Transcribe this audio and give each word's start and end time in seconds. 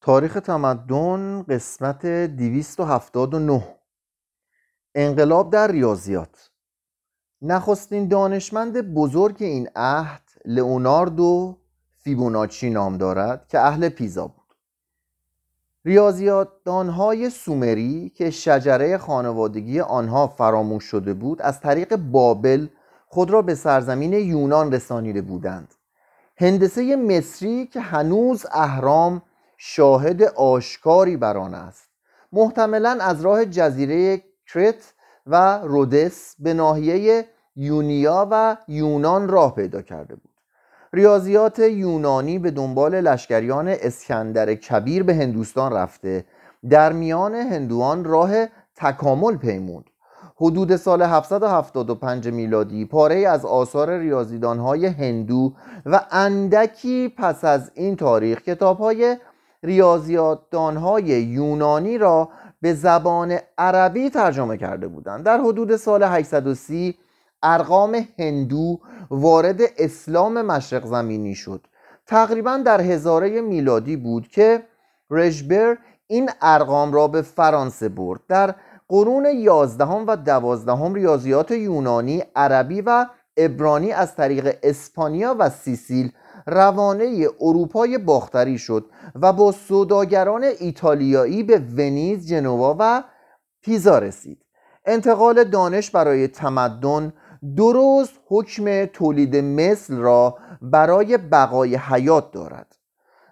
تاریخ 0.00 0.34
تمدن 0.34 1.42
قسمت 1.42 2.06
279 2.06 3.62
انقلاب 4.94 5.50
در 5.52 5.72
ریاضیات. 5.72 6.50
نخستین 7.42 8.08
دانشمند 8.08 8.94
بزرگ 8.94 9.36
این 9.40 9.68
عهد 9.76 10.22
لئوناردو 10.44 11.56
فیبوناچی 11.98 12.70
نام 12.70 12.96
دارد 12.96 13.48
که 13.48 13.58
اهل 13.58 13.88
پیزا 13.88 14.26
بود. 14.26 14.54
ریاضیاتدانهای 15.84 17.30
سومری 17.30 18.08
که 18.08 18.30
شجره 18.30 18.98
خانوادگی 18.98 19.80
آنها 19.80 20.26
فراموش 20.26 20.84
شده 20.84 21.14
بود 21.14 21.42
از 21.42 21.60
طریق 21.60 21.96
بابل 21.96 22.66
خود 23.06 23.30
را 23.30 23.42
به 23.42 23.54
سرزمین 23.54 24.12
یونان 24.12 24.72
رسانیده 24.72 25.22
بودند. 25.22 25.74
هندسه 26.36 26.96
مصری 26.96 27.66
که 27.66 27.80
هنوز 27.80 28.46
اهرام 28.52 29.22
شاهد 29.58 30.22
آشکاری 30.22 31.16
بر 31.16 31.36
آن 31.36 31.54
است. 31.54 31.88
محتملا 32.32 32.98
از 33.00 33.20
راه 33.20 33.44
جزیره 33.44 34.22
کرت 34.52 34.94
و 35.26 35.58
رودس 35.58 36.34
به 36.38 36.54
ناحیه 36.54 37.24
یونیا 37.56 38.28
و 38.30 38.56
یونان 38.68 39.28
راه 39.28 39.54
پیدا 39.54 39.82
کرده 39.82 40.14
بود. 40.14 40.30
ریاضیات 40.92 41.58
یونانی 41.58 42.38
به 42.38 42.50
دنبال 42.50 43.00
لشکریان 43.00 43.68
اسکندر 43.68 44.54
کبیر 44.54 45.02
به 45.02 45.14
هندوستان 45.14 45.72
رفته. 45.72 46.24
در 46.70 46.92
میان 46.92 47.34
هندوان 47.34 48.04
راه 48.04 48.30
تکامل 48.76 49.36
پیموند 49.36 49.84
حدود 50.40 50.76
سال 50.76 51.02
775 51.02 52.28
میلادی 52.28 52.84
پاره 52.84 53.28
از 53.28 53.44
آثار 53.44 53.98
ریاضیدانهای 53.98 54.86
هندو 54.86 55.52
و 55.86 56.00
اندکی 56.10 57.08
پس 57.08 57.44
از 57.44 57.70
این 57.74 57.96
تاریخ 57.96 58.42
کتابهای 58.42 59.16
ریاضیاتدانهای 59.62 61.04
یونانی 61.04 61.98
را 61.98 62.28
به 62.60 62.74
زبان 62.74 63.38
عربی 63.58 64.10
ترجمه 64.10 64.56
کرده 64.56 64.88
بودند. 64.88 65.24
در 65.24 65.40
حدود 65.40 65.76
سال 65.76 66.02
830 66.02 66.98
ارقام 67.42 68.08
هندو 68.18 68.78
وارد 69.10 69.60
اسلام 69.78 70.42
مشرق 70.42 70.86
زمینی 70.86 71.34
شد. 71.34 71.66
تقریبا 72.06 72.56
در 72.56 72.80
هزاره 72.80 73.40
میلادی 73.40 73.96
بود 73.96 74.28
که 74.28 74.62
رژبر 75.10 75.76
این 76.06 76.30
ارقام 76.42 76.92
را 76.92 77.08
به 77.08 77.22
فرانسه 77.22 77.88
برد. 77.88 78.20
در 78.28 78.54
قرون 78.88 79.26
یازدهم 79.34 80.06
و 80.06 80.16
دوازدهم 80.16 80.94
ریاضیات 80.94 81.50
یونانی 81.50 82.22
عربی 82.36 82.80
و 82.80 83.06
ابرانی 83.36 83.92
از 83.92 84.16
طریق 84.16 84.58
اسپانیا 84.62 85.36
و 85.38 85.50
سیسیل 85.50 86.12
روانه 86.46 87.28
اروپای 87.40 87.98
باختری 87.98 88.58
شد 88.58 88.90
و 89.14 89.32
با 89.32 89.52
سوداگران 89.52 90.44
ایتالیایی 90.44 91.42
به 91.42 91.58
ونیز، 91.58 92.28
جنوا 92.28 92.76
و 92.78 93.04
پیزا 93.62 93.98
رسید. 93.98 94.44
انتقال 94.84 95.44
دانش 95.44 95.90
برای 95.90 96.28
تمدن 96.28 97.12
درست 97.56 98.12
حکم 98.26 98.84
تولید 98.84 99.36
مثل 99.36 99.96
را 99.96 100.38
برای 100.62 101.16
بقای 101.16 101.76
حیات 101.76 102.32
دارد. 102.32 102.76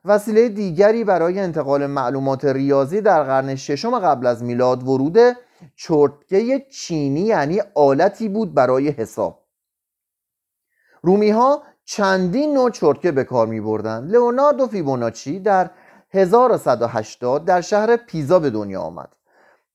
وسیله 0.04 0.48
دیگری 0.48 1.04
برای 1.04 1.40
انتقال 1.40 1.86
معلومات 1.86 2.44
ریاضی 2.44 3.00
در 3.00 3.22
قرن 3.22 3.54
ششم 3.54 3.98
قبل 3.98 4.26
از 4.26 4.44
میلاد 4.44 4.88
ورود 4.88 5.18
چرتکه 5.76 6.66
چینی 6.70 7.20
یعنی 7.20 7.60
آلتی 7.74 8.28
بود 8.28 8.54
برای 8.54 8.88
حساب. 8.88 9.42
رومی 11.02 11.30
ها 11.30 11.62
چندین 11.88 12.54
نوع 12.54 12.70
چرتکه 12.70 13.12
به 13.12 13.24
کار 13.24 13.46
می 13.46 13.60
بردن 13.60 14.04
لئوناردو 14.04 14.66
فیبوناچی 14.66 15.40
در 15.40 15.70
1180 16.10 17.44
در 17.44 17.60
شهر 17.60 17.96
پیزا 17.96 18.38
به 18.38 18.50
دنیا 18.50 18.80
آمد. 18.80 19.16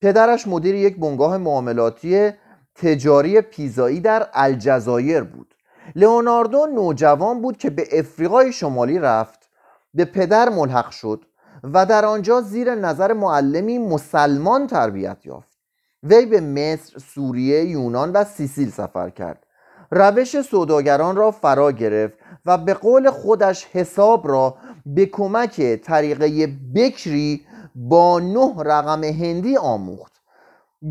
پدرش 0.02 0.48
مدیر 0.48 0.76
یک 0.76 1.00
بنگاه 1.00 1.38
معاملاتی 1.38 2.32
تجاری 2.76 3.42
پیزایی 3.42 3.99
در 3.99 4.27
الجزایر 4.33 5.23
بود. 5.23 5.55
لئوناردو 5.95 6.66
نوجوان 6.66 7.42
بود 7.42 7.58
که 7.58 7.70
به 7.70 7.99
افریقای 7.99 8.54
شمالی 8.54 8.99
رفت 8.99 9.49
به 9.93 10.05
پدر 10.05 10.49
ملحق 10.49 10.89
شد 10.89 11.26
و 11.64 11.86
در 11.86 12.05
آنجا 12.05 12.42
زیر 12.42 12.76
نظر 12.76 13.14
معلمی 13.14 13.78
مسلمان 13.78 14.67
تربیت 14.67 15.26
یافت. 15.26 15.58
وی 16.04 16.26
به 16.26 16.42
مصر، 16.42 16.99
سوریه، 16.99 17.66
یونان 17.66 18.11
و 18.11 18.23
سیسیل 18.23 18.72
سفر 18.72 19.10
کرد. 19.10 19.45
روش 19.92 20.42
سوداگران 20.42 21.16
را 21.16 21.32
فرا 21.32 21.72
گرفت 21.72 22.14
و 22.46 22.58
به 22.58 22.74
قول 22.74 23.10
خودش 23.10 23.66
حساب 23.66 24.28
را 24.28 24.56
به 24.86 25.06
کمک 25.06 25.62
طریقه 25.76 26.48
بکری 26.76 27.42
با 27.76 28.20
نه 28.20 28.54
رقم 28.58 29.04
هندی 29.04 29.58
آموخت. 29.58 30.12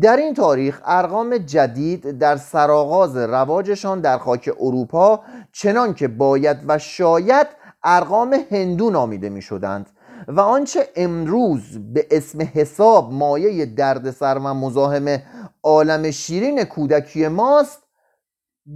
در 0.01 0.17
این 0.17 0.33
تاریخ 0.33 0.81
ارقام 0.85 1.37
جدید 1.37 2.19
در 2.19 2.37
سرآغاز 2.37 3.17
رواجشان 3.17 4.01
در 4.01 4.17
خاک 4.17 4.49
اروپا 4.59 5.19
چنان 5.51 5.93
که 5.93 6.07
باید 6.07 6.57
و 6.67 6.77
شاید 6.77 7.47
ارقام 7.83 8.35
هندو 8.51 8.89
نامیده 8.89 9.29
می 9.29 9.41
شدند 9.41 9.89
و 10.27 10.39
آنچه 10.39 10.87
امروز 10.95 11.61
به 11.93 12.07
اسم 12.11 12.41
حساب 12.53 13.13
مایه 13.13 13.65
دردسر 13.65 14.37
و 14.43 14.53
مزاحم 14.53 15.17
عالم 15.63 16.11
شیرین 16.11 16.63
کودکی 16.63 17.27
ماست 17.27 17.90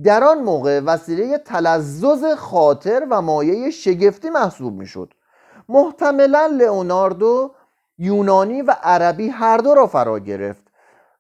در 0.03 0.23
آن 0.23 0.43
موقع 0.43 0.79
وسیله 0.79 1.37
تلزز 1.37 2.25
خاطر 2.37 3.07
و 3.09 3.21
مایه 3.21 3.69
شگفتی 3.69 4.29
محسوب 4.29 4.73
می‌شد. 4.73 5.13
محتملا 5.69 6.45
لئوناردو 6.45 7.51
یونانی 7.97 8.61
و 8.61 8.75
عربی 8.83 9.27
هر 9.29 9.57
دو 9.57 9.73
را 9.73 9.87
فرا 9.87 10.19
گرفت 10.19 10.63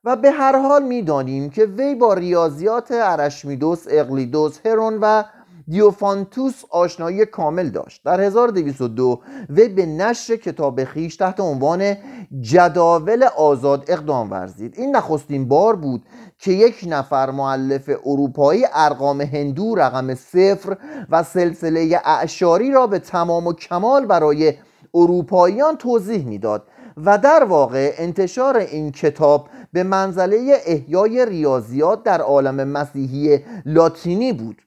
و 0.03 0.15
به 0.15 0.31
هر 0.31 0.59
حال 0.59 0.83
می‌دانیم 0.83 1.49
که 1.49 1.65
وی 1.65 1.95
با 1.95 2.13
ریاضیات 2.13 2.87
ارشمیدس، 2.91 3.85
اقلیدوس، 3.89 4.59
هرون 4.65 4.97
و 5.01 5.23
دیوفانتوس 5.67 6.63
آشنایی 6.69 7.25
کامل 7.25 7.69
داشت. 7.69 8.01
در 8.05 8.21
1202 8.21 9.21
وی 9.49 9.67
به 9.67 9.85
نشر 9.85 10.35
کتاب 10.35 10.83
خیش 10.83 11.15
تحت 11.15 11.39
عنوان 11.39 11.95
جداول 12.41 13.23
آزاد 13.37 13.85
اقدام 13.87 14.31
ورزید. 14.31 14.73
این 14.77 14.95
نخستین 14.95 15.47
بار 15.47 15.75
بود 15.75 16.03
که 16.39 16.51
یک 16.51 16.85
نفر 16.87 17.31
معلف 17.31 17.89
اروپایی 18.05 18.65
ارقام 18.73 19.21
هندو 19.21 19.75
رقم 19.75 20.15
صفر 20.15 20.77
و 21.09 21.23
سلسله 21.23 22.01
اعشاری 22.05 22.71
را 22.71 22.87
به 22.87 22.99
تمام 22.99 23.47
و 23.47 23.53
کمال 23.53 24.05
برای 24.05 24.53
اروپاییان 24.93 25.77
توضیح 25.77 26.25
می‌داد 26.25 26.67
و 26.97 27.17
در 27.17 27.43
واقع 27.43 27.93
انتشار 27.97 28.57
این 28.57 28.91
کتاب 28.91 29.47
به 29.73 29.83
منزله 29.83 30.57
احیای 30.65 31.25
ریاضیات 31.25 32.03
در 32.03 32.21
عالم 32.21 32.67
مسیحی 32.67 33.39
لاتینی 33.65 34.33
بود. 34.33 34.61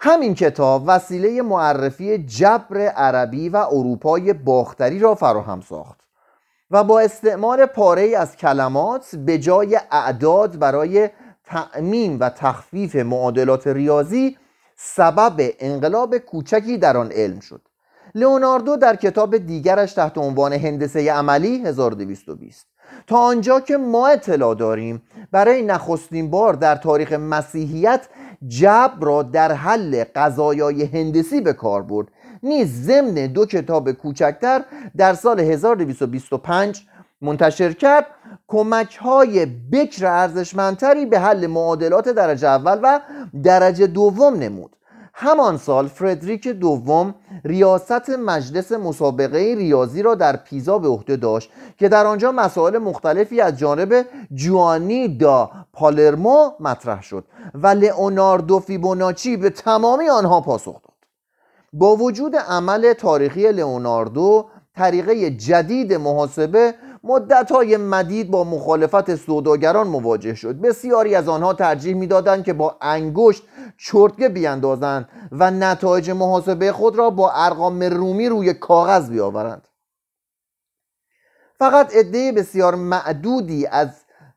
همین 0.00 0.34
کتاب 0.34 0.84
وسیله 0.86 1.42
معرفی 1.42 2.18
جبر 2.18 2.78
عربی 2.78 3.48
و 3.48 3.56
اروپای 3.56 4.32
باختری 4.32 4.98
را 4.98 5.14
فراهم 5.14 5.60
ساخت 5.60 6.00
و 6.70 6.84
با 6.84 7.00
استعمال 7.00 7.66
پاره 7.66 8.16
از 8.16 8.36
کلمات 8.36 9.16
به 9.16 9.38
جای 9.38 9.80
اعداد 9.90 10.58
برای 10.58 11.10
تعمیم 11.44 12.20
و 12.20 12.30
تخفیف 12.30 12.96
معادلات 12.96 13.66
ریاضی 13.66 14.36
سبب 14.76 15.50
انقلاب 15.58 16.18
کوچکی 16.18 16.78
در 16.78 16.96
آن 16.96 17.12
علم 17.12 17.40
شد. 17.40 17.60
لئوناردو 18.14 18.76
در 18.76 18.96
کتاب 18.96 19.36
دیگرش 19.36 19.92
تحت 19.92 20.18
عنوان 20.18 20.52
هندسه 20.52 21.12
عملی 21.12 21.66
1220 21.66 22.66
تا 23.06 23.18
آنجا 23.18 23.60
که 23.60 23.76
ما 23.76 24.08
اطلاع 24.08 24.54
داریم 24.54 25.02
برای 25.30 25.62
نخستین 25.62 26.30
بار 26.30 26.54
در 26.54 26.76
تاریخ 26.76 27.12
مسیحیت 27.12 28.08
جبر 28.46 29.06
را 29.06 29.22
در 29.22 29.52
حل 29.52 30.04
قضایای 30.14 30.84
هندسی 30.84 31.40
به 31.40 31.52
کار 31.52 31.82
برد. 31.82 32.08
نیز 32.42 32.82
ضمن 32.82 33.14
دو 33.14 33.46
کتاب 33.46 33.92
کوچکتر 33.92 34.64
در 34.96 35.14
سال 35.14 35.40
1225 35.40 36.86
منتشر 37.20 37.72
کرد. 37.72 38.06
کمک 38.48 38.96
های 38.96 39.46
بکر 39.46 40.06
ارزشمندتری 40.06 41.06
به 41.06 41.18
حل 41.20 41.46
معادلات 41.46 42.08
درجه 42.08 42.48
اول 42.48 42.80
و 42.82 43.00
درجه 43.42 43.86
دوم 43.86 44.34
نمود. 44.34 44.76
همان 45.20 45.56
سال 45.56 45.88
فردریک 45.88 46.48
دوم 46.48 47.14
ریاست 47.44 48.10
مجلس 48.10 48.72
مسابقه 48.72 49.38
ریاضی 49.38 50.02
را 50.02 50.14
در 50.14 50.36
پیزا 50.36 50.78
به 50.78 50.88
عهده 50.88 51.16
داشت 51.16 51.50
که 51.78 51.88
در 51.88 52.06
آنجا 52.06 52.32
مسائل 52.32 52.78
مختلفی 52.78 53.40
از 53.40 53.58
جانب 53.58 54.06
جوانی 54.34 55.08
دا 55.08 55.50
پالرمو 55.72 56.50
مطرح 56.60 57.02
شد 57.02 57.24
و 57.54 57.66
لئوناردو 57.66 58.58
فیبوناچی 58.58 59.36
به 59.36 59.50
تمامی 59.50 60.08
آنها 60.08 60.40
پاسخ 60.40 60.74
داد. 60.82 60.94
با 61.72 61.96
وجود 61.96 62.36
عمل 62.36 62.92
تاریخی 62.92 63.52
لئوناردو 63.52 64.48
طریقه 64.76 65.30
جدید 65.30 65.94
محاسبه 65.94 66.74
های 67.50 67.76
مدید 67.76 68.30
با 68.30 68.44
مخالفت 68.44 69.14
سوداگران 69.14 69.86
مواجه 69.86 70.34
شد. 70.34 70.60
بسیاری 70.60 71.14
از 71.14 71.28
آنها 71.28 71.52
ترجیح 71.52 71.94
می‌دادند 71.94 72.44
که 72.44 72.52
با 72.52 72.76
انگشت 72.80 73.42
چرتگه 73.76 74.28
بیاندازند 74.28 75.08
و 75.32 75.50
نتایج 75.50 76.10
محاسبه 76.10 76.72
خود 76.72 76.96
را 76.96 77.10
با 77.10 77.32
ارقام 77.32 77.82
رومی 77.82 78.28
روی 78.28 78.54
کاغذ 78.54 79.10
بیاورند. 79.10 79.68
فقط 81.58 81.96
عده 81.96 82.32
بسیار 82.32 82.74
معدودی 82.74 83.66
از 83.66 83.88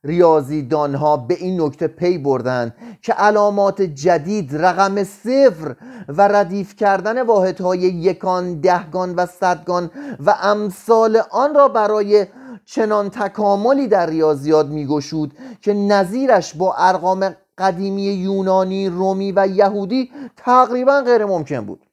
ریاضیدانها 0.04 1.18
به 1.18 1.34
این 1.34 1.62
نکته 1.62 1.88
پی 1.88 2.18
بردند 2.18 2.76
که 3.02 3.14
علامات 3.14 3.82
جدید 3.82 4.56
رقم 4.56 5.04
صفر 5.04 5.76
و 6.08 6.28
ردیف 6.28 6.76
کردن 6.76 7.22
واحدهای 7.22 7.80
یکان 7.80 8.60
دهگان 8.60 9.16
و 9.16 9.26
صدگان 9.26 9.92
و 10.26 10.36
امثال 10.42 11.22
آن 11.32 11.56
را 11.56 11.68
برای 11.68 12.28
چنان 12.74 13.10
تکاملی 13.10 13.88
در 13.88 14.06
ریاضیات 14.06 14.66
میگشود 14.66 15.34
که 15.62 15.74
نظیرش 15.74 16.54
با 16.54 16.76
ارقام 16.78 17.36
قدیمی 17.58 18.04
یونانی 18.04 18.90
رومی 18.90 19.32
و 19.32 19.48
یهودی 19.48 20.12
تقریبا 20.38 21.02
غیر 21.02 21.26
ممکن 21.26 21.66
بود. 21.66 21.86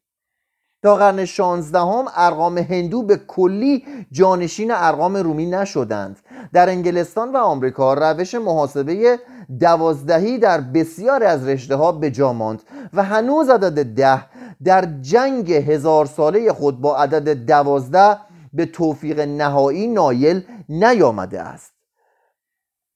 تا 0.83 0.97
قرن 0.97 1.25
شانزدهم 1.25 2.05
ارقام 2.17 2.59
هندو 2.59 3.03
به 3.03 3.17
کلی 3.17 3.85
جانشین 4.13 4.71
ارقام 4.71 5.17
رومی 5.17 5.47
نشدند. 5.47 6.19
در 6.53 6.69
انگلستان 6.69 7.33
و 7.33 7.37
آمریکا 7.37 7.95
روش 7.95 8.35
محاسبه 8.35 9.19
دوازدهی 9.61 10.39
در 10.39 10.61
بسیاری 10.61 11.25
از 11.25 11.49
رشته 11.49 11.77
ها 11.77 11.93
به 11.93 12.11
جا 12.11 12.33
ماند 12.33 12.63
و 12.95 13.03
هنوز 13.03 13.49
عدد 13.49 13.85
ده 13.85 14.25
در 14.65 14.89
جنگ 15.01 15.53
هزار 15.53 16.07
ساله 16.07 16.53
خود 16.53 16.81
با 16.81 16.97
عدد 16.97 17.47
دوازده 17.47 18.28
به 18.53 18.67
توفیق 18.67 19.21
نهایی 19.21 19.87
نایل 19.87 20.47
نیامده 20.69 21.41
است. 21.41 21.73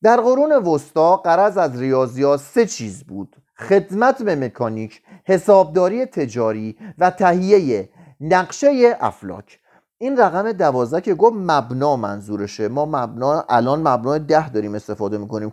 در 0.03 0.17
قرون 0.17 0.53
وسطا 0.53 1.17
قرض 1.17 1.57
از 1.59 1.81
ریاضیات 1.81 2.41
سه 2.41 2.67
چیز 2.67 3.05
بود 3.05 3.37
خدمت 3.59 4.23
به 4.23 4.37
مکانیک 4.37 5.03
حسابداری 5.25 6.07
تجاری 6.07 6.79
و 6.99 7.11
تهیه 7.11 7.89
نقشه 8.21 8.97
افلاک. 9.01 9.59
این 9.99 10.17
رقم 10.17 10.53
دوازده 10.53 11.01
که 11.01 11.15
گفت 11.15 11.37
مبنا 11.37 11.97
منظورشه. 11.97 12.69
ما 12.69 12.87
مبنا 12.87 13.45
الان 13.49 13.89
مبنا 13.89 14.19
ده 14.19 14.49
داریم 14.49 14.75
استفاده 14.75 15.19
می‌کنیم. 15.19 15.51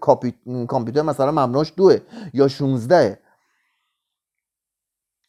کامپیوتر 0.68 1.02
مثلا 1.02 1.32
مبناش 1.32 1.74
دوه 1.78 1.98
یا 2.34 2.48
16 2.48 3.20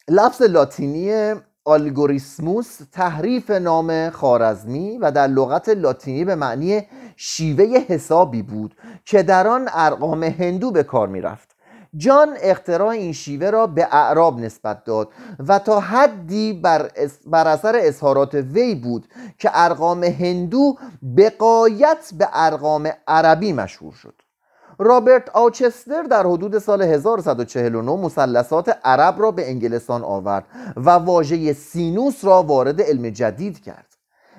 لفظ 0.08 0.42
لاتینی 0.42 1.34
آلگوریسموس 1.64 2.78
تحریف 2.92 3.50
نام 3.50 4.10
خارزمی 4.10 4.98
و 4.98 5.10
در 5.10 5.26
لغت 5.26 5.68
لاتینی 5.68 6.24
به 6.24 6.34
معنی 6.34 6.82
شیوه 7.16 7.64
حسابی 7.64 8.42
بود 8.42 8.74
که 9.04 9.22
در 9.22 9.46
آن 9.48 9.68
ارقام 9.72 10.22
هندو 10.22 10.70
به 10.70 10.82
کار 10.82 11.08
می‌رفت 11.08 11.56
جان 11.96 12.36
اختراع 12.42 12.88
این 12.88 13.12
شیوه 13.12 13.50
را 13.50 13.66
به 13.66 13.88
اعراب 13.90 14.40
نسبت 14.40 14.84
داد 14.84 15.08
و 15.38 15.58
تا 15.58 15.80
حدی 15.80 16.52
بر, 16.52 16.90
بر 17.26 17.48
اثر 17.48 17.76
اظهارات 17.76 18.34
وی 18.34 18.74
بود 18.74 19.08
که 19.38 19.50
ارقام 19.52 20.04
هندو 20.04 20.76
به 21.02 21.30
غلط 21.30 22.10
به 22.18 22.28
ارقام 22.32 22.90
عربی 23.08 23.52
مشهور 23.52 23.92
شد. 23.92 24.14
رابرت 24.82 25.28
آو 25.28 25.50
چستر 25.50 26.02
در 26.02 26.26
حدود 26.26 26.58
سال 26.58 26.82
1149 26.82 27.92
مثلثات 27.92 28.76
عرب 28.84 29.22
را 29.22 29.30
به 29.30 29.50
انگلستان 29.50 30.02
آورد 30.02 30.44
و 30.76 30.90
واژه 30.90 31.52
سینوس 31.52 32.24
را 32.24 32.42
وارد 32.42 32.82
علم 32.82 33.10
جدید 33.10 33.62
کرد. 33.62 33.86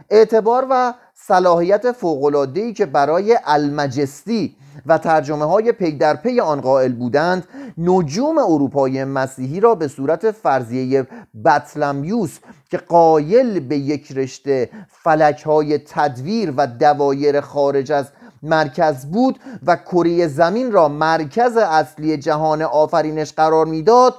اعتبار 0.10 0.68
و 0.70 0.94
صلاحیت 1.14 1.92
فوق‌العاده‌ای 1.92 2.74
که 2.74 2.86
برای 2.86 3.38
المجستی 3.46 4.56
و 4.86 4.98
ترجمه 4.98 5.46
های 5.46 5.72
پی 5.72 5.92
در 5.92 6.16
پی 6.16 6.40
آن 6.40 6.62
قائل 6.62 6.94
بودند 6.94 7.48
نجوم 7.78 8.38
اروپای 8.38 9.04
مسیحی 9.04 9.60
را 9.60 9.76
به 9.76 9.88
صورت 9.88 10.32
فرضیه 10.32 11.08
بطلمیوس 11.46 12.40
که 12.70 12.78
قایل 12.78 13.60
به 13.60 13.78
یک 13.78 14.12
رشته 14.12 14.70
فلک 14.88 15.42
های 15.42 15.78
تدویر 15.78 16.54
و 16.58 16.68
دوایر 16.68 17.42
خارج 17.42 17.92
از 17.92 18.06
مرکز 18.44 19.06
بود 19.06 19.40
و 19.66 19.76
کره 19.76 20.28
زمین 20.28 20.72
را 20.72 20.88
مرکز 20.88 21.58
اصلی 21.58 22.18
جهان 22.18 22.62
آفرینش 22.62 23.34
قرار 23.34 23.66
می‌داد 23.66 24.16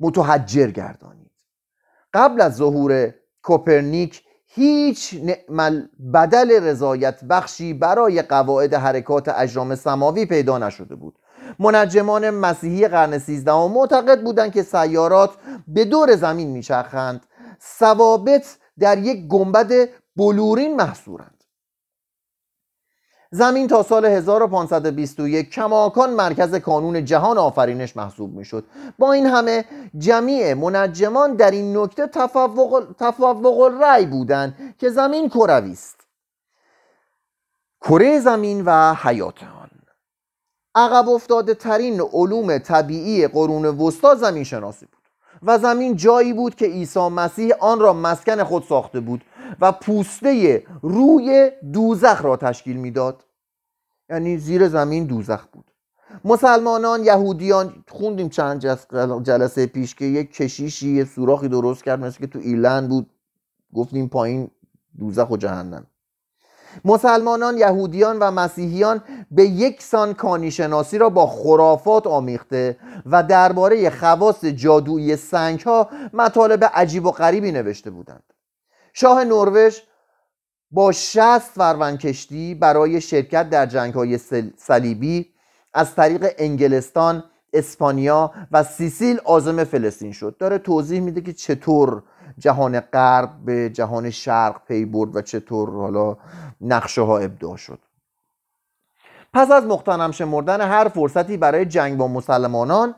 متحجر 0.00 0.70
گردانید. 0.70 1.30
قبل 2.14 2.40
از 2.40 2.56
ظهور 2.56 3.14
کوپرنیک 3.42 4.22
هیچ 4.46 5.14
نعمل 5.22 5.86
بدل 6.14 6.64
رضایت 6.64 7.24
بخشی 7.24 7.74
برای 7.74 8.22
قواعد 8.22 8.74
حرکات 8.74 9.28
اجرام 9.28 9.74
سماوی 9.74 10.26
پیدا 10.26 10.58
نشده 10.58 10.94
بود. 10.94 11.18
منجمان 11.58 12.30
مسیحی 12.30 12.88
قرن 12.88 13.18
سیزدهم 13.18 13.72
معتقد 13.72 14.22
بودند 14.22 14.52
که 14.52 14.62
سیارات 14.62 15.30
به 15.68 15.84
دور 15.84 16.16
زمین 16.16 16.50
میچرخند. 16.50 17.26
ثوابت 17.78 18.56
در 18.78 18.98
یک 18.98 19.28
گنبد 19.28 19.88
بلورین 20.16 20.76
محصورند. 20.76 21.33
زمین 23.34 23.68
تا 23.68 23.82
سال 23.82 24.04
1521 24.04 25.50
کماکان 25.50 26.10
مرکز 26.10 26.54
کانون 26.54 27.04
جهان 27.04 27.38
آفرینش 27.38 27.96
محسوب 27.96 28.34
می‌شد. 28.34 28.64
با 28.98 29.12
این 29.12 29.26
همه 29.26 29.64
جمیع 29.98 30.54
منجمان 30.54 31.34
در 31.34 31.50
این 31.50 31.76
نکته 31.76 32.06
تفوق, 32.06 32.86
تفوق 32.98 33.72
رأی 33.80 34.06
بودند 34.06 34.74
که 34.78 34.90
زمین 34.90 35.28
کروی 35.28 35.72
است. 35.72 36.00
کره 37.80 38.20
زمین 38.20 38.62
و 38.64 38.94
حیات 38.94 39.42
آن. 39.42 39.70
عقب 40.74 41.08
افتاده 41.08 41.54
ترین 41.54 42.00
علوم 42.00 42.58
طبیعی 42.58 43.28
قرون 43.28 43.64
وسطا 43.64 44.14
زمین 44.14 44.44
شناسی 44.44 44.86
بود 44.86 45.02
و 45.42 45.58
زمین 45.58 45.96
جایی 45.96 46.32
بود 46.32 46.54
که 46.54 46.66
عیسی 46.66 47.08
مسیح 47.08 47.54
آن 47.60 47.80
را 47.80 47.92
مسکن 47.92 48.44
خود 48.44 48.64
ساخته 48.68 49.00
بود. 49.00 49.24
و 49.60 49.72
پوسته 49.72 50.62
روی 50.82 51.50
دوزخ 51.72 52.24
را 52.24 52.36
تشکیل 52.36 52.76
می‌داد. 52.76 53.24
یعنی 54.10 54.38
زیر 54.38 54.68
زمین 54.68 55.04
دوزخ 55.04 55.46
بود. 55.52 55.70
مسلمانان 56.24 57.04
یهودیان 57.04 57.84
خوندیم 57.88 58.28
چند 58.28 58.60
جلسه 59.22 59.66
پیش 59.66 59.94
که 59.94 60.04
یک 60.04 60.32
کشیشی 60.32 60.96
یه 60.96 61.04
سوراخی 61.04 61.48
درست 61.48 61.84
کرد 61.84 62.00
مثل 62.00 62.18
که 62.18 62.26
تو 62.26 62.38
ایرلند 62.38 62.88
بود. 62.88 63.10
گفتیم 63.74 64.08
پایین 64.08 64.50
دوزخ 64.98 65.30
و 65.30 65.36
جهنم. 65.36 65.86
مسلمانان 66.84 67.58
یهودیان 67.58 68.18
و 68.18 68.30
مسیحیان 68.30 69.02
به 69.30 69.44
یک 69.44 69.82
سان 69.82 70.14
کانیشناسی 70.14 70.98
را 70.98 71.10
با 71.10 71.26
خرافات 71.26 72.06
آمیخته 72.06 72.76
و 73.06 73.22
درباره 73.22 73.90
خواص 73.90 74.44
جادویی 74.44 75.16
سنگ 75.16 75.60
ها 75.60 75.88
مطالب 76.12 76.64
عجیب 76.64 77.06
و 77.06 77.10
غریبی 77.10 77.52
نوشته 77.52 77.90
بودند. 77.90 78.33
شاه 78.96 79.24
نروژ 79.24 79.78
با 80.70 80.92
شست 80.92 81.50
فروند 81.54 81.98
کشتی 81.98 82.54
برای 82.54 83.00
شرکت 83.00 83.50
در 83.50 83.66
جنگ 83.66 83.94
های 83.94 84.18
صلیبی 84.56 85.34
از 85.74 85.94
طریق 85.94 86.26
انگلستان 86.38 87.24
اسپانیا 87.52 88.32
و 88.52 88.62
سیسیل 88.62 89.20
آزم 89.24 89.64
فلسطین 89.64 90.12
شد. 90.12 90.36
داره 90.38 90.58
توضیح 90.58 91.00
میده 91.00 91.20
که 91.20 91.32
چطور 91.32 92.02
جهان 92.38 92.80
غرب 92.80 93.30
به 93.44 93.70
جهان 93.70 94.10
شرق 94.10 94.64
پی 94.68 94.84
برد 94.84 95.16
و 95.16 95.22
چطور 95.22 95.70
حالا 95.70 96.16
نقشه 96.60 97.02
ها 97.02 97.18
ابداع 97.18 97.56
شد. 97.56 97.78
پس 99.32 99.50
از 99.50 99.64
مختنم 99.64 100.10
شمردن 100.10 100.60
هر 100.60 100.88
فرصتی 100.88 101.36
برای 101.36 101.64
جنگ 101.64 101.96
با 101.98 102.08
مسلمانان 102.08 102.94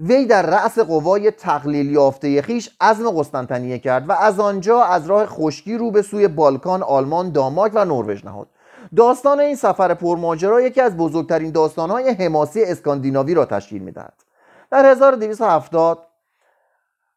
وی 0.00 0.26
در 0.26 0.42
رأس 0.42 0.78
قوای 0.78 1.30
تقلیل 1.30 1.90
یافته 1.90 2.42
خیش 2.42 2.70
عزم 2.80 3.10
قسطنطنیه 3.10 3.78
کرد 3.78 4.08
و 4.08 4.12
از 4.12 4.40
آنجا 4.40 4.82
از 4.82 5.06
راه 5.06 5.26
خشکی 5.26 5.76
رو 5.76 5.90
به 5.90 6.02
سوی 6.02 6.28
بالکان، 6.28 6.82
آلمان، 6.82 7.32
دانمارک 7.32 7.72
و 7.74 7.84
نروژ 7.84 8.24
نهاد. 8.24 8.48
داستان 8.96 9.40
این 9.40 9.56
سفر 9.56 9.94
پرماجرا 9.94 10.60
یکی 10.60 10.80
از 10.80 10.96
بزرگترین 10.96 11.50
داستانهای 11.50 12.10
حماسی 12.10 12.64
اسکاندیناوی 12.64 13.34
را 13.34 13.44
تشکیل 13.44 13.82
می‌دهد. 13.82 14.24
در 14.70 14.86
1270 14.86 15.98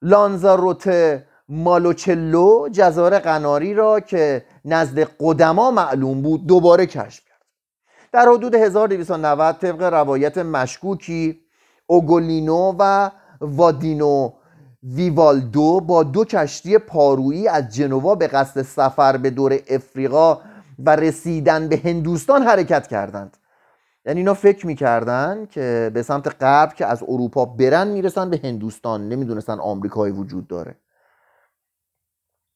لانزاروت 0.01 0.89
مالوچلو 1.49 2.69
جزایر 2.71 3.19
قناری 3.19 3.73
را 3.73 3.99
که 3.99 4.45
نزد 4.65 5.07
قدما 5.19 5.71
معلوم 5.71 6.21
بود 6.21 6.47
دوباره 6.47 6.85
کشف 6.85 7.25
کرد. 7.25 7.41
در 8.11 8.29
حدود 8.29 8.55
1290 8.55 9.55
طبق 9.55 9.81
روایت 9.83 10.37
مشکوکی 10.37 11.42
اوگولینو 11.85 12.75
و 12.79 13.11
وادینو 13.41 14.31
ویوالدو 14.83 15.79
با 15.79 16.03
دو 16.03 16.25
کشتی 16.25 16.77
پارویی 16.77 17.47
از 17.47 17.75
جنوا 17.75 18.15
به 18.15 18.27
قصد 18.27 18.61
سفر 18.61 19.17
به 19.17 19.29
دور 19.29 19.59
افریقا 19.69 20.41
و 20.79 20.95
رسیدن 20.95 21.67
به 21.67 21.81
هندوستان 21.83 22.43
حرکت 22.43 22.87
کردند. 22.87 23.37
یعنی 24.05 24.19
اینا 24.19 24.33
فکر 24.33 24.67
می‌کردن 24.67 25.45
که 25.45 25.91
به 25.93 26.01
سمت 26.01 26.43
غرب 26.43 26.73
که 26.73 26.85
از 26.85 27.03
اروپا 27.07 27.45
برن 27.45 27.87
می‌رسن 27.87 28.29
به 28.29 28.39
هندوستان 28.43 29.09
نمی‌دونستن 29.09 29.59
آمریکایی 29.59 30.13
وجود 30.13 30.47
داره. 30.47 30.75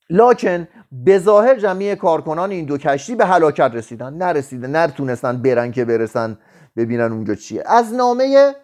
لاکن 0.10 0.68
به 0.92 1.20
ظاهر 1.20 1.56
جمعی 1.56 1.96
کارکنان 1.96 2.52
این 2.52 2.66
دو 2.66 2.78
کشتی 2.78 3.16
به 3.16 3.26
هلاکت 3.26 3.72
رسیدن. 3.74 4.14
نرسیدن 4.14 4.76
نتونستن 4.76 5.42
برن 5.42 5.72
که 5.72 5.86
برسن 5.86 6.38
ببینن 6.78 7.12
اونجا 7.12 7.36
چیه. 7.36 7.64
از 7.66 7.94
نامه 7.94 8.56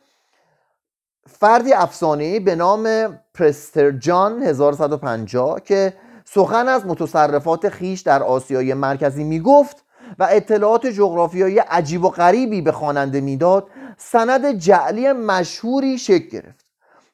فردی 1.29 1.73
افسانه‌ای 1.73 2.39
به 2.39 2.55
نام 2.55 2.87
پرستر 3.33 3.91
جان 3.91 4.43
1150 4.43 5.59
که 5.59 5.93
سخن 6.25 6.67
از 6.67 6.85
متصرفات 6.85 7.69
خیش 7.69 8.01
در 8.01 8.23
آسیای 8.23 8.73
مرکزی 8.73 9.23
می‌گفت 9.23 9.83
و 10.19 10.27
اطلاعات 10.31 10.87
جغرافیایی 10.87 11.59
عجیب 11.59 12.05
و 12.05 12.09
غریبی 12.09 12.61
به 12.61 12.71
خواننده 12.71 13.21
می‌داد 13.21 13.67
سند 13.97 14.51
جعلی 14.51 15.11
مشهوری 15.11 15.97
شکل 15.97 16.29
گرفت. 16.29 16.65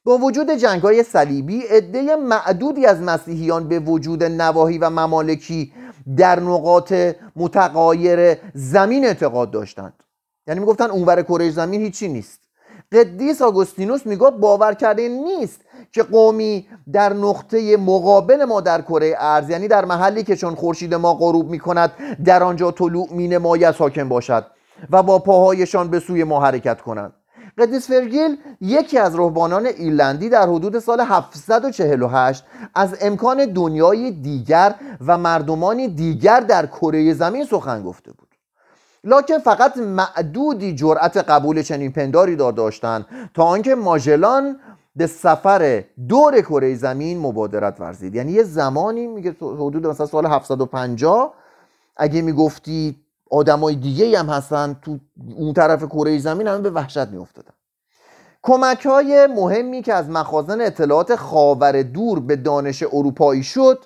با 0.03 0.17
وجود 0.17 0.51
جنگ 0.51 0.81
های 0.81 1.03
صلیبی 1.03 1.61
عده 1.61 2.15
معدودی 2.15 2.85
از 2.85 3.01
مسیحیان 3.01 3.67
به 3.67 3.79
وجود 3.79 4.23
نواحی 4.23 4.77
و 4.77 4.89
ممالکی 4.89 5.73
در 6.17 6.39
نقاط 6.39 6.93
متقایر 7.35 8.37
زمین 8.53 9.05
اعتقاد 9.05 9.51
داشتند. 9.51 10.03
یعنی 10.47 10.59
می‌گفتن 10.59 10.89
اونور 10.89 11.21
کره 11.21 11.49
زمین 11.49 11.81
هیچی 11.81 12.07
نیست. 12.07 12.48
قدیس 12.93 13.41
آگوستینوس 13.41 14.05
می‌گفت 14.05 14.37
باور 14.37 14.73
کرده 14.73 15.09
نیست 15.09 15.61
که 15.91 16.03
قومی 16.03 16.67
در 16.93 17.13
نقطه 17.13 17.77
مقابل 17.77 18.45
ما 18.45 18.61
در 18.61 18.81
کره 18.81 19.15
ارز 19.19 19.49
یعنی 19.49 19.67
در 19.67 19.85
محلی 19.85 20.23
که 20.23 20.35
چون 20.35 20.55
خورشید 20.55 20.93
ما 20.93 21.13
غروب 21.13 21.49
می‌کند 21.49 21.91
در 22.25 22.43
آنجا 22.43 22.71
طلوع 22.71 23.07
مینماید 23.11 23.71
ساکن 23.71 24.09
باشد 24.09 24.45
و 24.89 25.03
با 25.03 25.19
پاهایشان 25.19 25.89
به 25.89 25.99
سوی 25.99 26.23
ما 26.23 26.41
حرکت 26.41 26.81
کنند. 26.81 27.13
قدیس 27.57 27.87
فرگیل 27.87 28.37
یکی 28.61 28.97
از 28.97 29.15
رهبانان 29.15 29.65
ایرلندی 29.65 30.29
در 30.29 30.49
حدود 30.49 30.79
سال 30.79 31.01
748 31.01 32.43
از 32.75 32.95
امکان 33.01 33.45
دنیای 33.45 34.11
دیگر 34.11 34.75
و 35.07 35.17
مردمانی 35.17 35.87
دیگر 35.87 36.39
در 36.39 36.65
کره 36.65 37.13
زمین 37.13 37.45
سخن 37.45 37.83
گفته 37.83 38.11
بود. 38.11 38.28
لکن 39.03 39.37
فقط 39.37 39.77
معدودی 39.77 40.75
جرأت 40.75 41.17
قبول 41.17 41.61
چنین 41.61 41.91
پنداری 41.91 42.35
دار 42.35 42.51
داشتند 42.51 43.05
تا 43.33 43.43
آنکه 43.43 43.75
ماژلان 43.75 44.59
به 44.95 45.07
سفر 45.07 45.83
دور 46.07 46.41
کره 46.41 46.75
زمین 46.75 47.19
مبادرت 47.19 47.81
ورزید. 47.81 48.15
یعنی 48.15 48.31
یه 48.31 48.43
زمانی 48.43 49.07
میگه 49.07 49.35
حدود 49.41 49.87
مثلا 49.87 50.05
سال 50.05 50.25
750 50.25 51.33
اگه 51.97 52.21
می‌گفتی 52.21 52.95
آدمای 53.31 53.75
دیگه 53.75 54.19
هم 54.19 54.29
هستن 54.29 54.79
تو 54.81 54.97
اون 55.37 55.53
طرف 55.53 55.83
کره 55.83 56.17
زمین 56.17 56.47
همه 56.47 56.59
به 56.59 56.69
وحشت 56.69 57.07
میافتادن. 57.07 57.53
کمک 58.41 58.85
های 58.85 59.27
مهمی 59.27 59.81
که 59.81 59.93
از 59.93 60.09
مخازن 60.09 60.61
اطلاعات 60.61 61.15
خاور 61.15 61.81
دور 61.81 62.19
به 62.19 62.35
دانش 62.35 62.83
اروپایی 62.83 63.43
شد 63.43 63.85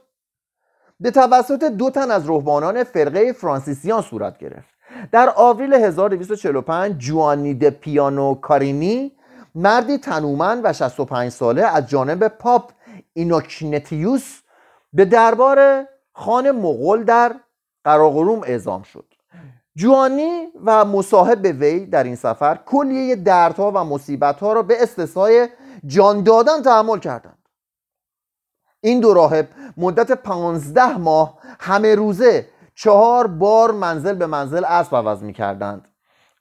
به 0.99 1.11
توسط 1.11 1.63
دو 1.63 1.89
تن 1.89 2.11
از 2.11 2.29
رهبانان 2.29 2.83
فرقه 2.83 3.33
فرانسیسیان 3.33 4.01
صورت 4.01 4.37
گرفت. 4.37 4.72
در 5.11 5.33
آوریل 5.35 5.73
1245 5.73 6.97
جوانی 6.97 7.53
د 7.53 7.69
پیانو 7.69 8.35
کارینی 8.35 9.11
مردی 9.55 9.97
تنومند 9.97 10.61
و 10.63 10.73
65 10.73 11.31
ساله 11.31 11.63
از 11.63 11.87
جانب 11.87 12.27
پاپ 12.27 12.71
اینوکنتیوس 13.13 14.39
به 14.93 15.05
دربار 15.05 15.85
خان 16.13 16.51
مغول 16.51 17.03
در 17.03 17.35
قراقروم 17.83 18.41
اعزام 18.43 18.83
شد. 18.83 19.05
جوانی 19.75 20.47
و 20.65 20.85
مصاحب 20.85 21.45
وی 21.59 21.85
در 21.85 22.03
این 22.03 22.15
سفر 22.15 22.59
کلیه 22.65 23.15
دردها 23.15 23.71
و 23.71 23.83
مصیبتها 23.83 24.53
را 24.53 24.63
به 24.63 24.83
استثای 24.83 25.47
جان 25.85 26.23
دادن 26.23 26.61
تحمل 26.61 26.99
کردند. 26.99 27.37
این 28.81 28.99
دو 28.99 29.13
راهب 29.13 29.47
مدت 29.77 30.11
پانزده 30.11 30.97
ماه 30.97 31.37
همه 31.59 31.95
روزه 31.95 32.47
چهار 32.75 33.27
بار 33.27 33.71
منزل 33.71 34.13
به 34.13 34.25
منزل 34.25 34.65
اسب 34.65 34.95
عوض 34.95 35.23
می 35.23 35.33
کردند 35.33 35.87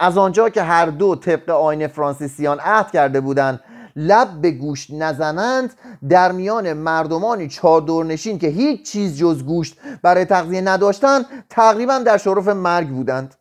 از 0.01 0.19
آنجا 0.19 0.49
که 0.49 0.63
هر 0.63 0.87
دو 0.87 1.17
طبق 1.17 1.51
آین 1.51 1.87
فرانسیسیان 1.87 2.61
عهد 2.61 2.91
کرده 2.91 3.21
بودند 3.21 3.61
لب 3.97 4.41
به 4.41 4.51
گوشت 4.51 4.91
نزنند 4.91 5.75
در 6.09 6.33
میان 6.33 6.73
مردمانی 6.73 7.49
چادرنشین 7.49 8.39
که 8.39 8.47
هیچ 8.47 8.93
چیز 8.93 9.19
جز 9.19 9.45
گوشت 9.45 9.79
برای 10.03 10.25
تغذیه 10.25 10.61
نداشتند 10.61 11.27
تقریبا 11.51 11.99
در 11.99 12.17
شرف 12.17 12.49
مرگ 12.49 12.89
بودند. 12.89 13.35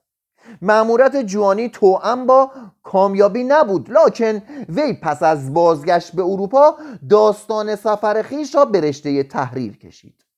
معمورت 0.61 1.15
جوانی 1.15 1.69
توأم 1.69 2.25
با 2.25 2.51
کامیابی 2.83 3.43
نبود 3.43 3.89
لکن 3.91 4.41
وی 4.69 4.93
پس 4.93 5.23
از 5.23 5.53
بازگشت 5.53 6.15
به 6.15 6.21
اروپا 6.21 6.75
داستان 7.09 7.75
سفر 7.75 8.21
خیش 8.21 8.55
را 8.55 8.65
به 8.65 8.81
رشته 8.81 9.23
تحریر 9.23 9.77
کشید. 9.77 10.30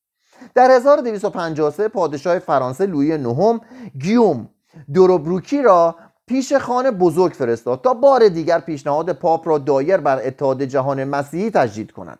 در 0.55 0.71
1253 0.71 1.87
پادشاه 1.87 2.39
فرانسه 2.39 2.85
لویی 2.85 3.17
نهم 3.17 3.61
گیوم 4.01 4.49
دوروبروکی 4.93 5.61
را 5.61 5.95
پیش 6.27 6.53
خان 6.53 6.91
بزرگ 6.91 7.31
فرستاد 7.31 7.81
تا 7.81 7.93
بار 7.93 8.27
دیگر 8.27 8.59
پیشنهاد 8.59 9.11
پاپ 9.11 9.47
را 9.47 9.57
دایر 9.57 9.97
بر 9.97 10.21
اتحاد 10.25 10.63
جهان 10.63 11.03
مسیحی 11.03 11.51
تجدید 11.51 11.91
کند. 11.91 12.19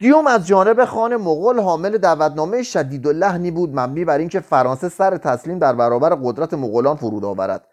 گیوم 0.00 0.26
از 0.26 0.46
جانب 0.46 0.84
خان 0.84 1.16
مغول 1.16 1.60
حامل 1.60 1.98
دعوتنامه 1.98 2.62
شدید 2.62 3.06
و 3.06 3.12
لحنی 3.12 3.50
بود 3.50 3.70
مبنی 3.80 4.04
بر 4.04 4.18
اینکه 4.18 4.40
فرانسه 4.40 4.88
سر 4.88 5.16
تسلیم 5.16 5.58
در 5.58 5.72
برابر 5.72 6.14
قدرت 6.14 6.54
مغولان 6.54 6.96
فرود 6.96 7.24
آورد. 7.24 7.66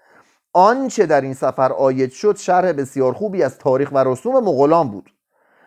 آنچه 0.54 1.06
در 1.06 1.22
این 1.22 1.34
سفر 1.34 1.72
آید 1.72 2.12
شد 2.12 2.38
شرح 2.38 2.72
بسیار 2.72 3.14
خوبی 3.14 3.44
از 3.44 3.58
تاریخ 3.58 3.90
و 3.92 4.04
رسوم 4.04 4.34
مغولان 4.34 4.90
بود. 4.90 5.10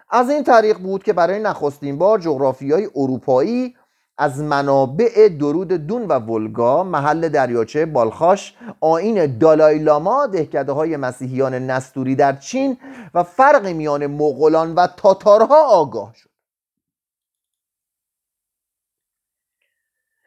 از 0.09 0.31
این 0.31 0.45
طریق 0.45 0.79
بود 0.79 1.03
که 1.03 1.13
برای 1.13 1.39
نخستین 1.39 1.99
بار 1.99 2.19
جغرافیای 2.19 2.89
اروپایی 2.97 3.75
از 4.19 4.41
منابع 4.41 5.29
درود 5.29 5.69
دون 5.69 6.07
و 6.07 6.19
ولگا 6.19 6.85
محل 6.85 7.29
دریاچه 7.29 7.87
بالخاش 7.87 8.57
آین 8.81 9.39
دالایلاما 9.39 10.27
دهکده 10.27 10.73
های 10.73 10.97
مسیحیان 10.97 11.55
نستوری 11.55 12.17
در 12.17 12.37
چین 12.37 12.77
و 13.15 13.23
فرق 13.23 13.67
میان 13.67 14.07
مغولان 14.07 14.75
و 14.75 14.87
تاتارها 14.87 15.67
آگاه 15.67 16.15
شد. 16.15 16.31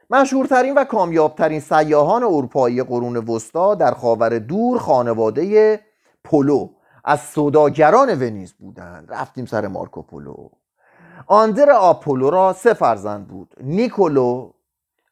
مشهورترین 0.09 0.77
و 0.77 0.83
کامیابترین 0.83 1.59
سیاهان 1.59 2.23
اروپایی 2.23 2.83
قرون 2.83 3.17
وسطا 3.17 3.75
در 3.75 3.91
خاور 3.91 4.39
دور 4.39 4.77
خانواده 4.79 5.79
پولو 6.23 6.69
از 7.07 7.21
سوداگران 7.21 8.09
ونیز 8.09 8.53
بودند. 8.53 9.13
رفتیم 9.13 9.45
سر 9.45 9.67
مارکو 9.67 10.01
پولو 10.01 10.49
آندر 11.27 11.71
آپولو 11.71 12.29
را 12.29 12.53
سه 12.53 12.73
فرزند 12.73 13.27
بود. 13.27 13.55
نیکولو 13.61 14.51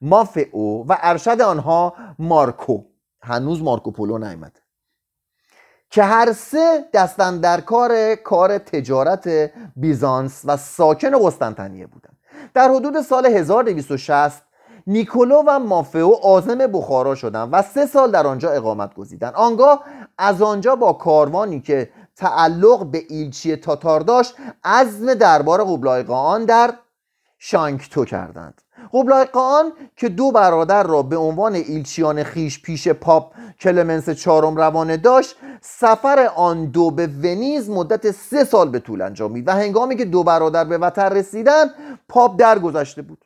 مافئو 0.01 0.85
و 0.87 0.97
ارشد 1.01 1.41
آنها 1.41 1.93
مارکو. 2.19 2.83
هنوز 3.21 3.63
مارکو 3.63 3.91
پولو 3.91 4.17
نیامده. 4.17 4.59
که 5.89 6.03
هر 6.03 6.33
سه 6.33 6.85
دستن 6.93 7.39
در 7.39 7.61
کار 7.61 8.15
کار 8.15 8.57
تجارت 8.57 9.51
بیزانس 9.75 10.41
و 10.45 10.57
ساکن 10.57 11.27
قسطنطنیه 11.27 11.87
بودند. 11.87 12.17
در 12.53 12.69
حدود 12.69 13.01
سال 13.01 13.25
1260 13.25 14.43
نیکولو 14.87 15.43
و 15.47 15.59
مافئو 15.59 16.13
آزم 16.23 16.57
بخارا 16.57 17.15
شدند 17.15 17.49
و 17.51 17.61
سه 17.61 17.85
سال 17.85 18.11
در 18.11 18.27
آنجا 18.27 18.51
اقامت 18.51 18.95
گزیدند 18.95 19.33
آنگاه 19.33 19.83
از 20.17 20.41
آنجا 20.41 20.75
با 20.75 20.93
کاروانی 20.93 21.61
که 21.61 21.89
تعلق 22.15 22.85
به 22.85 23.03
ایلچی 23.09 23.55
تاتار 23.55 23.99
داشت 23.99 24.35
عزم 24.63 25.13
دربار 25.13 25.63
قبلای 25.63 26.03
قان 26.03 26.45
در 26.45 26.73
شانکتو 27.37 28.05
کردند. 28.05 28.61
قبلای 28.93 29.25
قان 29.25 29.71
که 29.95 30.09
دو 30.09 30.31
برادر 30.31 30.83
را 30.83 31.01
به 31.01 31.17
عنوان 31.17 31.55
ایلچیان 31.55 32.23
خیش 32.23 32.61
پیش 32.61 32.87
پاپ 32.87 33.33
کلمنس 33.59 34.09
چهارم 34.09 34.55
روانه 34.55 34.97
داشت 34.97 35.35
سفر 35.61 36.29
آن 36.35 36.65
دو 36.65 36.91
به 36.91 37.07
ونیز 37.07 37.69
مدت 37.69 38.11
سه 38.11 38.43
سال 38.43 38.69
به 38.69 38.79
طول 38.79 39.01
انجامید 39.01 39.47
و 39.47 39.51
هنگامی 39.51 39.95
که 39.95 40.05
دو 40.05 40.23
برادر 40.23 40.63
به 40.63 40.77
وطن 40.77 41.09
رسیدن 41.09 41.65
پاپ 42.09 42.35
درگذشته 42.39 43.01
بود. 43.01 43.24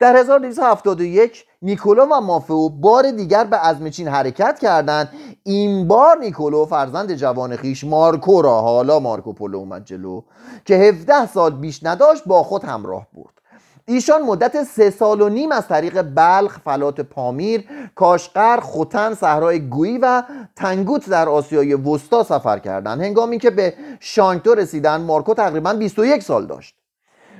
در 0.00 0.16
1271 0.16 1.44
نیکولو 1.62 2.04
و 2.04 2.20
مافئو 2.20 2.68
بار 2.68 3.10
دیگر 3.10 3.44
به 3.44 3.66
ازمچین 3.66 4.08
حرکت 4.08 4.58
کردند 4.58 5.12
این 5.42 5.88
بار 5.88 6.18
نیکولو 6.18 6.66
فرزند 6.66 7.14
جوان 7.14 7.56
خیش 7.56 7.84
مارکو 7.84 8.42
را 8.42 8.60
حالا 8.60 9.00
مارکو 9.00 9.32
پولو 9.32 9.58
اومد 9.58 9.84
جلو 9.84 10.22
که 10.64 10.74
17 10.74 11.26
سال 11.26 11.50
بیش 11.50 11.80
نداشت 11.84 12.22
با 12.26 12.42
خود 12.42 12.64
همراه 12.64 13.06
برد 13.14 13.38
ایشان 13.86 14.22
مدت 14.22 14.64
سه 14.64 14.90
سال 14.90 15.20
و 15.20 15.28
نیم 15.28 15.52
از 15.52 15.68
طریق 15.68 16.02
بلخ، 16.02 16.58
فلات 16.64 17.00
پامیر، 17.00 17.64
کاشقر، 17.94 18.60
خوتن، 18.60 19.14
صحرای 19.14 19.68
گویی 19.68 19.98
و 19.98 20.22
تنگوت 20.56 21.08
در 21.08 21.28
آسیای 21.28 21.74
وسطا 21.74 22.22
سفر 22.22 22.58
کردند. 22.58 23.00
هنگامی 23.00 23.38
که 23.38 23.50
به 23.50 23.74
شانکتو 24.00 24.54
رسیدن 24.54 25.00
مارکو 25.00 25.34
تقریبا 25.34 25.74
21 25.74 26.22
سال 26.22 26.46
داشت. 26.46 26.77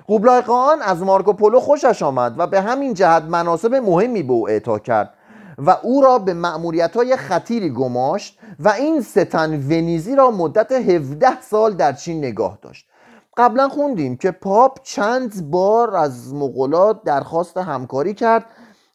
قوبلای 0.08 0.42
خان 0.42 0.82
از 0.82 1.02
مارکو 1.02 1.32
پولو 1.32 1.60
خوشش 1.60 2.02
آمد 2.02 2.34
و 2.38 2.46
به 2.46 2.60
همین 2.60 2.94
جهت 2.94 3.22
مناسب 3.22 3.74
مهمی 3.74 4.22
به 4.22 4.32
او 4.32 4.48
اعطا 4.48 4.78
کرد 4.78 5.14
و 5.58 5.70
او 5.70 6.02
را 6.02 6.18
به 6.18 6.34
معمولیت 6.34 6.96
های 6.96 7.16
خطیری 7.16 7.70
گماشت 7.70 8.38
و 8.58 8.68
این 8.68 9.00
ستن 9.00 9.54
ونیزی 9.54 10.16
را 10.16 10.30
مدت 10.30 10.72
17 10.72 11.40
سال 11.40 11.74
در 11.74 11.92
چین 11.92 12.18
نگاه 12.18 12.58
داشت. 12.62 12.88
قبلا 13.36 13.68
خوندیم 13.68 14.16
که 14.16 14.30
پاپ 14.30 14.78
چند 14.82 15.50
بار 15.50 15.96
از 15.96 16.34
مغولات 16.34 17.02
درخواست 17.04 17.56
همکاری 17.56 18.14
کرد. 18.14 18.44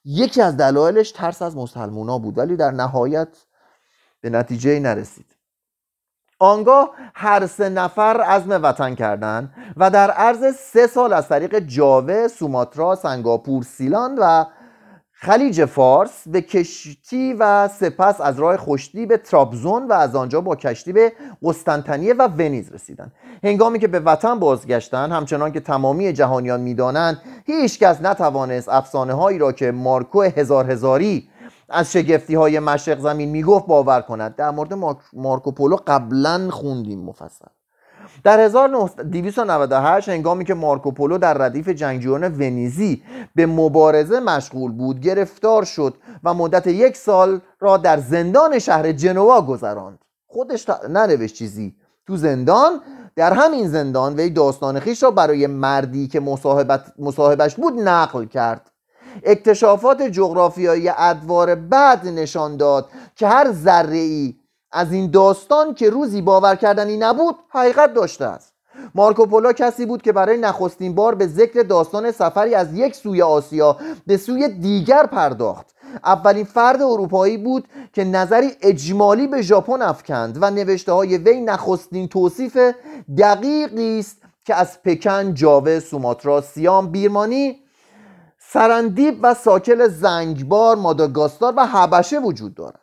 یکی 0.05 0.41
از 0.41 0.57
دلایلش 0.57 1.11
ترس 1.11 1.41
از 1.41 1.57
مسلمونا 1.57 2.19
بود 2.19 2.37
ولی 2.37 2.55
در 2.55 2.71
نهایت 2.71 3.27
به 4.21 4.29
نتیجه 4.29 4.79
نرسید. 4.79 5.32
آنگاه 6.43 6.89
هر 7.13 7.47
سه 7.47 7.69
نفر 7.69 8.21
عزم 8.21 8.63
وطن 8.63 8.95
کردند 8.95 9.53
و 9.77 9.89
در 9.89 10.11
عرض 10.11 10.55
سه 10.55 10.87
سال 10.87 11.13
از 11.13 11.27
طریق 11.27 11.59
جاوه، 11.59 12.27
سوماترا، 12.27 12.95
سنگاپور، 12.95 13.63
سیلان 13.63 14.17
و 14.17 14.45
خلیج 15.13 15.65
فارس 15.65 16.27
به 16.27 16.41
کشتی 16.41 17.33
و 17.33 17.67
سپس 17.67 18.21
از 18.21 18.39
راه 18.39 18.57
خشتی 18.57 19.05
به 19.05 19.17
ترابزون 19.17 19.87
و 19.87 19.93
از 19.93 20.15
آنجا 20.15 20.41
با 20.41 20.55
کشتی 20.55 20.93
به 20.93 21.13
قسطنطنیه 21.43 22.13
و 22.13 22.27
ونیز 22.27 22.71
رسیدند. 22.71 23.11
هنگامی 23.43 23.79
که 23.79 23.87
به 23.87 23.99
وطن 23.99 24.39
بازگشتند 24.39 25.11
همچنان 25.11 25.51
که 25.51 25.59
تمامی 25.59 26.13
جهانیان 26.13 26.61
می‌دانند 26.61 27.21
هیچ 27.45 27.79
کس 27.79 28.01
نتوانست 28.01 28.69
افسانه 28.69 29.13
هایی 29.13 29.39
را 29.39 29.51
که 29.51 29.71
مارکو 29.71 30.21
هزار 30.21 30.71
هزاری 30.71 31.29
از 31.69 31.91
شگفتی 31.91 32.35
های 32.35 32.59
مشرق 32.59 32.99
زمین 32.99 33.29
می‌گفت 33.29 33.67
باور 33.67 34.01
کند. 34.01 34.35
در 34.35 34.51
مورد 34.51 34.73
مارکوپولو 35.13 35.77
قبلا 35.87 36.49
خوندیم 36.51 36.99
مفصل. 36.99 37.45
در 38.23 38.39
1298 38.39 40.09
هنگامی 40.09 40.45
که 40.45 40.53
مارکوپولو 40.53 41.17
در 41.17 41.33
ردیف 41.33 41.69
جنگجویان 41.69 42.23
ونیزی 42.23 43.03
به 43.35 43.45
مبارزه 43.45 44.19
مشغول 44.19 44.71
بود 44.71 44.99
گرفتار 44.99 45.63
شد 45.63 45.93
و 46.23 46.33
مدت 46.33 46.67
یک 46.67 46.97
سال 46.97 47.41
را 47.59 47.77
در 47.77 47.97
زندان 47.97 48.59
شهر 48.59 48.91
جنوا 48.91 49.41
گذراند. 49.41 49.99
خودش 50.27 50.69
ننوشت 50.89 51.35
چیزی. 51.35 51.75
تو 52.07 52.17
زندان 52.17 52.81
در 53.15 53.33
همین 53.33 53.67
زندان 53.67 54.15
وی 54.15 54.29
داستان 54.29 54.79
خیش 54.79 55.03
را 55.03 55.11
برای 55.11 55.47
مردی 55.47 56.07
که 56.07 56.19
مصاحبش 56.99 57.55
بود 57.55 57.73
نقل 57.79 58.25
کرد. 58.25 58.71
اکتشافات 59.23 60.01
جغرافیایی 60.01 60.89
ادوار 60.97 61.55
بعد 61.55 62.07
نشان 62.07 62.57
داد 62.57 62.89
که 63.15 63.27
هر 63.27 63.51
ذره 63.51 63.97
ای 63.97 64.35
از 64.71 64.93
این 64.93 65.11
داستان 65.11 65.73
که 65.73 65.89
روزی 65.89 66.21
باور 66.21 66.55
کردنی 66.55 66.97
نبود 66.97 67.35
حقیقت 67.49 67.93
داشته 67.93 68.25
است. 68.25 68.53
مارکوپولا 68.95 69.53
کسی 69.53 69.85
بود 69.85 70.01
که 70.01 70.11
برای 70.11 70.37
نخستین 70.37 70.95
بار 70.95 71.15
به 71.15 71.27
ذکر 71.27 71.61
داستان 71.61 72.11
سفری 72.11 72.55
از 72.55 72.73
یک 72.73 72.95
سوی 72.95 73.21
آسیا 73.21 73.77
به 74.07 74.17
سوی 74.17 74.49
دیگر 74.49 75.05
پرداخت. 75.05 75.75
اولین 76.03 76.43
فرد 76.43 76.81
اروپایی 76.81 77.37
بود 77.37 77.67
که 77.93 78.03
نظری 78.03 78.51
اجمالی 78.61 79.27
به 79.27 79.41
ژاپن 79.41 79.81
افکند 79.81 80.37
و 80.41 80.51
نوشته 80.51 80.91
های 80.91 81.17
وی 81.17 81.41
نخستین 81.41 82.07
توصیف 82.07 82.57
دقیقی 83.17 83.99
است 83.99 84.17
که 84.45 84.55
از 84.55 84.83
پکن، 84.83 85.33
جاوه، 85.33 85.79
سوماترا، 85.79 86.41
سیام، 86.41 86.91
بیرمانی 86.91 87.62
سرندیب 88.53 89.19
و 89.23 89.33
ساکل 89.33 89.87
زنگبار 89.87 90.75
ماداگاستار 90.75 91.53
و 91.57 91.65
حبشه 91.65 92.19
وجود 92.19 92.55
دارد. 92.55 92.79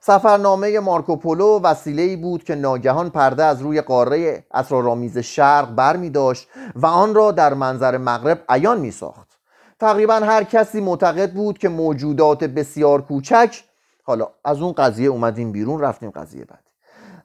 سفرنامه 0.00 0.80
مارکوپولو 0.80 1.60
وسیله 1.60 2.16
بود 2.16 2.44
که 2.44 2.54
ناگهان 2.54 3.10
پرده 3.10 3.44
از 3.44 3.62
روی 3.62 3.80
قاره 3.80 4.46
اسرارآمیز 4.54 5.18
شرق 5.18 5.74
بر 5.74 5.96
می 5.96 6.10
داشت 6.10 6.48
و 6.76 6.86
آن 6.86 7.14
را 7.14 7.32
در 7.32 7.54
منظر 7.54 7.96
مغرب 7.96 8.44
عیان 8.48 8.80
می 8.80 8.90
ساخت. 8.90 9.38
تقریبا 9.80 10.14
هر 10.14 10.44
کسی 10.44 10.80
معتقد 10.80 11.32
بود 11.32 11.58
که 11.58 11.68
موجودات 11.68 12.44
بسیار 12.44 13.02
کوچک 13.02 13.64
حالا 14.02 14.28
از 14.44 14.62
اون 14.62 14.72
قضیه 14.72 15.08
اومدیم 15.08 15.52
بیرون 15.52 15.80
رفتیم 15.80 16.10
قضیه 16.10 16.44
بعد 16.44 16.65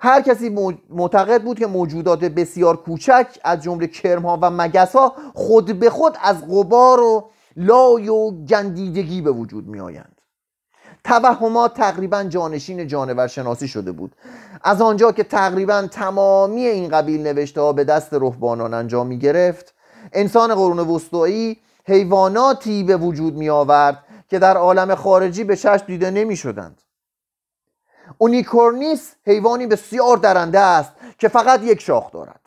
هر 0.03 0.21
کسی 0.21 0.49
معتقد 0.89 1.43
بود 1.43 1.59
که 1.59 1.67
موجودات 1.67 2.19
بسیار 2.19 2.77
کوچک 2.77 3.27
از 3.43 3.61
جمله 3.61 3.87
کرمها 3.87 4.39
و 4.41 4.49
مگسها 4.49 5.15
خود 5.33 5.79
به 5.79 5.89
خود 5.89 6.17
از 6.23 6.47
غبار 6.49 6.99
و 6.99 7.29
لای 7.55 8.09
و 8.09 8.31
گندیدگی 8.31 9.21
به 9.21 9.31
وجود 9.31 9.67
می 9.67 9.79
آیند 9.79 10.21
توهمات 11.03 11.73
تقریبا 11.73 12.23
جانشین 12.23 12.87
جانور 12.87 13.27
شناسی 13.27 13.67
شده 13.67 13.91
بود. 13.91 14.15
از 14.63 14.81
آنجا 14.81 15.11
که 15.11 15.23
تقریبا 15.23 15.87
تمامی 15.91 16.65
این 16.65 16.89
قبیل 16.89 17.21
نوشته 17.21 17.61
ها 17.61 17.73
به 17.73 17.83
دست 17.83 18.13
رهبانان 18.13 18.73
انجام 18.73 19.07
می 19.07 19.17
گرفت 19.17 19.73
انسان 20.13 20.55
قرون 20.55 20.79
وسطایی 20.79 21.57
حیواناتی 21.85 22.83
به 22.83 22.97
وجود 22.97 23.35
می 23.35 23.49
آورد 23.49 24.03
که 24.29 24.39
در 24.39 24.57
عالم 24.57 24.95
خارجی 24.95 25.43
به 25.43 25.55
چشم 25.55 25.85
دیده 25.87 26.11
نمی 26.11 26.35
شدند 26.35 26.81
اونیکورنیس 28.17 29.15
حیوانی 29.25 29.67
بسیار 29.67 30.17
درنده 30.17 30.59
است 30.59 30.91
که 31.17 31.27
فقط 31.27 31.63
یک 31.63 31.81
شاخ 31.81 32.11
دارد. 32.11 32.41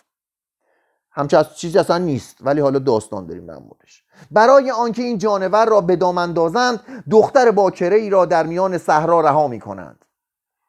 همچه 1.10 1.38
از 1.38 1.56
چیزی 1.56 1.78
اصلا 1.78 1.98
نیست 1.98 2.36
ولی 2.40 2.60
حالا 2.60 2.78
داستان 2.78 3.26
داریم 3.26 3.46
در 3.46 3.58
موردش. 3.58 4.04
برای 4.30 4.70
آنکه 4.70 5.02
این 5.02 5.18
جانور 5.18 5.66
را 5.66 5.80
به 5.80 5.96
دام 5.96 6.18
اندازند 6.18 7.04
دختر 7.10 7.50
باکره 7.50 7.96
ای 7.96 8.10
را 8.10 8.24
در 8.24 8.46
میان 8.46 8.78
صحرا 8.78 9.20
رها 9.20 9.48
می 9.48 9.60
کنند 9.60 10.04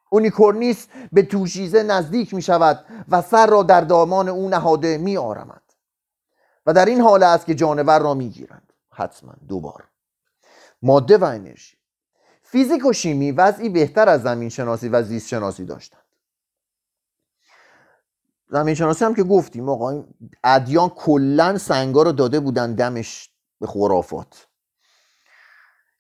اونیکورنیس 0.10 0.88
به 1.12 1.24
توشیزه 1.24 1.84
نزدیک 1.84 2.34
می 2.34 2.42
شود 2.42 2.86
و 3.10 3.22
سر 3.22 3.48
را 3.48 3.64
در 3.64 3.82
دامان 3.82 4.30
او 4.30 4.50
نهاده 4.50 4.98
می 4.98 5.18
آرمد 5.18 5.62
و 6.66 6.74
در 6.74 6.86
این 6.86 7.02
حال 7.02 7.24
است 7.24 7.46
که 7.46 7.56
جانور 7.56 8.00
را 8.00 8.14
می 8.14 8.30
گیرند 8.30 8.74
حتما 8.92 9.34
دوبار. 9.48 9.84
ماده 10.82 11.18
و 11.18 11.24
انرژی. 11.24 11.75
فیزیک 12.56 12.86
و 12.86 12.94
شیمی 12.94 13.32
وضعی 13.32 13.70
بهتر 13.70 14.10
از 14.10 14.22
زمین 14.22 14.50
شناسی 14.50 14.90
و 14.90 15.04
زیست 15.04 15.28
شناسی 15.28 15.66
داشتند. 15.66 16.02
زمین 18.50 18.76
شناسی 18.76 19.06
هم 19.06 19.16
که 19.16 19.24
گفتیم 19.24 19.70
آقا 19.70 20.04
ادیان 20.44 20.90
کلا 20.90 21.58
سنگا 21.58 22.04
رو 22.04 22.12
داده 22.12 22.40
بودن 22.40 22.76
دمش 22.76 23.30
به 23.60 23.68
خرافات. 23.68 24.48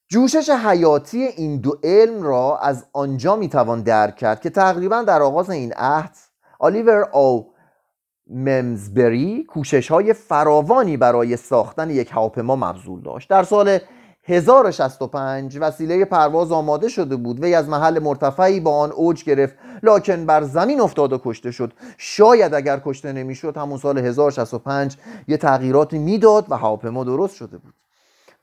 جوشش 0.07 0.49
حیاتی 0.49 1.23
این 1.23 1.57
دو 1.57 1.79
علم 1.83 2.23
را 2.23 2.57
از 2.57 2.85
آنجا 2.93 3.35
می‌توان 3.35 3.81
درک 3.81 4.15
کرد 4.15 4.41
که 4.41 4.49
تقریبا 4.49 5.01
در 5.01 5.21
آغاز 5.21 5.49
این 5.49 5.73
عهد 5.73 6.15
آلیور 6.59 7.09
او 7.13 7.53
ممزبری 8.27 9.43
کوشش 9.43 9.91
های 9.91 10.13
فراوانی 10.13 10.97
برای 10.97 11.37
ساختن 11.37 11.89
یک 11.89 12.11
هواپیما 12.11 12.55
مبذول 12.55 13.01
داشت. 13.01 13.29
در 13.29 13.43
سال 13.43 13.79
1065 14.27 15.57
وسیله 15.61 16.05
پرواز 16.05 16.51
آماده 16.51 16.89
شده 16.89 17.15
بود. 17.15 17.43
وی 17.43 17.55
از 17.55 17.69
محل 17.69 17.99
مرتفعی 17.99 18.59
با 18.59 18.77
آن 18.77 18.91
اوج 18.91 19.23
گرفت. 19.23 19.55
لاکن 19.83 20.25
بر 20.25 20.43
زمین 20.43 20.81
افتاد 20.81 21.13
و 21.13 21.21
کشته 21.25 21.51
شد. 21.51 21.73
شاید 21.97 22.53
اگر 22.53 22.81
کشته 22.85 23.13
نمی‌شد 23.13 23.57
همون 23.57 23.77
سال 23.77 23.97
1065 23.97 24.97
یه 25.27 25.38
تغییراتی 25.38 25.97
می‌داد 25.97 26.45
و 26.49 26.57
هواپیما 26.57 27.03
درست 27.03 27.35
شده 27.35 27.57
بود. 27.57 27.73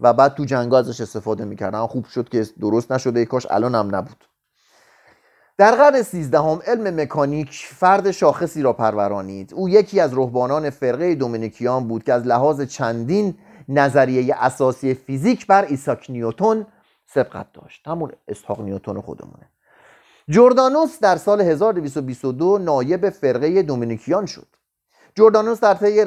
و 0.01 0.13
بعد 0.13 0.35
تو 0.35 0.45
جنگا 0.45 0.79
ازش 0.79 1.01
استفاده 1.01 1.45
می‌کردن. 1.45 1.87
خوب 1.87 2.05
شد 2.07 2.29
که 2.29 2.47
درست 2.61 2.93
نشده. 2.93 3.21
ای 3.21 3.27
کاش 3.27 3.47
الان 3.51 3.75
هم 3.75 3.97
نبود. 3.97 4.25
در 5.59 5.75
قرن 5.75 6.03
سیزدهم 6.03 6.61
علم 6.67 7.01
مکانیک 7.01 7.51
فرد 7.51 8.11
شاخصی 8.11 8.63
را 8.63 8.73
پرورانید. 8.73 9.55
او 9.55 9.69
یکی 9.69 10.01
از 10.01 10.15
رهبانان 10.15 10.71
فرقه 10.71 11.15
دومینیکیان 11.15 11.89
بود 11.89 12.05
که 12.05 12.13
از 12.13 12.27
لحاظ 12.27 12.61
چندین 12.61 13.35
نظریه 13.69 14.35
اساسی 14.39 14.95
فیزیک 14.95 15.47
بر 15.47 15.65
ایساک 15.65 16.11
نیوتون 16.11 16.67
سبقت 17.07 17.53
داشت. 17.53 17.89
همون 17.89 18.13
اسحاق 18.29 18.61
نیوتون 18.61 19.01
خودمونه. 19.01 19.49
جوردانوس 20.29 21.01
در 21.01 21.17
سال 21.17 21.41
1222 21.41 22.59
نایب 22.59 23.11
فرقه 23.11 23.63
دومینیکیان 23.63 24.27
شد. 24.27 24.47
جوردانوس 25.15 25.61
در 25.61 25.75
طی 25.75 26.05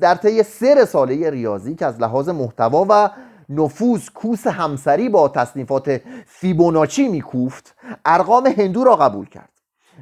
در 0.00 0.14
طی 0.14 0.42
سه 0.42 0.74
رساله 0.74 1.30
ریاضی 1.30 1.74
که 1.74 1.86
از 1.86 2.00
لحاظ 2.00 2.28
محتوا 2.28 2.86
و 2.88 3.10
نفوذ 3.48 4.08
کوس 4.14 4.46
همسری 4.46 5.08
با 5.08 5.28
تصنیفات 5.28 6.00
فیبوناچی 6.26 7.08
میکوفت 7.08 7.74
ارقام 8.04 8.46
هندو 8.46 8.84
را 8.84 8.96
قبول 8.96 9.28
کرد 9.28 9.52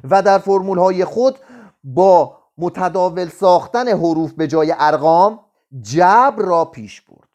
و 0.09 0.21
در 0.21 0.37
فرمول 0.37 0.77
های 0.77 1.05
خود 1.05 1.35
با 1.83 2.37
متداول 2.57 3.29
ساختن 3.29 3.87
حروف 3.87 4.33
به 4.33 4.47
جای 4.47 4.73
ارقام 4.79 5.39
جبر 5.81 6.43
را 6.45 6.65
پیش 6.65 7.01
برد. 7.01 7.27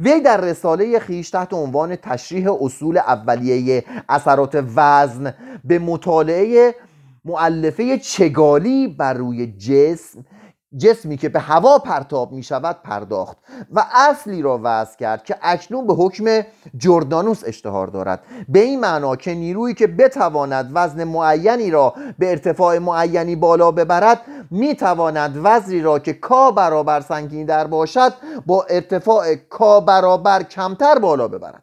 وی 0.00 0.20
در 0.20 0.40
رساله 0.40 0.98
خیش 0.98 1.30
تحت 1.30 1.52
عنوان 1.52 1.96
تشریح 1.96 2.52
اصول 2.60 2.98
اولیه 2.98 3.84
اثرات 4.08 4.64
وزن 4.76 5.34
به 5.64 5.78
مطالعه 5.78 6.74
معلفه 7.24 7.98
چگالی 7.98 8.88
بر 8.88 9.14
روی 9.14 9.46
جسم 9.46 10.24
جسمی 10.78 11.16
که 11.16 11.28
به 11.28 11.40
هوا 11.40 11.78
پرتاب 11.78 12.32
می 12.32 12.42
شود 12.42 12.82
پرداخت 12.82 13.36
و 13.70 13.84
اصلی 13.92 14.42
را 14.42 14.60
وضع 14.62 14.96
کرد 14.96 15.24
که 15.24 15.36
اکنون 15.42 15.86
به 15.86 15.94
حکم 15.94 16.24
جردانوس 16.76 17.42
اشتهار 17.46 17.86
دارد. 17.86 18.22
به 18.48 18.58
این 18.58 18.80
معنا 18.80 19.16
که 19.16 19.34
نیرویی 19.34 19.74
که 19.74 19.86
بتواند 19.86 20.70
وزن 20.74 21.04
معینی 21.04 21.70
را 21.70 21.94
به 22.18 22.30
ارتفاع 22.30 22.78
معینی 22.78 23.36
بالا 23.36 23.70
ببرد 23.70 24.20
می 24.50 24.74
تواند 24.74 25.40
وزنی 25.44 25.80
را 25.80 25.98
که 25.98 26.12
کا 26.12 26.50
برابر 26.50 27.00
سنگین 27.00 27.46
در 27.46 27.66
باشد 27.66 28.12
با 28.46 28.62
ارتفاع 28.62 29.34
کا 29.34 29.80
برابر 29.80 30.42
کمتر 30.42 30.98
بالا 30.98 31.28
ببرد. 31.28 31.62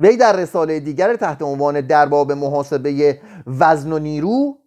وی 0.00 0.16
در 0.16 0.36
رساله 0.36 0.80
دیگر 0.80 1.16
تحت 1.16 1.42
عنوان 1.42 1.80
درباب 1.80 2.32
محاسبه 2.32 3.20
وزن 3.46 3.92
و 3.92 3.98
نیرو 3.98 4.59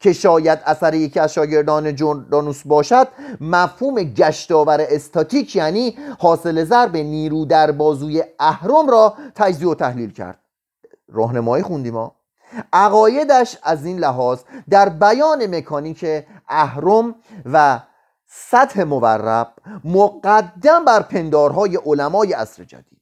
که 0.00 0.12
شاید 0.12 0.58
اثر 0.66 0.94
یکی 0.94 1.20
از 1.20 1.32
شاگردان 1.32 1.94
جوردانوس 1.94 2.62
باشد 2.64 3.08
مفهوم 3.40 4.02
گشتاور 4.02 4.86
استاتیک 4.90 5.56
یعنی 5.56 5.96
حاصل 6.18 6.64
ضرب 6.64 6.96
نیرو 6.96 7.44
در 7.44 7.72
بازوی 7.72 8.24
اهرم 8.38 8.90
را 8.90 9.14
تجزیه 9.34 9.68
و 9.68 9.74
تحلیل 9.74 10.12
کرد. 10.12 10.38
راهنمایی 11.08 11.62
خوندیم 11.62 11.94
ما 11.94 12.16
عقایدش 12.72 13.58
از 13.62 13.84
این 13.84 13.98
لحاظ 13.98 14.40
در 14.70 14.88
بیان 14.88 15.56
مکانیک 15.56 16.06
اهرم 16.48 17.14
و 17.52 17.80
سطح 18.26 18.82
مورب 18.82 19.52
مقدم 19.84 20.84
بر 20.84 21.02
پندارهای 21.02 21.76
علمای 21.76 22.32
عصر 22.32 22.64
جدید. 22.64 22.95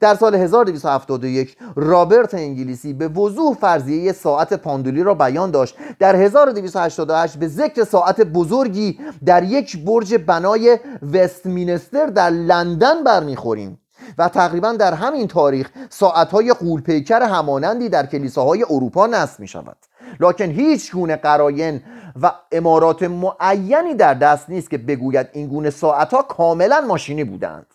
در 0.00 0.14
سال 0.14 0.34
1271 0.34 1.56
رابرت 1.76 2.34
انگلیسی 2.34 2.92
به 2.92 3.08
وضوح 3.08 3.54
فرضیه 3.54 4.12
ساعت 4.12 4.54
پاندولی 4.54 5.02
را 5.02 5.14
بیان 5.14 5.50
داشت. 5.50 5.76
در 5.98 6.16
1288 6.16 7.36
به 7.36 7.48
ذکر 7.48 7.84
ساعت 7.84 8.20
بزرگی 8.20 8.98
در 9.24 9.42
یک 9.42 9.84
برج 9.84 10.14
بنای 10.14 10.78
وستمینستر 11.12 12.06
در 12.06 12.30
لندن 12.30 13.04
برمیخوریم 13.04 13.78
و 14.18 14.28
تقریبا 14.28 14.72
در 14.72 14.94
همین 14.94 15.28
تاریخ 15.28 15.70
ساعتهای 15.90 16.52
قولپیکر 16.52 17.22
همانندی 17.22 17.88
در 17.88 18.06
کلیساهای 18.06 18.64
اروپا 18.70 19.06
نصب 19.06 19.40
می 19.40 19.48
شود 19.48 19.76
لکن 20.20 20.44
هیچ 20.44 20.92
گونه 20.92 21.16
قراین 21.16 21.82
و 22.22 22.32
امارات 22.52 23.02
معینی 23.02 23.94
در 23.94 24.14
دست 24.14 24.50
نیست 24.50 24.70
که 24.70 24.78
بگوید 24.78 25.28
این 25.32 25.46
گونه 25.46 25.70
ساعتها 25.70 26.22
کاملا 26.22 26.80
ماشینی 26.80 27.24
بودند. 27.24 27.66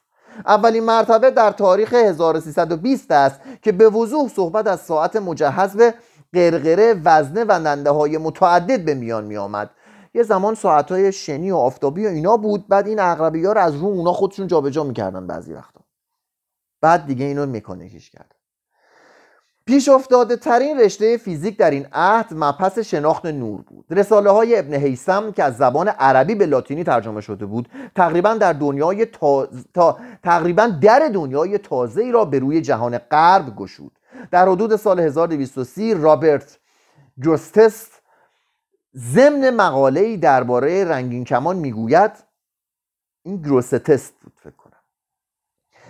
اولین 0.46 0.84
مرتبه 0.84 1.32
در 1.32 1.52
تاریخ 1.52 1.94
1320 1.94 3.12
است 3.12 3.40
که 3.62 3.72
به 3.72 3.90
وضوح 3.90 4.30
صحبت 4.30 4.68
از 4.68 4.80
ساعت 4.80 5.16
مجهز 5.16 5.78
به 5.78 5.94
قرقره 6.34 7.02
وزنه 7.06 7.44
و 7.44 7.60
ننده 7.60 7.90
های 7.90 8.18
متعدد 8.18 8.86
به 8.86 8.94
میان 8.94 9.26
می 9.26 9.38
آمد 9.38 9.70
یه 10.14 10.24
زمان 10.24 10.56
ساعت 10.56 10.92
های 10.92 11.12
شنی 11.12 11.52
و 11.52 11.56
آفتابی 11.56 12.06
و 12.06 12.10
اینا 12.10 12.38
بود 12.38 12.68
بعد 12.68 12.88
این 12.88 13.00
اغربی 13.00 13.46
ها 13.46 13.54
رو 13.54 13.62
از 13.62 13.76
رو 13.76 13.86
اونا 13.86 14.14
خودشون 14.14 14.48
جابجا 14.48 14.84
می‌کردن 14.84 15.28
بعضی 15.28 15.54
وقتا. 15.54 15.82
بعد 16.82 17.06
دیگه 17.06 17.26
اینو 17.26 17.46
مکانیکیش 17.46 18.10
کرد. 18.10 18.37
پیش 19.68 19.90
افتاده 19.90 20.36
ترین 20.36 20.80
رشته 20.80 21.18
فیزیک 21.18 21.58
در 21.58 21.72
این 21.72 21.88
عهد 21.94 22.28
مبحث 22.32 22.80
شناخت 22.80 23.26
نور 23.26 23.62
بود. 23.62 23.86
رساله 23.90 24.30
های 24.30 24.60
ابن 24.60 24.74
حیسم 24.74 25.32
که 25.32 25.44
از 25.44 25.58
زبان 25.58 25.88
عربی 25.88 26.36
به 26.36 26.46
لاتینی 26.46 26.84
ترجمه 26.84 27.22
شده 27.22 27.46
بود 27.46 27.70
تقریبا 27.96 28.34
در 28.34 28.54
دنیای 28.54 29.06
تا... 29.06 29.48
تا... 29.74 29.98
تقریبا 30.24 30.68
در 30.82 31.10
دنیای 31.14 31.58
تازه 31.58 32.02
ای 32.02 32.12
را 32.12 32.26
به 32.26 32.40
روی 32.40 32.62
جهان 32.62 32.98
غرب 32.98 33.56
گشود. 33.56 33.92
در 34.32 34.50
حدود 34.50 34.76
سال 34.76 35.00
1230 35.00 35.94
رابرت 35.94 36.60
جوستس 37.20 37.88
ضمن 38.96 39.50
مقاله 39.50 40.18
درباره 40.18 40.86
رنگین 40.86 41.24
کمان 41.24 41.58
می‌گوید 41.58 42.12
این 43.24 43.42
گروستست 43.42 44.14
بود 44.24 44.34
فکر 44.44 44.67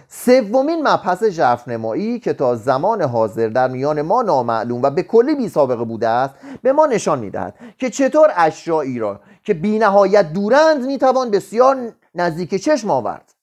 سومین 0.09 0.87
مبحث 0.87 1.23
ژرفنمایی 1.23 2.19
که 2.19 2.33
تا 2.33 2.55
زمان 2.55 3.01
حاضر 3.01 3.47
در 3.47 3.67
میان 3.67 4.01
ما 4.01 4.21
نامعلوم 4.21 4.81
و 4.81 4.89
به 4.89 5.03
کلی 5.03 5.35
بی 5.35 5.49
سابقه 5.49 5.83
بوده 5.83 6.07
است 6.07 6.35
به 6.61 6.73
ما 6.73 6.85
نشان 6.85 7.19
می‌دهد 7.19 7.55
که 7.77 7.89
چطور 7.89 8.29
اشیایی 8.35 8.99
را 8.99 9.19
که 9.43 9.53
بی 9.53 9.79
نهایت 9.79 10.33
دورند 10.33 10.85
می‌توان 10.85 11.31
بسیار 11.31 11.93
نزدیک 12.15 12.55
چشم 12.55 12.91
آورد 12.91 13.33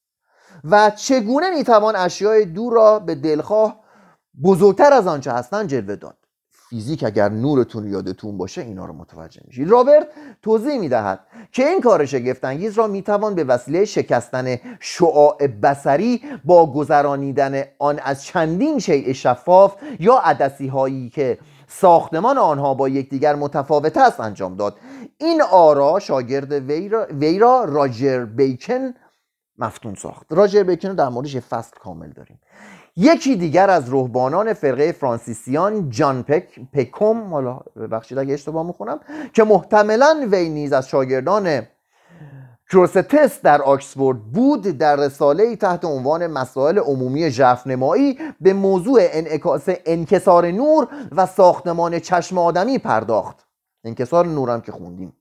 و 0.64 0.90
چگونه 0.90 1.50
می‌توان 1.50 1.96
اشیای 1.96 2.44
دور 2.44 2.72
را 2.72 2.98
به 2.98 3.14
دلخواه 3.14 3.80
بزرگتر 4.44 4.92
از 4.92 5.06
آنچه 5.06 5.32
هستند 5.32 5.68
جلوه 5.68 5.96
داد. 5.96 6.16
فیزیک 6.68 7.04
اگر 7.04 7.28
نورتون 7.28 7.86
یادتون 7.86 8.38
باشه 8.38 8.60
اینا 8.60 8.84
رو 8.84 8.92
متوجه 8.92 9.40
میشید 9.46 9.68
رابرت 9.68 10.06
توضیح 10.42 10.78
می‌دهد 10.78 11.20
که 11.52 11.68
این 11.68 11.80
کار 11.80 12.06
شگفتانگیز 12.06 12.78
را 12.78 12.86
می‌توان 12.86 13.34
به 13.34 13.44
وسیله 13.44 13.84
شکستن 13.84 14.56
شعاع 14.80 15.46
بسری 15.46 16.22
با 16.44 16.72
گذرانیدن 16.72 17.64
آن 17.78 17.98
از 17.98 18.24
چندین 18.24 18.78
شیء 18.78 19.12
شفاف 19.12 19.76
یا 20.00 20.14
عدسی 20.14 20.66
هایی 20.66 21.10
که 21.10 21.38
ساختمان 21.68 22.38
آنها 22.38 22.74
با 22.74 22.88
یکدیگر 22.88 23.34
متفاوت 23.34 23.96
است 23.96 24.20
انجام 24.20 24.56
داد. 24.56 24.76
این 25.18 25.42
آرا 25.42 25.98
شاگرد 25.98 26.52
ویرا, 26.52 27.06
ویرا 27.10 27.64
راجر 27.64 28.24
بیکن 28.24 28.94
مفتون 29.58 29.94
ساخت. 29.94 30.26
راجر 30.30 30.62
بیکن 30.62 30.88
رو 30.88 30.94
در 30.94 31.08
موردش 31.08 31.36
فصل 31.36 31.76
کامل 31.80 32.10
داریم. 32.10 32.40
یکی 32.96 33.36
دیگر 33.36 33.70
از 33.70 33.92
رهبانان 33.92 34.52
فرقه 34.52 34.92
فرانسیسیان 34.92 35.90
جان 35.90 36.22
پک 36.22 36.60
پکوم 36.72 37.34
حالا 37.34 37.60
ببخشید 37.76 38.18
اگه 38.18 38.34
اشتباه 38.34 38.66
می‌خونم 38.66 39.00
که 39.32 39.44
محتملا 39.44 40.28
وی 40.30 40.48
نیز 40.48 40.72
از 40.72 40.88
شاگردان 40.88 41.62
کروستس 42.70 43.40
در 43.42 43.62
آکسفورد 43.62 44.18
بود 44.18 44.62
در 44.62 44.96
رساله 44.96 45.56
تحت 45.56 45.84
عنوان 45.84 46.26
مسائل 46.26 46.78
عمومی 46.78 47.30
ژرفنمایی 47.30 48.18
به 48.40 48.52
موضوع 48.52 49.00
انعکاس 49.02 49.68
انکسار 49.86 50.50
نور 50.50 50.88
و 51.12 51.26
ساختمان 51.26 51.98
چشم 51.98 52.38
آدمی 52.38 52.78
پرداخت. 52.78 53.46
انکسار 53.84 54.26
نورم 54.26 54.60
که 54.60 54.72
خوندیم. 54.72 55.12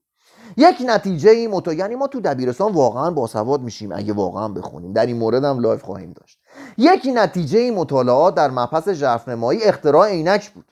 یک 0.58 0.76
نتیجه 0.86 1.30
ای 1.30 1.48
متو 1.48 1.74
یعنی 1.74 1.96
ما 1.96 2.08
تو 2.08 2.22
دبیرستان 2.22 2.72
واقعا 2.72 3.12
باسواد 3.12 3.62
میشیم 3.62 3.92
اگه 3.92 4.14
واقعا 4.14 4.48
بخونیم. 4.48 4.94
در 4.94 5.06
این 5.06 5.18
مورد 5.18 5.44
هم 5.44 5.60
live 5.60 5.82
خواهیم 5.82 6.14
داشت. 6.14 6.40
یک 6.78 7.10
نتیجه 7.14 7.72
مطالعات 7.72 8.36
در 8.36 8.52
مبحث 8.52 8.90
ژرفنمایی 8.90 9.64
اختراع 9.64 10.10
عینک 10.10 10.50
بود. 10.52 10.66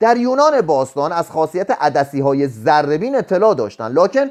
در 0.00 0.16
یونان 0.16 0.60
باستان 0.60 1.12
از 1.12 1.30
خاصیت 1.30 1.70
عدسی 1.70 2.20
های 2.20 2.48
ذره‌بین 2.48 3.16
اطلاع 3.16 3.54
داشتند 3.54 3.98
لکن 3.98 4.30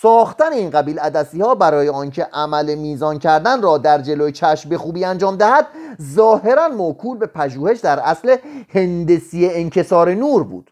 ساختن 0.00 0.52
این 0.52 0.70
قبیل 0.70 0.98
عدسی 0.98 1.40
ها 1.40 1.54
برای 1.54 1.88
آنکه 1.88 2.28
عمل 2.32 2.74
میزان 2.74 3.18
کردن 3.18 3.62
را 3.62 3.78
در 3.78 4.02
جلوی 4.02 4.32
چشم 4.32 4.68
به 4.68 4.78
خوبی 4.78 5.04
انجام 5.04 5.36
دهد 5.36 5.66
ظاهرا 6.14 6.68
موکول 6.68 7.18
به 7.18 7.26
پژوهش 7.26 7.78
در 7.80 8.00
اصل 8.00 8.36
هندسی 8.68 9.48
انکسار 9.50 10.14
نور 10.14 10.44
بود. 10.44 10.70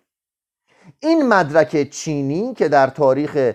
این 1.03 1.29
مدرک 1.29 1.91
چینی 1.91 2.55
که 2.55 2.69
در 2.69 2.87
تاریخ 2.87 3.53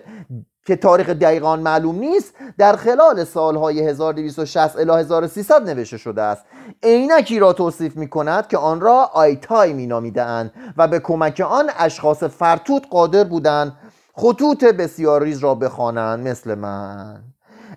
که 0.66 0.76
تاریخ 0.76 1.08
دقیقان 1.08 1.60
معلوم 1.60 1.98
نیست 1.98 2.34
در 2.58 2.76
خلال 2.76 3.24
سالهای 3.24 3.80
1260 3.80 4.76
الی 4.76 4.90
1300 4.90 5.70
نوشته 5.70 5.96
شده 5.96 6.22
است. 6.22 6.44
عینکی 6.82 7.38
را 7.38 7.52
توصیف 7.52 7.96
می 7.96 8.08
کند 8.08 8.48
که 8.48 8.58
آن 8.58 8.80
را 8.80 9.10
آیتای 9.12 9.72
می 9.72 9.86
نامیدند 9.86 10.52
و 10.76 10.88
به 10.88 10.98
کمک 10.98 11.40
آن 11.40 11.70
اشخاص 11.78 12.22
فرتوت 12.22 12.82
قادر 12.90 13.24
بودند 13.24 13.72
خطوط 14.14 14.64
بسیار 14.64 15.22
ریز 15.22 15.38
را 15.38 15.54
بخوانند 15.54 16.28
مثل 16.28 16.54
من. 16.54 17.22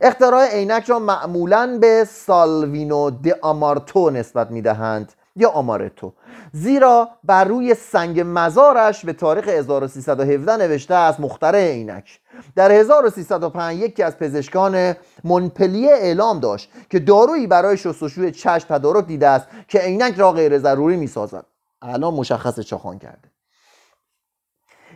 اختراع 0.02 0.48
عینک 0.48 0.86
را 0.86 1.00
معمولا 1.00 1.78
به 1.82 2.08
سالوینو 2.10 3.10
د 3.10 3.28
آمارتو 3.42 4.10
نسبت 4.10 4.52
می 4.52 4.62
دهند 4.62 5.14
یا 5.36 5.50
آمارتو. 5.50 6.14
زیرا 6.54 7.10
بر 7.24 7.44
روی 7.44 7.74
سنگ 7.74 8.24
مزارش 8.26 9.06
به 9.06 9.14
تاریخ 9.14 9.48
1317 9.48 10.58
نوشته 10.58 10.96
است 10.96 11.20
مخترع 11.20 11.72
عینک. 11.72 12.20
در 12.56 12.72
1305 12.72 13.80
یکی 13.80 14.04
از 14.04 14.18
پزشکان 14.18 14.96
منپلیه 15.24 15.92
اعلام 15.92 16.40
داشت 16.40 16.72
که 16.90 17.00
دارویی 17.00 17.48
برای 17.48 17.78
شستشوی 17.78 18.32
چشم 18.32 18.66
تدارک 18.70 19.06
دیده 19.06 19.28
است 19.28 19.48
که 19.68 19.80
عینک 19.80 20.16
را 20.18 20.32
غیر 20.32 20.60
ضروری 20.60 20.98
می 20.98 21.08
سازد 21.08 21.46
الان 21.82 22.14
مشخص 22.14 22.60
چاخان 22.60 23.00
کرده. 23.00 23.31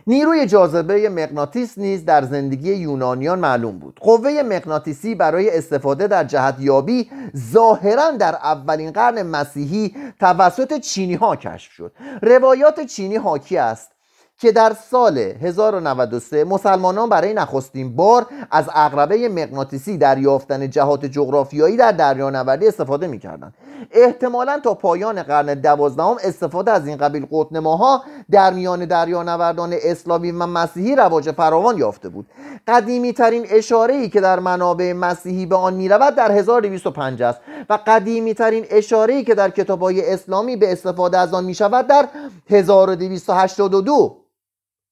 نیروی 0.08 0.46
جاذبه 0.46 1.08
مغناطیس 1.08 1.78
نیز 1.78 2.04
در 2.04 2.22
زندگی 2.22 2.74
یونانیان 2.74 3.38
معلوم 3.38 3.78
بود. 3.78 4.00
قوه 4.02 4.42
مغناطیسی 4.42 5.14
برای 5.14 5.58
استفاده 5.58 6.06
در 6.06 6.24
جهت 6.24 6.54
یابی 6.58 7.10
ظاهرا 7.52 8.10
در 8.10 8.34
اولین 8.34 8.90
قرن 8.90 9.22
مسیحی 9.22 9.94
توسط 10.20 10.80
چینی 10.80 11.14
ها 11.14 11.36
کشف 11.36 11.72
شد. 11.72 11.92
روایات 12.22 12.80
چینی 12.80 13.16
حاکی 13.16 13.58
است 13.58 13.90
که 14.38 14.52
در 14.52 14.72
سال 14.90 15.18
1093 15.18 16.44
مسلمانان 16.44 17.08
برای 17.08 17.34
نخستین 17.34 17.96
بار 17.96 18.26
از 18.50 18.70
اقربه 18.74 19.28
مغناطیسی 19.28 19.98
در 19.98 20.18
یافتن 20.18 20.70
جهات 20.70 21.06
جغرافیایی 21.06 21.76
در 21.76 21.92
دریانوردی 21.92 22.66
استفاده 22.68 23.06
می‌کردند. 23.06 23.54
احتمالا 23.90 24.60
تا 24.64 24.74
پایان 24.74 25.22
قرن 25.22 25.54
دوازدهم 25.54 26.16
استفاده 26.24 26.70
از 26.70 26.86
این 26.86 26.96
قبیل 26.96 27.26
قطنماها 27.30 28.04
در 28.30 28.52
میان 28.52 28.84
دریانوردان 28.84 29.74
اسلامی 29.82 30.30
و 30.30 30.46
مسیحی 30.46 30.96
رواج 30.96 31.30
فراوان 31.30 31.78
یافته 31.78 32.08
بود. 32.08 32.26
قدیمی 32.66 33.12
ترین 33.12 33.46
اشاره 33.50 33.94
ای 33.94 34.08
که 34.08 34.20
در 34.20 34.40
منابع 34.40 34.92
مسیحی 34.92 35.46
به 35.46 35.56
آن 35.56 35.74
می‌رود 35.74 36.14
در 36.14 36.32
1205 36.32 37.22
است 37.22 37.40
و 37.70 37.78
قدیمی 37.86 38.34
ترین 38.34 38.66
اشاره 38.70 39.14
ای 39.14 39.24
که 39.24 39.34
در 39.34 39.50
کتاب 39.50 39.80
های 39.80 40.12
اسلامی 40.12 40.56
به 40.56 40.72
استفاده 40.72 41.18
از 41.18 41.34
آن 41.34 41.44
می 41.44 41.54
شود 41.54 41.86
در 41.86 42.08
1282 42.50 44.24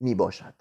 می 0.01 0.15
باشد 0.15 0.55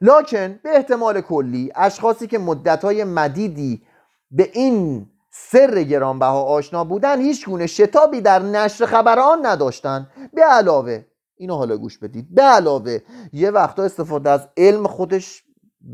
لاکن 0.00 0.60
به 0.62 0.76
احتمال 0.76 1.20
کلی 1.20 1.72
اشخاصی 1.74 2.26
که 2.26 2.38
مدتهای 2.38 3.04
مدیدی 3.04 3.82
به 4.30 4.50
این 4.52 5.06
سر 5.32 5.82
گرانبها 5.82 6.42
آشنا 6.42 6.84
بودن 6.84 7.20
هیچ 7.20 7.46
گونه 7.46 7.66
شتابی 7.66 8.20
در 8.20 8.38
نشر 8.38 8.86
خبر 8.86 9.18
آن 9.18 9.46
نداشتند 9.46 10.10
به 10.34 10.42
علاوه 10.42 11.04
اینو 11.36 11.56
حالا 11.56 11.76
گوش 11.76 11.98
بدید. 11.98 12.34
به 12.34 12.42
علاوه 12.42 12.98
یه 13.32 13.50
وقتا 13.50 13.82
استفاده 13.82 14.30
از 14.30 14.48
علم 14.56 14.86
خودش 14.86 15.42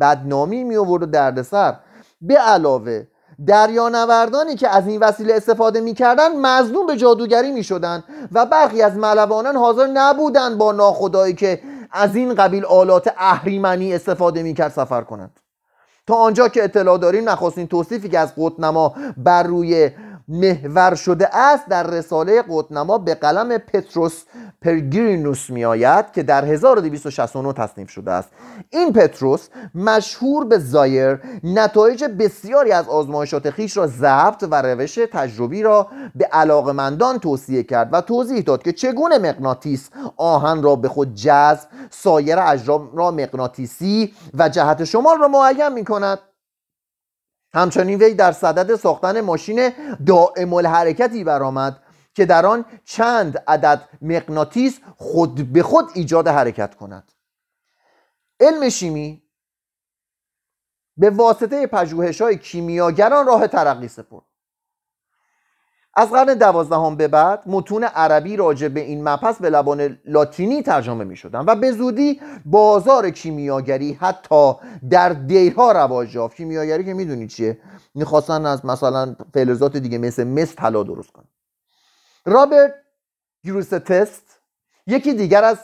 بدنامی 0.00 0.64
می 0.64 0.76
آورد 0.76 1.02
و 1.02 1.06
دردسر. 1.06 1.76
به 2.20 2.34
علاوه 2.34 3.06
دریانوردانی 3.46 4.54
که 4.54 4.68
از 4.68 4.88
این 4.88 5.00
وسیله 5.00 5.34
استفاده 5.34 5.80
می‌کردن 5.80 6.36
مظلوم 6.40 6.86
به 6.86 6.96
جادوگری 6.96 7.52
می‌شدند 7.52 8.04
و 8.32 8.46
برخی 8.46 8.82
از 8.82 8.96
ملوانان 8.96 9.56
حاضر 9.56 9.86
نبودند 9.86 10.58
با 10.58 10.72
ناخدایی 10.72 11.34
که 11.34 11.62
از 11.92 12.16
این 12.16 12.34
قبیل 12.34 12.64
آلات 12.64 13.14
اهریمنی 13.16 13.94
استفاده 13.94 14.42
می‌کرد 14.42 14.72
سفر 14.72 15.02
کنند. 15.02 15.40
تا 16.06 16.14
آنجا 16.14 16.48
که 16.48 16.64
اطلاع 16.64 16.98
داریم 16.98 17.28
نخستین 17.28 17.66
توصیفی 17.66 18.08
که 18.08 18.18
از 18.18 18.32
قطنما 18.36 18.94
بر 19.16 19.42
روی 19.42 19.90
محور 20.28 20.94
شده 20.94 21.36
است 21.36 21.68
در 21.68 21.86
رساله 21.86 22.42
قطنما 22.50 22.98
به 22.98 23.14
قلم 23.14 23.58
پتروس 23.58 24.24
پرگرینوس 24.62 25.50
می 25.50 25.64
آید 25.64 26.12
که 26.12 26.22
در 26.22 26.44
1269 26.44 27.52
تصنیف 27.52 27.90
شده 27.90 28.10
است. 28.10 28.28
این 28.70 28.92
پتروس 28.92 29.48
مشهور 29.74 30.44
به 30.44 30.58
زایر 30.58 31.18
نتایج 31.44 32.04
بسیاری 32.04 32.72
از 32.72 32.88
آزمایشات 32.88 33.50
خیش 33.50 33.76
را 33.76 33.86
ضبط 33.86 34.44
و 34.50 34.62
روش 34.62 34.98
تجربی 35.12 35.62
را 35.62 35.86
به 36.14 36.24
علاقمندان 36.24 37.18
توصیه 37.18 37.62
کرد 37.62 37.88
و 37.92 38.00
توضیح 38.00 38.40
داد 38.40 38.62
که 38.62 38.72
چگونه 38.72 39.18
مغناطیس 39.18 39.90
آهن 40.16 40.62
را 40.62 40.76
به 40.76 40.88
خود 40.88 41.14
جذب 41.14 41.68
سایر 41.90 42.38
اجرام 42.38 42.96
را 42.96 43.10
مغناطیسی 43.10 44.14
و 44.34 44.48
جهت 44.48 44.84
شمال 44.84 45.18
را 45.18 45.28
معین 45.28 45.68
می 45.68 45.84
کند 45.84 46.18
همچنین 47.54 48.02
وی 48.02 48.14
در 48.14 48.32
صدد 48.32 48.76
ساختن 48.76 49.20
ماشین 49.20 49.72
دائم 50.06 50.54
الحرکتی 50.54 51.24
برآمد 51.24 51.82
که 52.14 52.26
در 52.26 52.46
آن 52.46 52.64
چند 52.84 53.38
عدد 53.46 53.88
مغناطیس 54.02 54.80
خود 54.96 55.52
به 55.52 55.62
خود 55.62 55.84
ایجاد 55.94 56.28
حرکت 56.28 56.74
کند. 56.74 57.12
علم 58.40 58.68
شیمی 58.68 59.22
به 60.96 61.10
واسطه 61.10 61.66
پژوهش 61.66 62.20
های 62.20 62.38
کیمیاگران 62.38 63.26
راه 63.26 63.46
ترقی 63.46 63.88
سپرد. 63.88 64.25
از 65.98 66.10
قرن 66.10 66.34
دوازدهم 66.34 66.96
به 66.96 67.08
بعد 67.08 67.42
متون 67.46 67.84
عربی 67.84 68.36
راجع 68.36 68.68
به 68.68 68.80
این 68.80 69.08
مبحث 69.08 69.36
به 69.36 69.50
لبان 69.50 69.98
لاتینی 70.04 70.62
ترجمه 70.62 71.04
می 71.04 71.16
شدن 71.16 71.44
و 71.46 71.54
به 71.54 71.72
زودی 71.72 72.20
بازار 72.44 73.10
کیمیاگری 73.10 73.92
حتی 73.92 74.52
در 74.90 75.08
دیرها 75.08 75.72
رواج 75.72 76.14
یافت. 76.14 76.36
کیمیاگری 76.36 76.84
که 76.84 76.94
می‌دونید 76.94 77.28
چیه؟ 77.28 77.58
می‌خواستن 77.94 78.46
از 78.46 78.64
مثلا 78.64 79.16
فلزات 79.34 79.76
دیگه 79.76 79.98
مثل 79.98 80.24
مس 80.24 80.54
طلا 80.56 80.82
درست 80.82 81.12
کنن. 81.12 81.28
رابرت 82.24 82.74
گروستست 83.44 84.40
یکی 84.86 85.14
دیگر 85.14 85.44
از 85.44 85.58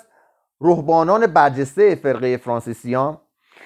رهبانان 0.60 1.26
برجسته 1.26 1.94
فرقه 1.94 2.36
فرانسیسیان 2.36 3.18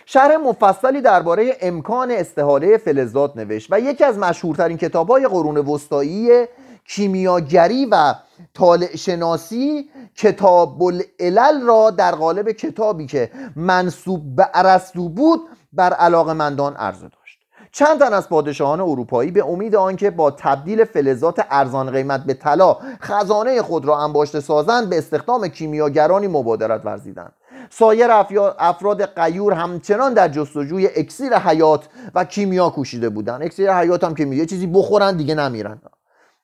شرح 0.06 0.36
مفصلی 0.36 1.00
درباره 1.00 1.56
امکان 1.60 2.10
استحاله 2.10 2.78
فلزات 2.78 3.36
نوشت 3.36 3.68
و 3.70 3.80
یکی 3.80 4.04
از 4.04 4.18
مشهورترین 4.18 4.76
کتابهای 4.76 5.26
قرون 5.26 5.56
وسطایی 5.56 6.46
کیمیاگری 6.88 7.86
و 7.86 8.14
طالع 8.54 8.96
شناسی 8.96 9.90
کتاب 10.16 10.82
العلل 10.82 11.62
را 11.62 11.90
در 11.90 12.12
قالب 12.12 12.50
کتابی 12.50 13.06
که 13.06 13.30
منصوب 13.56 14.36
به 14.36 14.48
ارسطو 14.54 15.08
بود 15.08 15.40
بر 15.72 15.92
علاقه 15.92 16.32
مندان 16.32 16.76
عرضه 16.76 17.08
داشت. 17.08 17.38
چند 17.72 17.98
تن 17.98 18.12
از 18.12 18.28
پادشاهان 18.28 18.80
اروپایی 18.80 19.30
به 19.30 19.46
امید 19.46 19.76
آنکه 19.76 20.10
با 20.10 20.30
تبدیل 20.30 20.84
فلزات 20.84 21.46
ارزان 21.50 21.90
قیمت 21.90 22.24
به 22.24 22.34
طلا 22.34 22.76
خزانه 23.00 23.62
خود 23.62 23.84
را 23.84 23.98
انباشته 23.98 24.40
سازند 24.40 24.90
به 24.90 24.98
استخدام 24.98 25.48
کیمیاگرانی 25.48 26.26
مبادرت 26.26 26.86
ورزیدند. 26.86 27.32
سایر 27.70 28.10
افراد 28.58 29.14
قیور 29.14 29.52
همچنان 29.52 30.14
در 30.14 30.28
جستجوی 30.28 30.86
اکسیر 30.86 31.38
حیات 31.38 31.88
و 32.14 32.24
کیمیا 32.24 32.70
کوشیده 32.70 33.08
بودن. 33.08 33.42
اکسیر 33.42 33.72
حیات 33.72 34.04
هم 34.04 34.14
که 34.14 34.26
یه 34.26 34.46
چیزی 34.46 34.66
بخورن 34.66 35.16
دیگه 35.16 35.34
نمیرن. 35.34 35.80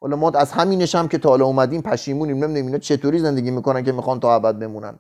حالا 0.01 0.17
ما 0.17 0.31
از 0.31 0.53
همینش 0.53 0.95
هم 0.95 1.09
که 1.09 1.19
تا 1.19 1.29
حالا 1.29 1.45
اومدیم 1.45 1.83
پشیمونیم 1.83 2.37
نمی‌دونیم 2.37 2.67
اینا 2.67 2.79
چطوری 2.79 3.19
زندگی 3.19 3.51
می‌کنن 3.51 3.85
که 3.85 3.93
می‌خوان 3.93 4.21
تا 4.21 4.35
ابد 4.35 4.59
بمونن. 4.59 4.99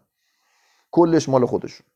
کلش 0.90 1.28
مال 1.28 1.46
خودشون. 1.46 1.86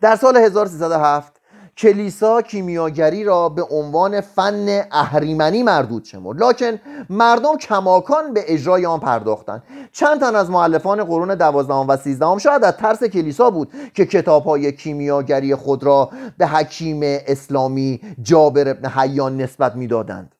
در 0.00 0.16
سال 0.16 0.36
1307 0.36 1.37
کلیسا 1.78 2.42
کیمیاگری 2.42 3.24
را 3.24 3.48
به 3.48 3.62
عنوان 3.70 4.20
فن 4.20 4.82
اهریمنی 4.92 5.62
مردود 5.62 6.04
شمرد. 6.04 6.42
لکن 6.42 6.80
مردم 7.10 7.56
کماکان 7.56 8.34
به 8.34 8.44
اجرای 8.46 8.86
آن 8.86 9.00
پرداختند. 9.00 9.62
چند 9.92 10.20
تن 10.20 10.36
از 10.36 10.50
معلفان 10.50 11.04
قرون 11.04 11.34
دوازدهم 11.34 11.88
و 11.88 11.96
سیزدهم 11.96 12.38
شاید 12.38 12.64
از 12.64 12.76
ترس 12.76 13.04
کلیسا 13.04 13.50
بود 13.50 13.72
که 13.94 14.06
کتابهای 14.06 14.72
کیمیاگری 14.72 15.54
خود 15.54 15.84
را 15.84 16.10
به 16.38 16.46
حکیم 16.46 17.00
اسلامی 17.02 18.00
جابر 18.22 18.68
ابن 18.68 18.88
حیان 18.88 19.36
نسبت 19.36 19.76
می‌دادند. 19.76 20.34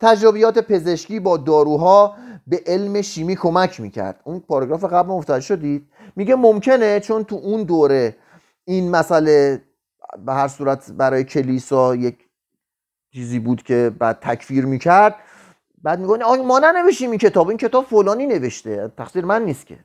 تجربیات 0.00 0.58
پزشکی 0.58 1.20
با 1.20 1.36
داروها 1.36 2.14
به 2.46 2.60
علم 2.66 3.02
شیمی 3.02 3.36
کمک 3.36 3.80
می‌کرد. 3.80 4.20
اون 4.24 4.40
پاراگراف 4.40 4.84
قبل 4.84 5.08
مفتاد 5.08 5.40
شدید 5.40 5.88
میگه 6.16 6.34
ممکنه 6.34 7.00
چون 7.00 7.24
تو 7.24 7.36
اون 7.36 7.62
دوره 7.62 8.16
این 8.64 8.90
مسئله 8.90 9.62
به 10.18 10.32
هر 10.32 10.48
صورت 10.48 10.90
برای 10.90 11.24
کلیسا 11.24 11.94
یک 11.94 12.18
چیزی 13.14 13.38
بود 13.38 13.62
که 13.62 13.92
بعد 13.98 14.18
تکفیر 14.20 14.66
می‌کرد. 14.66 15.14
بعد 15.82 16.00
میگن 16.00 16.22
آقا 16.22 16.42
ما 16.42 16.58
ننوشیم 16.58 17.10
این 17.10 17.18
کتاب 17.18 17.48
این 17.48 17.58
کتاب 17.58 17.84
فلانی 17.84 18.26
نوشته 18.26 18.92
تقصیر 18.96 19.24
من 19.24 19.44
نیست 19.44 19.66
که. 19.66 19.78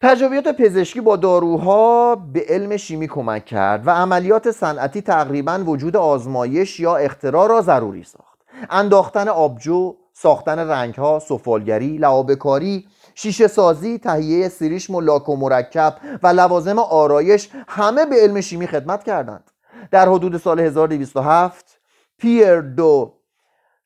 تجربیات 0.00 0.48
پزشکی 0.48 1.00
با 1.00 1.16
داروها 1.16 2.14
به 2.14 2.44
علم 2.48 2.76
شیمی 2.76 3.08
کمک 3.08 3.44
کرد 3.44 3.86
و 3.86 3.90
عملیات 3.90 4.50
صنعتی 4.50 5.02
تقریبا 5.02 5.64
وجود 5.66 5.96
آزمایش 5.96 6.80
یا 6.80 6.96
اختراع 6.96 7.48
را 7.48 7.60
ضروری 7.60 8.04
ساخت. 8.04 8.38
انداختن 8.70 9.28
آبجو 9.28 9.96
ساختن 10.12 10.58
رنگها 10.58 11.18
سفالگری 11.18 11.98
لعابکاری 11.98 12.88
شیشه 13.14 13.48
سازی 13.48 13.98
تهیه 13.98 14.48
سریشم 14.48 14.94
و 14.94 15.00
لاک 15.00 15.28
و 15.28 15.36
مرکب 15.36 15.96
و 16.22 16.26
لوازم 16.26 16.78
آرایش 16.78 17.50
همه 17.68 18.06
به 18.06 18.16
علم 18.16 18.40
شیمی 18.40 18.66
خدمت 18.66 19.04
کردند. 19.04 19.50
در 19.90 20.08
حدود 20.08 20.36
سال 20.36 20.60
1207 20.60 21.78
پیر 22.18 22.60
دو 22.60 23.14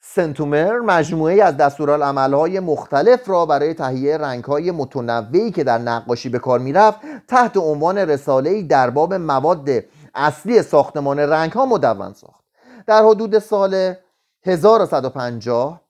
سنتومر 0.00 0.78
مجموعه 0.78 1.42
از 1.42 1.56
دستورالعملهای 1.56 2.60
مختلف 2.60 3.28
را 3.28 3.46
برای 3.46 3.74
تهیه 3.74 4.16
رنگهای 4.16 4.70
متنوعی 4.70 5.50
که 5.50 5.64
در 5.64 5.78
نقاشی 5.78 6.28
به 6.28 6.38
کار 6.38 6.58
می‌رفت 6.58 6.98
تحت 7.28 7.56
عنوان 7.56 7.98
رساله‌ای 7.98 8.62
در 8.62 8.90
باب 8.90 9.14
مواد 9.14 9.68
اصلی 10.14 10.62
ساختمان 10.62 11.18
رنگها 11.18 11.66
مدون 11.66 12.12
ساخت. 12.12 12.44
در 12.86 13.02
حدود 13.02 13.38
سال 13.38 13.94
1150 14.42 15.80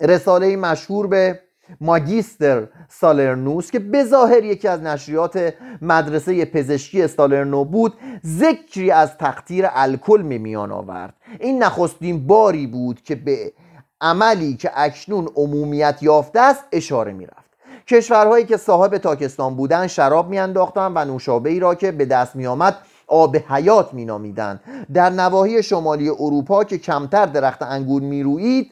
رساله 0.00 0.56
مشهور 0.56 1.06
به 1.06 1.40
ماگیستر 1.80 2.68
سالرنوس 2.88 3.70
که 3.70 3.78
به 3.78 4.04
ظاهر 4.04 4.44
یکی 4.44 4.68
از 4.68 4.82
نشریات 4.82 5.54
مدرسه 5.82 6.44
پزشکی 6.44 7.02
استالرنو 7.02 7.64
بود 7.64 7.94
ذکری 8.26 8.90
از 8.90 9.18
تقطیر 9.18 9.66
الکل 9.70 10.22
میان 10.22 10.72
آورد. 10.72 11.14
این 11.40 11.62
نخستین 11.62 12.26
باری 12.26 12.66
بود 12.66 13.02
که 13.02 13.14
به 13.14 13.52
عملی 14.00 14.56
که 14.56 14.70
اکنون 14.74 15.28
عمومیت 15.36 15.98
یافته 16.02 16.40
است 16.40 16.64
اشاره 16.72 17.12
می‌رفت. 17.12 17.44
کشورهایی 17.88 18.44
که 18.44 18.56
صاحب 18.56 18.98
تاکستان 18.98 19.56
بودند 19.56 19.86
شراب 19.86 20.28
میانداختند 20.28 20.92
و 20.94 21.04
نوشابه 21.04 21.50
ای 21.50 21.60
را 21.60 21.74
که 21.74 21.92
به 21.92 22.04
دست 22.04 22.36
میآمد 22.36 22.76
آب 23.06 23.36
حیات 23.36 23.94
مینامیدند. 23.94 24.60
در 24.94 25.10
نواحی 25.10 25.62
شمالی 25.62 26.08
اروپا 26.08 26.64
که 26.64 26.78
کمتر 26.78 27.26
درخت 27.26 27.62
انگور 27.62 28.02
میرویید 28.02 28.70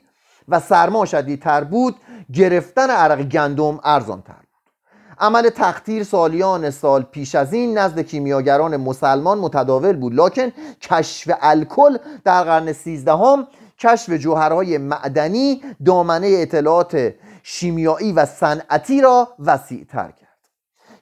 و 0.48 0.60
سرما 0.60 1.04
شدیدتر 1.04 1.64
بود 1.64 1.96
گرفتن 2.32 2.90
عرق 2.90 3.22
گندم 3.22 3.80
ارزان 3.84 4.22
تر 4.22 4.32
بود. 4.32 4.72
عمل 5.18 5.48
تختیر 5.48 6.04
سالیان 6.04 6.70
سال 6.70 7.02
پیش 7.02 7.34
از 7.34 7.52
این 7.52 7.78
نزد 7.78 8.00
کیمیاگران 8.00 8.76
مسلمان 8.76 9.38
متداول 9.38 9.96
بود. 9.96 10.14
لکن 10.14 10.52
کشف 10.80 11.30
الکل 11.40 11.98
در 12.24 12.42
قرن 12.42 12.72
سیزدهم 12.72 13.46
کشف 13.78 14.12
جوهرهای 14.12 14.78
معدنی 14.78 15.62
دامنه 15.84 16.28
اطلاعات 16.32 17.14
شیمیایی 17.42 18.12
و 18.12 18.26
صنعتی 18.26 19.00
را 19.00 19.28
وسیع 19.38 19.84
تر 19.84 20.10
کرد. 20.10 20.22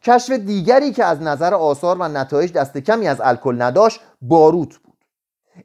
کشف 0.03 0.31
دیگری 0.31 0.93
که 0.93 1.05
از 1.05 1.23
نظر 1.23 1.55
آثار 1.55 1.97
و 2.01 2.09
نتایج 2.09 2.53
دست 2.53 2.79
کمی 2.79 3.09
از 3.09 3.21
الکل 3.21 3.63
نداشت 3.63 4.01
باروت 4.23 4.77
بود. 4.77 4.90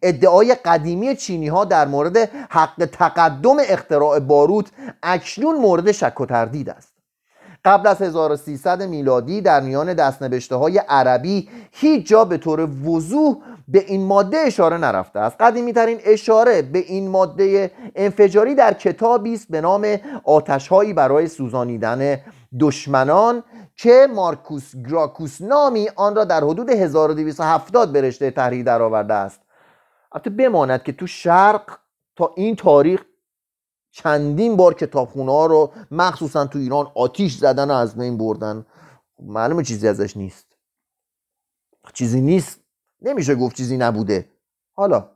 ادعای 0.01 0.55
قدیمی 0.55 1.15
چینی 1.15 1.47
ها 1.47 1.65
در 1.65 1.87
مورد 1.87 2.17
حق 2.49 2.85
تقدم 2.85 3.55
اختراع 3.69 4.19
باروت 4.19 4.67
اکنون 5.03 5.55
مورد 5.55 5.91
شک 5.91 6.21
و 6.21 6.25
تردید 6.25 6.69
است. 6.69 6.95
قبل 7.65 7.87
از 7.87 8.01
1300 8.01 8.83
میلادی 8.83 9.41
در 9.41 9.61
میان 9.61 9.93
دستنوشته 9.93 10.55
های 10.55 10.77
عربی 10.77 11.49
هیچ 11.71 12.07
جا 12.07 12.25
به 12.25 12.37
طور 12.37 12.69
وضوح 12.85 13.37
به 13.67 13.83
این 13.87 14.05
ماده 14.05 14.37
اشاره 14.37 14.77
نرفته 14.77 15.19
است. 15.19 15.35
قدیمی 15.39 15.73
ترین 15.73 15.99
اشاره 16.05 16.61
به 16.61 16.79
این 16.79 17.09
ماده 17.09 17.71
انفجاری 17.95 18.55
در 18.55 18.73
کتابی 18.73 19.33
است 19.33 19.47
به 19.49 19.61
نام 19.61 19.97
آتشهایی 20.23 20.93
برای 20.93 21.27
سوزانیدن 21.27 22.19
دشمنان 22.59 23.43
که 23.75 24.07
مارکوس 24.15 24.71
گراکوس 24.89 25.41
نامی 25.41 25.89
آن 25.95 26.15
را 26.15 26.23
در 26.23 26.43
حدود 26.43 26.69
1270 26.69 27.91
به 27.91 28.01
رشته 28.01 28.31
تحریر 28.31 28.65
درآورده 28.65 29.13
است. 29.13 29.44
البته 30.15 30.29
بماند 30.29 30.83
که 30.83 30.91
تو 30.91 31.07
شرق 31.07 31.77
تا 32.15 32.33
این 32.35 32.55
تاریخ 32.55 33.05
چندین 33.91 34.55
بار 34.55 34.73
کتابخونه 34.73 35.31
ها 35.31 35.45
رو 35.45 35.71
مخصوصا 35.91 36.45
تو 36.45 36.59
ایران 36.59 36.91
آتیش 36.95 37.37
زدن 37.37 37.71
و 37.71 37.73
از 37.73 37.95
بین 37.95 38.17
بردن. 38.17 38.65
معلومه 39.19 39.63
چیزی 39.63 39.87
ازش 39.87 40.17
نیست. 40.17 40.45
چیزی 41.93 42.21
نیست. 42.21 42.59
نمیشه 43.01 43.35
گفت 43.35 43.55
چیزی 43.55 43.77
نبوده. 43.77 44.29
حالا 44.73 45.09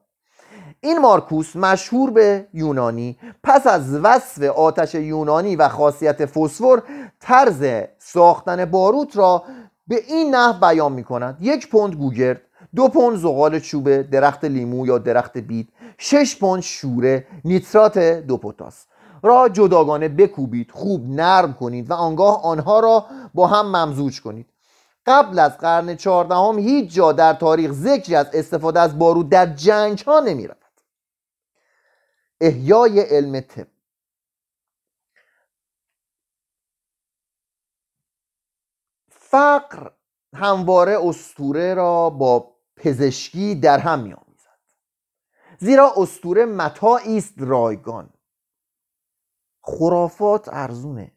این 0.82 1.00
مارکوس 1.00 1.56
مشهور 1.56 2.12
به 2.12 2.48
یونانی 2.54 3.20
پس 3.44 3.68
از 3.68 3.96
وصف 3.96 4.44
آتش 4.44 4.96
یونانی 4.96 5.56
و 5.56 5.70
خاصیت 5.70 6.26
فسفر 6.26 6.82
طرز 7.20 7.66
ساختن 7.98 8.66
باروت 8.66 9.18
را 9.18 9.44
به 9.88 10.04
این 10.08 10.36
نحو 10.36 10.60
بیان 10.60 10.92
می 10.92 11.04
کند 11.04 11.38
یک 11.42 11.70
پوند 11.70 11.96
گوگرد. 11.96 12.42
دو 12.76 12.88
پوند 12.88 13.18
زغال 13.18 13.60
چوبه 13.60 14.04
درخت 14.04 14.46
لیمو 14.46 14.88
یا 14.88 14.98
درخت 14.98 15.38
بید 15.38 15.70
شش 15.98 16.36
پوند 16.40 16.62
شوره 16.62 17.28
نیترات 17.46 17.98
دو 18.00 18.38
پتاس 18.38 18.86
را 19.24 19.50
جداگانه 19.50 20.10
بکوبید 20.10 20.72
خوب 20.72 21.10
نرم 21.10 21.54
کنید 21.54 21.92
و 21.92 21.94
آنگاه 21.94 22.44
آنها 22.44 22.80
را 22.80 23.06
با 23.34 23.48
هم 23.48 23.66
ممزوج 23.66 24.22
کنید. 24.22 24.46
قبل 25.06 25.40
از 25.40 25.58
قرن 25.58 25.96
چهاردهم 25.96 26.60
هیچ 26.60 26.94
جا 26.94 27.12
در 27.12 27.34
تاریخ 27.34 27.72
ذکری 27.72 28.16
از 28.16 28.28
استفاده 28.34 28.80
از 28.80 29.00
بارود 29.00 29.30
در 29.30 29.46
جنگ 29.46 30.00
ها 30.00 30.20
نمی 30.20 30.48
رفت 30.48 30.84
احیای 32.42 33.00
علم 33.00 33.40
طب. 33.40 33.68
فقر 39.10 39.92
همواره 40.36 40.98
استوره 41.08 41.74
را 41.74 42.10
با 42.10 42.59
پزشکی 42.80 43.56
در 43.56 43.80
هم 43.80 44.00
می 44.00 44.14
آمیزد 44.14 44.58
زیرا 45.60 45.94
استوره 45.98 46.46
متاعی 46.46 47.18
است 47.18 47.34
رایگان. 47.38 48.10
خرافات 49.62 50.50
ارزونه. 50.54 51.12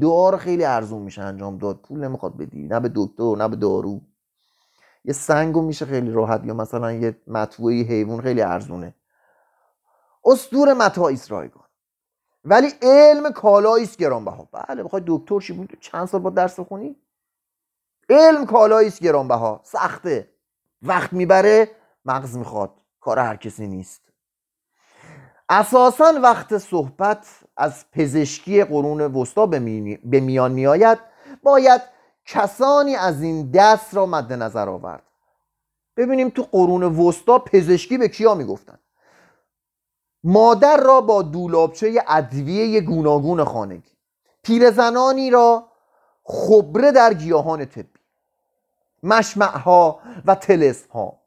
دعا 0.00 0.36
خیلی 0.36 0.64
ارزون 0.64 1.02
میشه 1.02 1.22
انجام 1.22 1.58
داد. 1.58 1.80
پول 1.80 2.00
نمی‌خواد 2.04 2.36
بدی. 2.36 2.66
نه 2.66 2.80
به 2.80 2.92
دکتر 2.94 3.36
نه 3.36 3.48
به 3.48 3.56
دارو. 3.56 4.00
یه 5.04 5.12
سنگو 5.12 5.62
میشه 5.62 5.86
خیلی 5.86 6.10
راحت. 6.10 6.44
یا 6.44 6.54
مثلا 6.54 6.92
یه 6.92 7.16
مطبوعی 7.26 7.82
حیوان 7.82 8.20
خیلی 8.20 8.42
ارزونه. 8.42 8.94
استور 10.24 10.74
متاعی 10.74 11.18
رایگان. 11.28 11.64
ولی 12.44 12.68
علم 12.82 13.32
کالایی 13.32 13.84
است 13.84 13.96
گرانبها. 13.96 14.48
بله 14.52 14.82
بخوای 14.82 15.02
دکتر 15.06 15.40
شی 15.40 15.68
چند 15.80 16.06
سال 16.06 16.20
با 16.20 16.30
درس 16.30 16.60
خونی 16.60 16.96
علم 18.10 18.46
کالایی 18.46 18.88
است 18.88 19.00
گرانبها. 19.00 19.60
سخته. 19.64 20.37
وقت 20.82 21.12
می‌بره 21.12 21.70
مغز 22.04 22.36
می‌خواد. 22.36 22.74
کار 23.00 23.18
هر 23.18 23.36
کسی 23.36 23.66
نیست. 23.66 24.02
اساسا 25.48 26.12
وقت 26.22 26.58
صحبت 26.58 27.26
از 27.56 27.90
پزشکی 27.92 28.64
قرون 28.64 29.00
وسطا 29.00 29.46
به 29.46 30.20
میان 30.20 30.52
میآید. 30.52 30.98
باید 31.42 31.80
کسانی 32.26 32.96
از 32.96 33.22
این 33.22 33.50
دست 33.50 33.94
را 33.94 34.06
مد 34.06 34.32
نظر 34.32 34.68
آورد. 34.68 35.02
ببینیم 35.96 36.28
تو 36.28 36.42
قرون 36.42 36.82
وسطا 36.82 37.38
پزشکی 37.38 37.98
به 37.98 38.08
کیا 38.08 38.34
می‌گفتن. 38.34 38.78
مادر 40.24 40.76
را 40.76 41.00
با 41.00 41.22
دولابچه 41.22 42.04
ادویه 42.08 42.80
گوناگون 42.80 43.44
خانگی. 43.44 43.92
پیرزنانی 44.42 45.30
را 45.30 45.68
خبره 46.24 46.92
در 46.92 47.14
گیاهان 47.14 47.64
طبی. 47.64 47.97
مشمعها 49.02 50.00
و 50.26 50.34
تلسها. 50.34 51.18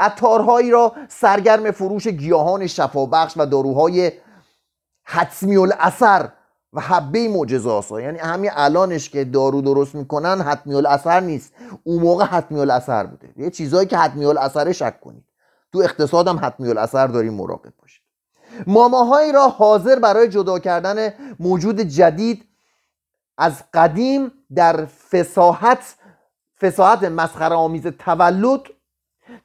عطارهایی 0.00 0.70
را 0.70 0.92
سرگرم 1.08 1.70
فروش 1.70 2.08
گیاهان 2.08 2.66
شفابخش 2.66 3.34
و 3.36 3.46
داروهای 3.46 4.12
حتمی 5.04 5.56
الاثر 5.56 6.28
و 6.72 6.80
حبه 6.80 7.28
معجزه 7.28 8.02
یعنی 8.02 8.18
همین 8.18 8.50
الانش 8.54 9.10
که 9.10 9.24
دارو 9.24 9.62
درست 9.62 9.94
می‌کنن 9.94 10.40
حتمی 10.40 10.74
الاثر 10.74 11.20
نیست. 11.20 11.52
اون 11.84 12.02
موقع 12.02 12.24
حتمی 12.24 12.60
الاثر 12.60 13.06
بوده. 13.06 13.28
یه 13.36 13.50
چیزهایی 13.50 13.86
که 13.86 13.96
حتمی 13.96 14.24
الاثر 14.24 14.72
شک 14.72 15.00
کنید. 15.00 15.24
تو 15.72 15.78
اقتصاد 15.78 16.28
هم 16.28 16.40
حتمی 16.42 16.68
الاثر 16.68 17.06
داریم 17.06 17.34
مراقب 17.34 17.72
باشید. 17.82 18.02
ماماهایی 18.66 19.32
را 19.32 19.48
حاضر 19.48 19.98
برای 19.98 20.28
جدا 20.28 20.58
کردن 20.58 21.14
موجود 21.40 21.80
جدید 21.80 22.44
از 23.38 23.62
قدیم 23.74 24.32
در 24.54 24.86
فساحت 24.86 25.94
فساحت 26.64 27.04
مسخره 27.04 27.54
آمیز 27.54 27.86
تولد 27.86 28.60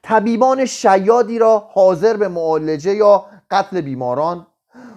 طبیبان 0.02 0.64
شیادی 0.64 1.38
را 1.38 1.68
حاضر 1.72 2.16
به 2.16 2.28
معالجه 2.28 2.94
یا 2.94 3.26
قتل 3.50 3.80
بیماران 3.80 4.46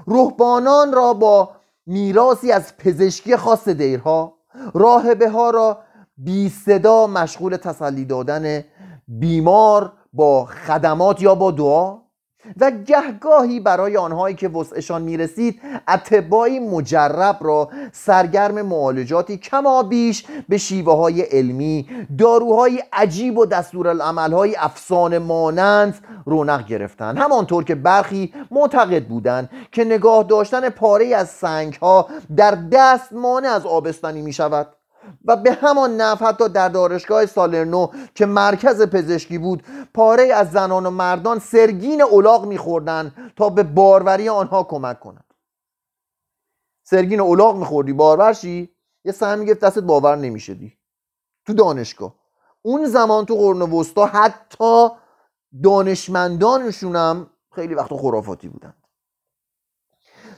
روحبانان 0.06 0.94
را 0.94 1.14
با 1.14 1.50
میراسی 1.86 2.52
از 2.52 2.78
پزشکی 2.78 3.38
خاص 3.38 3.70
دیرها 3.70 4.34
راهبه 4.74 5.30
ها 5.30 5.50
را 5.50 5.78
بی 6.18 6.50
صدا 6.50 7.08
مشغول 7.08 7.56
تسلی 7.56 8.06
دادن 8.06 8.64
بیمار 9.08 9.94
با 10.14 10.46
خدمات 10.46 11.22
یا 11.22 11.36
با 11.36 11.52
دعا. 11.52 12.03
و 12.60 12.72
گهگاهی 12.72 13.60
برای 13.60 13.98
آنهایی 13.98 14.36
که 14.36 14.48
وسعشان 14.50 15.02
می‌رسید 15.02 15.62
اتباعی 15.88 16.60
مجرب 16.60 17.38
را 17.42 17.70
سرگرم 17.92 18.62
معالجاتی 18.62 19.38
کما 19.38 19.84
بیش 19.84 20.26
به 20.50 20.58
شیوه 20.58 20.98
های 20.98 21.22
علمی 21.22 21.88
داروهای 22.18 22.84
عجیب 22.94 23.38
و 23.38 23.46
دستورالعملهای 23.46 24.56
افسانه 24.56 25.20
مانند 25.20 26.06
رونق 26.26 26.68
گرفتند. 26.68 27.18
همانطور 27.18 27.64
که 27.64 27.76
برخی 27.76 28.34
معتقد 28.52 29.08
بودند 29.08 29.50
که 29.72 29.84
نگاه 29.84 30.24
داشتن 30.24 30.70
پاره 30.70 31.16
از 31.16 31.30
سنگ 31.30 31.74
ها 31.74 32.08
در 32.38 32.58
دست 32.72 33.14
مانع 33.14 33.50
از 33.50 33.66
آبستنی 33.66 34.22
می 34.22 34.34
شود 34.34 34.68
و 35.26 35.36
به 35.36 35.52
همان 35.52 36.02
نفع 36.02 36.26
حتی 36.26 36.50
در 36.50 36.70
دانشگاه 36.70 37.26
سالرنو 37.26 37.88
که 38.16 38.26
مرکز 38.26 38.82
پزشکی 38.82 39.38
بود 39.38 39.64
پاره 39.94 40.24
از 40.24 40.52
زنان 40.52 40.86
و 40.86 40.90
مردان 40.90 41.40
سرگین 41.40 42.02
اولاغ 42.02 42.46
میخوردن 42.46 43.32
تا 43.36 43.50
به 43.50 43.64
باروری 43.64 44.30
آنها 44.30 44.64
کمک 44.64 45.00
کنند. 45.00 45.34
سرگین 46.84 47.20
اولاغ 47.20 47.56
میخوردی؟ 47.56 47.94
باور 47.94 48.34
شی؟ 48.34 48.76
یه 49.06 49.12
سهم 49.12 49.40
می‌گفت 49.40 49.60
دستت 49.60 49.84
باور 49.84 50.16
نمی‌شدی. 50.16 50.78
تو 51.46 51.54
دانشگاه. 51.54 52.16
اون 52.62 52.86
زمان 52.86 53.26
تو 53.26 53.36
قرن 53.36 53.62
وسطا 53.62 54.06
حتی 54.06 54.90
دانشمندانشونم 55.64 57.30
خیلی 57.56 57.74
وقت 57.74 57.94
خرافاتی 57.94 58.48
بودن 58.48 58.74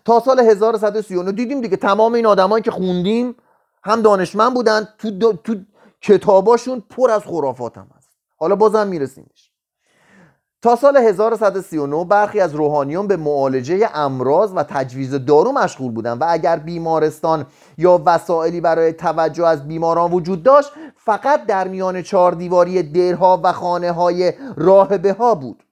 تا 0.06 0.20
سال 0.20 0.40
1139 0.40 1.32
دیدیم 1.32 1.62
دیگه 1.62 1.78
تمام 1.78 2.14
این 2.14 2.26
آدمایی 2.26 2.64
که 2.64 2.72
خوندیم 2.72 3.36
هم 3.86 4.02
دانشمند 4.02 4.54
بودن 4.54 4.88
تو, 4.98 5.34
تو 5.34 5.56
کتاباشون 6.02 6.84
پر 6.90 7.12
از 7.12 7.22
خرافات 7.22 7.78
هم 7.78 7.88
هست. 7.98 8.10
حالا 8.38 8.56
بازم 8.56 8.88
میرسیمش. 8.88 9.52
تا 10.62 10.76
سال 10.76 10.98
1139 10.98 12.06
برخی 12.06 12.40
از 12.40 12.56
روحانیون 12.56 13.08
به 13.08 13.18
معالجه 13.18 13.90
امراض 13.94 14.52
و 14.56 14.64
تجویز 14.64 15.14
دارو 15.14 15.52
مشغول 15.52 15.92
بودند 15.92 16.22
و 16.22 16.26
اگر 16.30 16.60
بیمارستان 16.60 17.46
یا 17.78 18.02
وسائلی 18.06 18.62
برای 18.62 18.94
توجه 18.94 19.46
از 19.46 19.68
بیماران 19.68 20.12
وجود 20.12 20.44
داشت 20.44 20.72
فقط 20.96 21.46
در 21.46 21.68
میان 21.68 22.02
چهار 22.02 22.32
دیواری 22.32 22.84
درها 22.84 23.42
و 23.44 23.52
خانه 23.52 23.92
های 23.92 24.34
راهبه 24.58 25.14
ها 25.14 25.36
بود. 25.36 25.65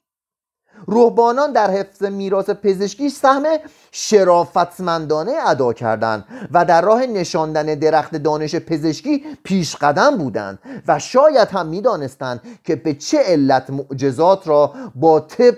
روحبانان 0.88 1.52
در 1.52 1.72
حفظ 1.72 2.04
میراث 2.04 2.50
پزشکی 2.50 3.10
سهم 3.10 3.44
شرافتمندانه 3.92 5.34
ادا 5.48 5.74
کردند 5.74 6.26
و 6.52 6.66
در 6.66 6.82
راه 6.82 7.06
نشاندن 7.06 7.66
درخت 7.66 8.16
دانش 8.16 8.56
پزشکی 8.56 9.26
پیش 9.44 9.76
قدم 9.76 10.18
بودند 10.18 10.60
و 10.88 11.00
شاید 11.00 11.48
هم 11.48 11.68
می‌دانستند 11.68 12.42
که 12.64 12.76
به 12.76 12.94
چه 12.94 13.20
علت 13.20 13.70
معجزات 13.70 14.48
را 14.48 14.74
با 14.96 15.20
طب 15.20 15.56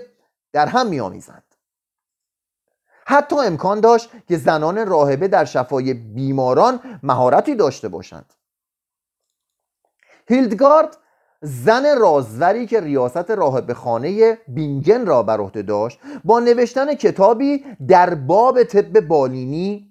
در 0.52 0.66
هم 0.66 0.86
میآمیزند. 0.86 1.42
حتی 3.06 3.36
امکان 3.38 3.80
داشت 3.80 4.10
که 4.28 4.36
زنان 4.36 4.86
راهبه 4.86 5.28
در 5.28 5.44
شفای 5.44 5.94
بیماران 5.94 6.80
مهارتی 7.02 7.54
داشته 7.54 7.88
باشند. 7.88 8.32
هیلدگارد 10.28 10.96
زن 11.46 11.98
رازوری 11.98 12.66
که 12.66 12.80
ریاست 12.80 13.30
راهب 13.30 13.72
خانه 13.72 14.38
بینگن 14.48 15.06
را 15.06 15.22
بر 15.22 15.40
عهده 15.40 15.62
داشت 15.62 16.00
با 16.24 16.40
نوشتن 16.40 16.94
کتابی 16.94 17.64
در 17.88 18.14
باب 18.14 18.62
طب 18.64 19.00
بالینی 19.00 19.90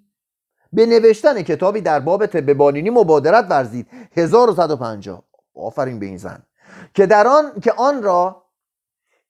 به 0.73 0.85
نوشتن 0.85 1.41
کتابی 1.41 1.81
در 1.81 1.99
باب 1.99 2.25
طب 2.25 2.53
بالینی 2.53 2.89
مبادرت 2.89 3.45
ورزید. 3.49 3.87
1150 4.17 5.23
آفرین 5.55 5.99
به 5.99 6.05
این 6.05 6.17
زن. 6.17 6.43
که 6.93 7.05
در 7.05 7.27
آن 7.27 7.51
که 7.63 7.71
آن 7.71 8.03
را 8.03 8.45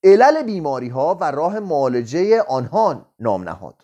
علل 0.04 0.44
بیماری 0.44 0.90
ها 0.90 1.18
و 1.22 1.32
راه 1.32 1.60
معالجه 1.60 2.42
آنها 2.42 3.06
نام 3.20 3.44
نهاد. 3.44 3.76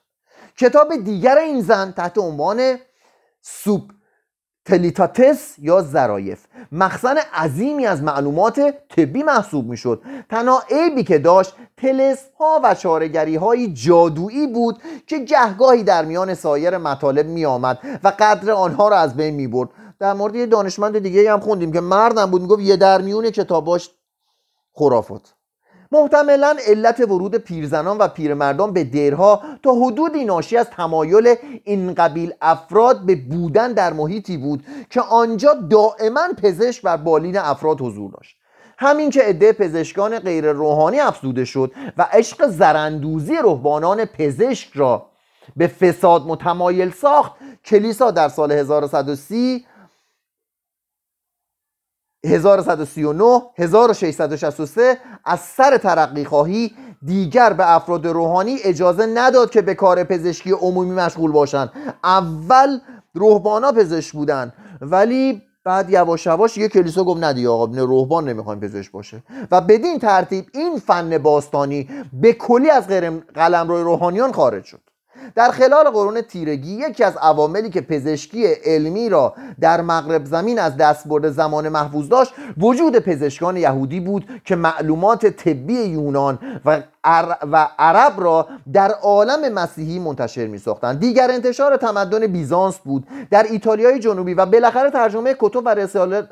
کتاب 0.58 0.96
دیگر 0.96 1.38
این 1.38 1.62
زن 1.62 1.92
تحت 1.92 2.18
عنوان 2.18 2.78
سوب 3.42 3.82
تلیتاتس 4.72 5.56
یا 5.60 5.82
زرایف. 5.82 6.46
مخزن 6.72 7.16
عظیمی 7.34 7.86
از 7.86 8.04
معلومات 8.04 8.74
طبی 8.90 9.24
محسوب 9.24 9.70
می‌شد. 9.70 10.02
تنها 10.30 10.64
عیبی 10.70 11.04
که 11.04 11.18
داشت 11.18 11.56
تلس 11.78 12.26
ها 12.40 12.62
و 12.64 12.76
چارگری 12.76 13.36
های 13.36 13.74
جادویی 13.74 14.48
بود 14.48 14.82
که 15.08 15.18
گهگاهی 15.18 15.84
در 15.84 16.06
میان 16.06 16.34
سایر 16.34 16.78
مطالب 16.78 17.26
می 17.26 17.46
آمد 17.46 17.80
و 18.04 18.14
قدر 18.20 18.52
آنها 18.52 18.90
را 18.90 18.98
از 18.98 19.16
بین 19.16 19.36
می 19.36 19.48
برد 19.48 19.70
در 20.00 20.14
مورد 20.14 20.36
یه 20.36 20.46
دانشمند 20.46 21.00
دیگه 21.00 21.32
هم 21.32 21.40
خوندیم 21.40 21.72
که 21.72 21.82
مردم 21.82 22.32
بود 22.32 22.42
می‌گفت 22.42 22.62
یه 22.62 22.76
در 22.76 23.02
میون 23.02 23.30
کتاباش 23.30 23.90
خرافات. 24.74 25.34
محتملا 25.92 26.56
علت 26.68 27.00
ورود 27.00 27.36
پیرزنان 27.36 27.98
و 27.98 28.08
پیرمردان 28.08 28.74
به 28.74 28.84
دیرها 28.84 29.42
تا 29.64 29.72
حدودی 29.72 30.26
ناشی 30.26 30.58
از 30.58 30.70
تمایل 30.70 31.36
این 31.64 31.94
قبیل 31.94 32.34
افراد 32.42 33.06
به 33.06 33.16
بودن 33.16 33.74
در 33.74 33.94
محیطی 33.94 34.38
بود 34.38 34.64
که 34.90 35.02
آنجا 35.02 35.54
دائما 35.54 36.28
پزشک 36.44 36.82
بر 36.82 36.98
بالین 36.98 37.38
افراد 37.38 37.82
حضور 37.82 38.12
داشت. 38.12 38.36
همین 38.78 39.10
که 39.10 39.22
عده 39.22 39.54
پزشکان 39.54 40.20
غیر 40.20 40.52
روحانی 40.52 41.00
افزوده 41.00 41.46
شد 41.46 41.72
و 41.98 42.08
عشق 42.12 42.48
زرندوزی 42.48 43.36
رهبانان 43.44 44.06
پزشک 44.06 44.72
را 44.76 45.06
به 45.58 45.68
فساد 45.68 46.22
متمایل 46.28 46.92
ساخت 46.92 47.32
کلیسا 47.66 48.12
در 48.12 48.30
سال 48.30 48.52
1130 48.52 49.66
1139 52.24 53.42
1663 53.58 54.98
از 55.26 55.40
سر 55.40 55.78
ترقی 55.78 56.26
خواهی 56.26 56.72
دیگر 57.06 57.54
به 57.54 57.76
افراد 57.76 58.08
روحانی 58.08 58.58
اجازه 58.64 59.06
نداد 59.06 59.50
که 59.50 59.62
به 59.62 59.76
کار 59.76 60.04
پزشکی 60.04 60.52
عمومی 60.52 60.92
مشغول 60.92 61.32
باشند. 61.32 61.72
اول 62.04 62.80
روحانا 63.14 63.72
پزشک 63.72 64.14
بودن 64.14 64.54
ولی 64.82 65.42
بعد 65.64 65.90
یواش 65.90 66.26
یواش 66.26 66.58
یه 66.58 66.68
کلیسا 66.68 67.04
گفت 67.04 67.24
ندی 67.24 67.48
آقا 67.48 67.66
روحان 67.66 68.30
نمی‌خوایم 68.30 68.60
پزشک 68.60 68.92
باشه. 68.92 69.24
و 69.52 69.62
بدین 69.62 70.00
ترتیب 70.00 70.46
این 70.54 70.78
فن 70.78 71.18
باستانی 71.18 71.90
به 72.14 72.34
کلی 72.34 72.70
از 72.70 72.88
غیر 72.88 73.10
قلمرو 73.10 73.84
روحانیان 73.84 74.32
خارج 74.32 74.64
شد. 74.64 74.91
در 75.36 75.52
خلال 75.52 75.90
قرون 75.90 76.22
تیرگی 76.22 76.72
یکی 76.72 77.04
از 77.04 77.18
عواملی 77.18 77.70
که 77.70 77.82
پزشکی 77.82 78.46
علمی 78.66 79.10
را 79.10 79.34
در 79.60 79.82
مغرب 79.82 80.26
زمین 80.26 80.60
از 80.60 80.78
دستبرد 80.78 81.30
زمان 81.30 81.70
محفوظ 81.70 82.10
داشت 82.10 82.34
وجود 82.58 83.00
پزشکان 83.00 83.58
یهودی 83.58 84.00
بود 84.00 84.26
که 84.46 84.56
معلومات 84.56 85.26
طبی 85.26 85.74
یونان 85.74 86.40
و 86.66 86.84
و 87.52 87.68
عرب 87.80 88.14
را 88.18 88.48
در 88.74 88.92
عالم 88.92 89.54
مسیحی 89.54 90.00
منتشر 90.00 90.48
می 90.48 90.58
ساختند 90.58 91.00
دیگر 91.00 91.32
انتشار 91.32 91.78
تمدن 91.78 92.28
بیزانس 92.28 92.78
بود. 92.80 93.08
در 93.32 93.44
ایتالیای 93.44 94.00
جنوبی 94.00 94.34
و 94.34 94.46
بالاخره 94.46 94.90
ترجمه 94.90 95.36
کتب 95.40 95.62
و 95.66 95.70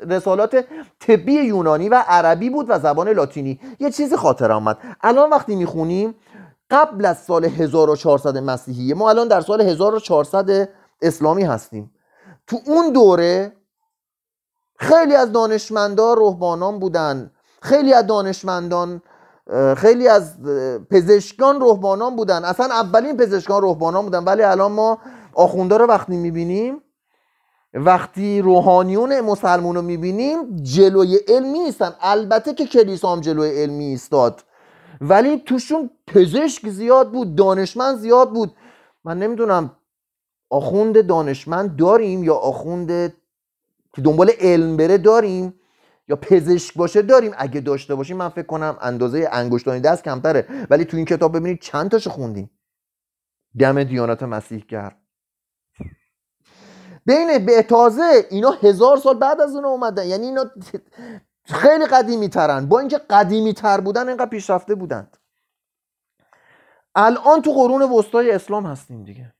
رسالات 0.08 0.64
طبی 1.00 1.32
یونانی 1.32 1.88
و 1.88 2.04
عربی 2.08 2.50
بود 2.50 2.66
و 2.68 2.78
زبان 2.78 3.08
لاتینی. 3.08 3.60
یه 3.80 3.90
چیزی 3.90 4.16
خاطر 4.16 4.52
آمد. 4.52 4.78
الان 5.02 5.30
وقتی 5.30 5.56
می‌خونیم 5.56 6.14
قبل 6.70 7.04
از 7.04 7.18
سال 7.18 7.44
1400 7.44 8.38
مسیحی 8.38 8.94
ما 8.94 9.10
الان 9.10 9.28
در 9.28 9.40
سال 9.40 9.60
1400 9.60 10.68
اسلامی 11.02 11.44
هستیم. 11.44 11.92
تو 12.46 12.56
اون 12.66 12.92
دوره 12.92 13.52
خیلی 14.76 15.14
از 15.14 15.32
دانشمندان 15.32 16.16
رهبانان 16.18 16.78
بودن. 16.78 17.30
خیلی 17.62 17.92
از 17.92 18.06
دانشمندان 18.06 19.02
خیلی 19.76 20.08
از 20.08 20.42
پزشکان 20.90 21.60
رهبانان 21.60 22.16
بودن. 22.16 22.44
اصلا 22.44 22.66
اولین 22.66 23.16
پزشکان 23.16 23.62
رهبانان 23.62 24.04
بودن 24.04 24.24
ولی 24.24 24.42
الان 24.42 24.72
ما 24.72 24.98
آخونده 25.34 25.76
رو 25.76 25.86
وقتی 25.86 26.16
می‌بینیم 26.16 26.82
وقتی 27.74 28.40
روحانیون 28.40 29.20
مسلمون 29.20 29.76
رو 29.76 29.82
می‌بینیم 29.82 30.56
جلوی 30.62 31.16
علمی 31.28 31.58
نیستن 31.58 31.92
البته 32.00 32.54
که 32.54 32.66
کلیسا 32.66 33.12
هم 33.12 33.20
جلوی 33.20 33.62
علمی 33.62 33.84
ایستاد 33.84 34.44
ولی 35.00 35.38
توشون 35.38 35.90
پزشک 36.06 36.68
زیاد 36.68 37.12
بود 37.12 37.34
دانشمند 37.34 37.96
زیاد 37.96 38.30
بود. 38.30 38.56
من 39.04 39.18
نمی‌دونم 39.18 39.76
آخوند 40.50 41.06
دانشمند 41.06 41.76
داریم 41.76 42.24
یا 42.24 42.34
آخوند 42.34 42.88
که 43.92 44.02
دنبال 44.04 44.30
علم 44.40 44.76
بره 44.76 44.98
داریم 44.98 45.54
یا 46.08 46.16
پزشک 46.16 46.74
باشه 46.74 47.02
داریم. 47.02 47.32
اگه 47.38 47.60
داشته 47.60 47.94
باشیم 47.94 48.16
من 48.16 48.28
فکر 48.28 48.46
کنم 48.46 48.78
اندازه 48.80 49.28
انگشتانی 49.32 49.80
دست 49.80 50.04
کمتره. 50.04 50.66
ولی 50.70 50.84
تو 50.84 50.96
این 50.96 51.06
کتاب 51.06 51.36
ببینید 51.36 51.60
چند 51.60 51.90
تاشو 51.90 52.10
خوندیم. 52.10 52.50
دم 53.58 53.84
دیانت 53.84 54.22
مسیح 54.22 54.60
کرد 54.60 54.96
بین 57.06 57.46
به 57.46 57.62
تازه 57.62 58.26
اینا 58.30 58.50
هزار 58.50 58.96
سال 58.96 59.18
بعد 59.18 59.40
از 59.40 59.54
اون 59.54 59.64
اومدن. 59.64 60.06
یعنی 60.06 60.26
اینا 60.26 60.50
خیلی 61.44 61.86
قدیمی 61.86 62.28
ترن 62.28 62.66
با 62.66 62.78
اینکه 62.78 62.98
قدیمی 62.98 63.54
تر 63.54 63.80
بودن 63.80 64.08
اینقدر 64.08 64.30
پیشرفته 64.30 64.74
بودند. 64.74 65.16
الان 66.94 67.42
تو 67.42 67.52
قرون 67.52 67.82
وسطای 67.82 68.30
اسلام 68.30 68.66
هستیم 68.66 69.04
دیگه. 69.04 69.32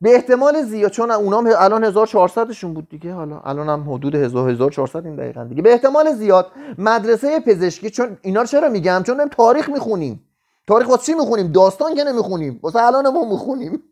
به 0.00 0.14
احتمال 0.14 0.62
زیاد 0.62 0.90
چون 0.90 1.10
اونام 1.10 1.50
الان 1.56 1.92
1400شون 1.92 2.64
بود 2.64 2.88
دیگه. 2.88 3.12
حالا 3.12 3.40
الان 3.40 3.68
هم 3.68 3.94
حدود 3.94 4.14
1400 4.14 5.06
این 5.06 5.16
دقیقا 5.16 5.44
دیگه. 5.44 5.62
به 5.62 5.72
احتمال 5.72 6.12
زیاد 6.12 6.52
مدرسه 6.78 7.40
پزشکی 7.40 7.90
چون 7.90 8.18
اینا 8.22 8.40
رو 8.40 8.46
چرا 8.46 8.68
میگم؟ 8.68 9.02
چون 9.06 9.28
تاریخ 9.28 9.68
می‌خونیم. 9.68 10.24
تاریخ 10.66 10.88
واسه 10.88 11.02
چی 11.02 11.14
می‌خونیم؟ 11.14 11.52
داستان 11.52 11.94
که 11.94 12.04
نمی‌خونیم. 12.04 12.60
واسه 12.62 12.82
الان 12.82 13.08
ما 13.08 13.24
می‌خونیم. 13.24 13.82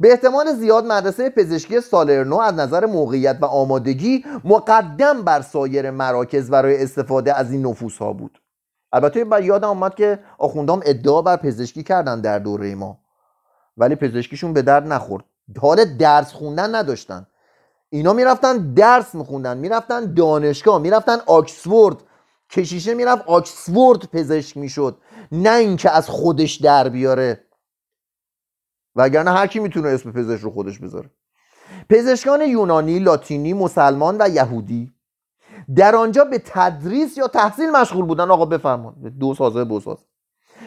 به 0.00 0.10
احتمال 0.10 0.52
زیاد 0.52 0.86
مدرسه 0.86 1.30
پزشکی 1.30 1.80
سالرنو 1.80 2.38
از 2.38 2.54
نظر 2.54 2.86
موقعیت 2.86 3.38
و 3.40 3.44
آمادگی 3.44 4.24
مقدم 4.44 5.22
بر 5.22 5.40
سایر 5.40 5.90
مراکز 5.90 6.50
برای 6.50 6.82
استفاده 6.82 7.38
از 7.38 7.52
این 7.52 7.66
نفوس 7.66 7.98
ها 7.98 8.12
بود. 8.12 8.40
البته 8.92 9.24
بر 9.24 9.42
یادم 9.42 9.68
آمد 9.68 9.94
که 9.94 10.18
آخوندام 10.38 10.80
ادعا 10.84 11.22
بر 11.22 11.36
پزشکی 11.36 11.82
کردن 11.82 12.20
در 12.20 12.38
دوره 12.38 12.74
ما. 12.74 12.98
ولی 13.76 13.94
پزشکیشون 13.94 14.52
به 14.52 14.62
درد 14.62 14.86
نخورد. 14.92 15.24
حال 15.60 15.84
درس 15.84 16.32
خوندن 16.32 16.74
نداشتن. 16.74 17.26
اینا 17.90 18.12
می‌رفتن 18.12 18.74
درس 18.74 19.14
میخوندن 19.14 19.56
می‌رفتن 19.56 20.14
دانشگاه 20.14 20.78
می‌رفتن 20.78 21.18
آکسفورد. 21.26 21.96
کشیشه 22.50 22.94
می‌رفت 22.94 23.22
آکسفورد 23.26 23.98
پزشک 24.12 24.56
می‌شد. 24.56 24.98
نه 25.32 25.50
اینکه 25.50 25.90
از 25.90 26.08
خودش 26.08 26.54
در 26.54 26.88
بیاره. 26.88 27.43
وگرنه 28.96 29.30
هر 29.30 29.46
کی 29.46 29.58
می‌تونه 29.58 29.88
اسم 29.88 30.12
پزشک 30.12 30.42
رو 30.42 30.50
خودش 30.50 30.78
بذاره. 30.78 31.10
پزشکان 31.90 32.40
یونانی، 32.40 32.98
لاتینی، 32.98 33.52
مسلمان 33.52 34.16
و 34.20 34.28
یهودی 34.28 34.92
در 35.76 35.96
آنجا 35.96 36.24
به 36.24 36.42
تدریس 36.46 37.18
یا 37.18 37.28
تحصیل 37.28 37.70
مشغول 37.70 38.04
بودن. 38.04 38.30
آقا 38.30 38.44
بفرمان 38.44 38.94
دو 39.20 39.34
سازه 39.34 39.64
بوساز 39.64 39.98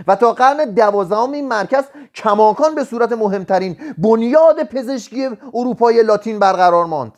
و 0.08 0.16
تا 0.16 0.34
قرن 0.34 0.74
دوازدهم 0.74 1.32
این 1.32 1.48
مرکز 1.48 1.84
کماکان 2.16 2.76
به 2.76 2.84
صورت 2.84 3.12
مهمترین 3.12 3.78
بنیاد 3.98 4.64
پزشکی 4.64 5.30
اروپای 5.54 6.04
لاتین 6.04 6.40
برقرار 6.40 6.86
ماند. 6.86 7.18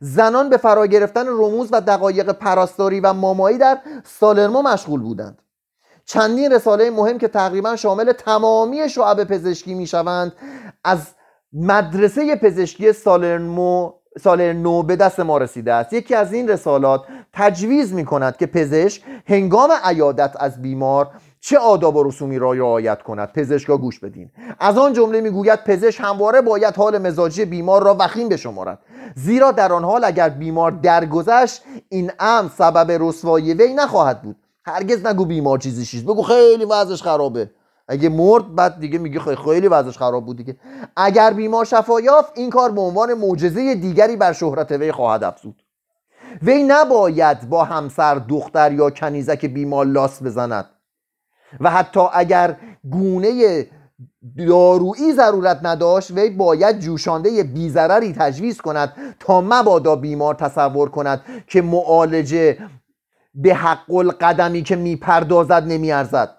زنان 0.00 0.50
به 0.50 0.56
فرا 0.56 0.86
گرفتن 0.86 1.26
رموز 1.26 1.68
و 1.72 1.80
دقایق 1.80 2.32
پراستاری 2.32 3.00
و 3.00 3.12
مامایی 3.12 3.58
در 3.58 3.78
سالرمو 4.04 4.62
مشغول 4.62 5.00
بودند. 5.00 5.42
چندین 6.06 6.52
رساله 6.52 6.90
مهم 6.90 7.18
که 7.18 7.28
تقریبا 7.28 7.76
شامل 7.76 8.12
تمامی 8.12 8.88
شعب 8.88 9.24
پزشکی 9.24 9.74
می‌شوند 9.74 10.32
از 10.84 10.98
مدرسه 11.52 12.36
پزشکی 12.36 12.92
سالرمو 12.92 13.92
نو 14.36 14.82
به 14.82 14.96
دست 14.96 15.20
ما 15.20 15.38
رسیده 15.38 15.72
است. 15.72 15.92
یکی 15.92 16.14
از 16.14 16.32
این 16.32 16.48
رسالات 16.48 17.04
تجویز 17.32 17.92
می 17.92 18.04
کند 18.04 18.36
که 18.36 18.46
پزشک 18.46 19.02
هنگام 19.26 19.70
عیادت 19.84 20.36
از 20.38 20.62
بیمار 20.62 21.10
چه 21.40 21.58
آداب 21.58 21.96
و 21.96 22.02
رسومی 22.02 22.38
را 22.38 22.52
رعایت 22.52 23.02
کند. 23.02 23.32
پزشکا 23.32 23.76
گوش 23.76 23.98
بدین. 23.98 24.30
از 24.60 24.78
آن 24.78 24.92
جمله 24.92 25.20
می‌گوید 25.20 25.64
پزشک 25.64 26.00
همواره 26.04 26.40
باید 26.40 26.74
حال 26.74 26.98
مزاجی 26.98 27.44
بیمار 27.44 27.82
را 27.82 27.96
وخیم 27.98 28.28
بشمارد. 28.28 28.78
زیرا 29.14 29.50
در 29.50 29.72
آن 29.72 29.84
حال 29.84 30.04
اگر 30.04 30.28
بیمار 30.28 30.70
درگذشت 30.70 31.62
این 31.88 32.12
امر 32.18 32.48
سبب 32.58 33.02
رسوایی 33.02 33.54
وی 33.54 33.74
نخواهد 33.74 34.22
بود. 34.22 34.36
هرگز 34.66 35.06
نگو 35.06 35.24
بیمار 35.24 35.58
چیزی 35.58 35.84
شیست 35.84 36.04
بگو 36.04 36.22
خیلی 36.22 36.64
وضعش 36.64 37.02
خرابه. 37.02 37.50
اگه 37.88 38.08
مرد 38.08 38.54
بعد 38.54 38.80
دیگه 38.80 38.98
میگه 38.98 39.20
خیلی 39.20 39.68
وضعش 39.68 39.98
خراب 39.98 40.26
بود 40.26 40.36
دیگه. 40.36 40.56
اگر 40.96 41.32
بیمار 41.32 41.64
شفا 41.64 42.00
یافت 42.00 42.32
این 42.34 42.50
کار 42.50 42.72
به 42.72 42.80
عنوان 42.80 43.14
معجزه 43.14 43.74
دیگری 43.74 44.16
بر 44.16 44.32
شهرت 44.32 44.72
وی 44.72 44.92
خواهد 44.92 45.24
افزود. 45.24 45.62
وی 46.42 46.62
نباید 46.62 47.48
با 47.48 47.64
همسر 47.64 48.14
دختر 48.14 48.72
یا 48.72 48.90
کنیزک 48.90 49.46
بیمار 49.46 49.86
لاس 49.86 50.22
بزند. 50.22 50.66
و 51.60 51.70
حتی 51.70 52.00
اگر 52.12 52.56
گونه 52.90 53.66
دارویی 54.48 55.12
ضرورت 55.12 55.60
نداشت 55.62 56.10
وی 56.10 56.30
باید 56.30 56.78
جوشانده 56.78 57.42
بیزرری 57.42 58.12
تجویز 58.12 58.60
کند 58.60 58.92
تا 59.20 59.40
مبادا 59.40 59.96
بیمار 59.96 60.34
تصور 60.34 60.88
کند 60.88 61.20
که 61.46 61.62
معالجه 61.62 62.58
به 63.36 63.54
حق 63.54 63.94
القدمی 63.94 64.62
که 64.62 64.76
می‌پردازد 64.76 65.62
نمیارزد. 65.66 66.36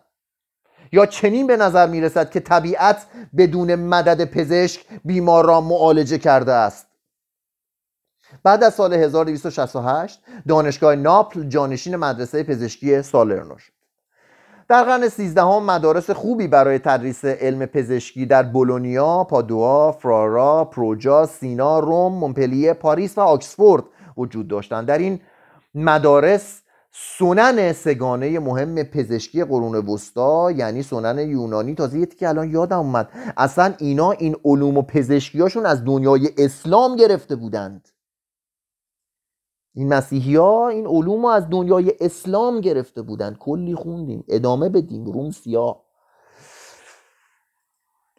یا 0.91 1.05
چنین 1.05 1.47
به 1.47 1.57
نظر 1.57 1.87
می‌رسد 1.87 2.29
که 2.29 2.39
طبیعت 2.39 3.05
بدون 3.37 3.75
مدد 3.75 4.25
پزشک 4.25 4.85
بیمار 5.05 5.45
را 5.45 5.61
معالجه 5.61 6.17
کرده 6.17 6.53
است. 6.53 6.87
بعد 8.43 8.63
از 8.63 8.73
سال 8.73 8.93
1268 8.93 10.21
دانشگاه 10.47 10.95
ناپل 10.95 11.43
جانشین 11.43 11.95
مدرسه 11.95 12.43
پزشکی 12.43 13.01
سالرنو 13.01 13.57
شد 13.57 13.71
در 14.69 14.83
قرن 14.83 15.09
سیزدهم 15.09 15.63
مدارس 15.63 16.09
خوبی 16.09 16.47
برای 16.47 16.79
تدریس 16.79 17.25
علم 17.25 17.65
پزشکی 17.65 18.25
در 18.25 18.43
بولونیا، 18.43 19.23
پادوا، 19.23 19.91
فرارا، 19.91 20.65
پروجا، 20.65 21.25
سینا، 21.25 21.79
روم، 21.79 22.13
مونپلیه، 22.13 22.73
پاریس 22.73 23.17
و 23.17 23.21
آکسفورد 23.21 23.83
وجود 24.17 24.47
داشتند. 24.47 24.87
در 24.87 24.97
این 24.97 25.19
مدارس 25.75 26.61
سنن 26.91 27.73
سگانه 27.73 28.39
مهم 28.39 28.83
پزشکی 28.83 29.43
قرون 29.43 29.75
وسطا 29.75 30.51
یعنی 30.51 30.83
سنن 30.83 31.19
یونانی. 31.29 31.75
تازه 31.75 32.05
که 32.05 32.29
الان 32.29 32.51
یادم 32.51 32.79
اومد. 32.79 33.09
اصلا 33.37 33.73
اینا 33.77 34.11
این 34.11 34.35
علوم 34.45 34.77
و 34.77 34.81
پزشکیاشون 34.81 35.65
از 35.65 35.85
دنیای 35.85 36.29
اسلام 36.37 36.95
گرفته 36.95 37.35
بودند. 37.35 37.89
این 39.73 39.93
مسیحی 39.93 40.35
ها 40.35 40.69
این 40.69 40.87
علوم 40.87 41.21
رو 41.21 41.27
از 41.27 41.49
دنیای 41.49 41.93
اسلام 41.99 42.61
گرفته 42.61 43.01
بودند. 43.01 43.37
کلی 43.37 43.75
خوندیم. 43.75 44.23
ادامه 44.27 44.69
بدیم. 44.69 45.05
روم 45.05 45.31
سیاه. 45.31 45.83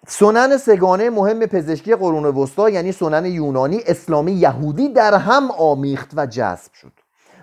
سنن 0.06 0.56
سگانه 0.56 1.10
مهم 1.10 1.46
پزشکی 1.46 1.94
قرون 1.94 2.24
وسطا 2.24 2.70
یعنی 2.70 2.92
سنن 2.92 3.26
یونانی 3.26 3.80
اسلامی 3.86 4.32
یهودی 4.32 4.88
در 4.88 5.14
هم 5.14 5.50
آمیخت 5.50 6.10
و 6.16 6.26
جذب 6.26 6.72
شد. 6.72 6.92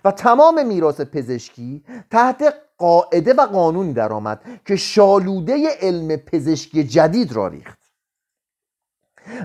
و 0.06 0.12
تمام 0.12 0.66
میراث 0.66 1.02
پزشکی 1.02 1.84
تحت 2.12 2.54
قاعده 2.78 3.34
و 3.34 3.42
قانونی 3.42 3.94
درآمد 3.94 4.42
که 4.66 4.76
شالوده 4.76 5.68
علم 5.82 6.16
پزشکی 6.16 6.84
جدید 6.84 7.32
را 7.32 7.48
ریخت. 7.48 7.80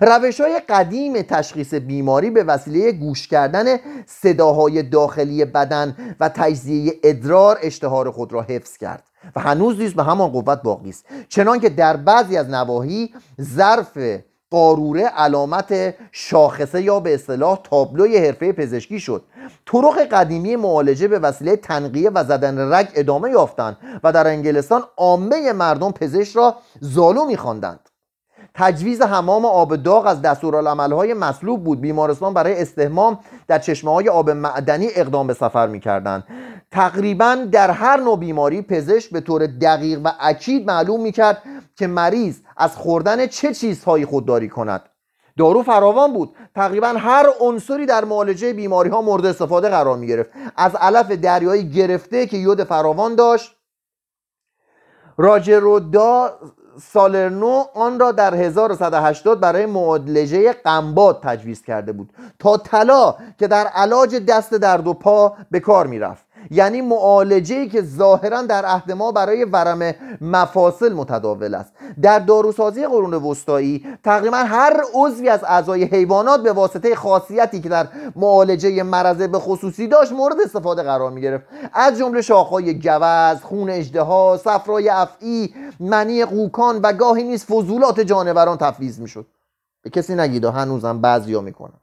روش 0.00 0.40
های 0.40 0.60
قدیم 0.68 1.22
تشخیص 1.22 1.74
بیماری 1.74 2.30
به 2.30 2.44
وسیله 2.44 2.92
گوش 2.92 3.28
کردن 3.28 3.76
صداهای 4.06 4.82
داخلی 4.82 5.44
بدن 5.44 6.16
و 6.20 6.28
تجزیه 6.28 6.94
ادرار 7.02 7.58
اشتهار 7.62 8.10
خود 8.10 8.32
را 8.32 8.42
حفظ 8.42 8.76
کرد 8.76 9.04
و 9.36 9.40
هنوز 9.40 9.78
نیز 9.78 9.94
به 9.94 10.02
همان 10.02 10.28
قوت 10.28 10.62
باقی 10.62 10.90
است. 10.90 11.06
چنانکه 11.28 11.68
در 11.68 11.96
بعضی 11.96 12.36
از 12.36 12.48
نواحی 12.48 13.14
ظرف 13.40 13.98
قاروره 14.50 15.02
علامت 15.02 15.94
شاخصه 16.12 16.82
یا 16.82 17.00
به 17.00 17.14
اصطلاح 17.14 17.60
تابلوی 17.64 18.18
حرفه 18.18 18.52
پزشکی 18.52 19.00
شد. 19.00 19.24
طرق 19.66 19.98
قدیمی 19.98 20.56
معالجه 20.56 21.08
به 21.08 21.18
وسیله 21.18 21.56
تنقیه 21.56 22.10
و 22.14 22.24
زدن 22.24 22.72
رگ 22.72 22.88
ادامه 22.94 23.30
یافتند 23.30 23.76
و 24.04 24.12
در 24.12 24.26
انگلستان 24.26 24.82
عامه 24.96 25.52
مردم 25.52 25.92
پزشک 25.92 26.36
را 26.36 26.56
زالو 26.80 27.24
میخواندند. 27.24 27.80
تجویز 28.54 29.02
حمام 29.02 29.44
آب 29.44 29.76
داغ 29.76 30.06
از 30.06 30.22
دستورالعملهای 30.22 31.14
مطلوب 31.14 31.64
بود. 31.64 31.80
بیمارستان 31.80 32.34
برای 32.34 32.62
استهمام 32.62 33.18
در 33.48 33.58
چشمه 33.58 33.92
های 33.92 34.08
آب 34.08 34.30
معدنی 34.30 34.88
اقدام 34.94 35.26
به 35.26 35.34
سفر 35.34 35.66
می‌کردند. 35.66 36.24
تقریبا 36.70 37.34
در 37.52 37.70
هر 37.70 37.96
نوع 37.96 38.18
بیماری 38.18 38.62
پزشک 38.62 39.10
به 39.10 39.20
طور 39.20 39.46
دقیق 39.46 40.00
و 40.04 40.12
اکید 40.20 40.66
معلوم 40.66 41.00
می‌کرد 41.00 41.42
که 41.76 41.86
مریض 41.86 42.38
از 42.56 42.76
خوردن 42.76 43.26
چه 43.26 43.54
چیزهایی 43.54 44.04
خودداری 44.04 44.48
کند. 44.48 44.89
دارو 45.38 45.62
فراوان 45.62 46.12
بود. 46.12 46.36
تقریبا 46.54 46.88
هر 46.88 47.26
عنصری 47.40 47.86
در 47.86 48.04
معالجه 48.04 48.52
بیماری 48.52 48.90
ها 48.90 49.02
مورد 49.02 49.26
استفاده 49.26 49.68
قرار 49.68 49.96
می 49.96 50.06
گرفت 50.06 50.30
از 50.56 50.74
علف 50.74 51.10
دریایی 51.10 51.70
گرفته 51.70 52.26
که 52.26 52.36
یود 52.36 52.64
فراوان 52.64 53.14
داشت. 53.14 53.56
راجرودا 55.18 56.38
سالرنو 56.82 57.64
آن 57.74 58.00
را 58.00 58.12
در 58.12 58.34
1180 58.34 59.40
برای 59.40 59.66
معالجه 59.66 60.52
قنباد 60.52 61.20
تجویز 61.22 61.62
کرده 61.62 61.92
بود. 61.92 62.12
تا 62.38 62.56
طلا 62.56 63.14
که 63.38 63.48
در 63.48 63.66
علاج 63.66 64.16
دست 64.16 64.54
درد 64.54 64.86
و 64.86 64.94
پا 64.94 65.36
به 65.50 65.60
کار 65.60 65.86
می‌رفت. 65.86 66.29
یعنی 66.50 66.80
معالجه 66.80 67.66
که 67.66 67.82
ظاهرا 67.82 68.42
در 68.42 68.64
عهد 68.64 68.92
ما 68.92 69.12
برای 69.12 69.44
ورم 69.44 69.94
مفاصل 70.20 70.92
متداول 70.92 71.54
است. 71.54 71.72
در 72.02 72.18
داروسازی 72.18 72.86
قرون 72.86 73.14
وسطایی 73.14 73.86
تقریبا 74.04 74.36
هر 74.36 74.80
عضوی 74.94 75.28
از 75.28 75.44
اعضای 75.44 75.84
حیوانات 75.84 76.42
به 76.42 76.52
واسطه 76.52 76.94
خاصیتی 76.94 77.60
که 77.60 77.68
در 77.68 77.86
معالجه 78.16 78.82
مرض 78.82 79.16
به 79.16 79.38
خصوصی 79.38 79.86
داشت 79.86 80.12
مورد 80.12 80.40
استفاده 80.44 80.82
قرار 80.82 81.10
می 81.10 81.20
گرفت 81.20 81.44
از 81.72 81.98
جمله 81.98 82.22
شاخهای 82.22 82.74
گوز 82.78 83.40
خون 83.42 83.70
اجدها 83.70 84.40
صفرای 84.44 84.88
افعی 84.88 85.54
منی 85.80 86.24
قوکان 86.24 86.80
و 86.82 86.92
گاهی 86.92 87.22
نیز 87.22 87.44
فضولات 87.44 88.00
جانوران 88.00 88.56
تفویض 88.56 89.00
می‌شد. 89.00 89.26
به 89.82 89.90
کسی 89.90 90.14
نگید 90.14 90.44
هنوزم 90.44 91.00
بعضیا 91.00 91.40
می‌کنن. 91.40 91.80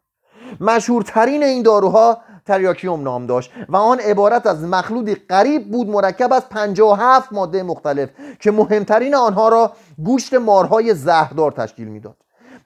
مشهورترین 0.60 1.44
این 1.44 1.64
داروها 1.64 2.18
تریاکیوم 2.48 3.04
نام 3.04 3.26
داشت 3.26 3.52
و 3.70 3.76
آن 3.76 4.00
عبارت 4.00 4.46
از 4.46 4.64
مخلوطی 4.64 5.16
قریب 5.16 5.72
بود 5.72 5.88
مرکب 5.88 6.34
از 6.34 6.50
57 6.50 7.34
ماده 7.34 7.64
مختلف 7.64 8.10
که 8.40 8.52
مهمترین 8.52 9.16
آنها 9.16 9.50
را 9.50 9.74
گوشت 10.04 10.34
مارهای 10.34 10.94
زهردار 10.94 11.52
تشکیل 11.52 11.88
می‌داد. 11.88 12.18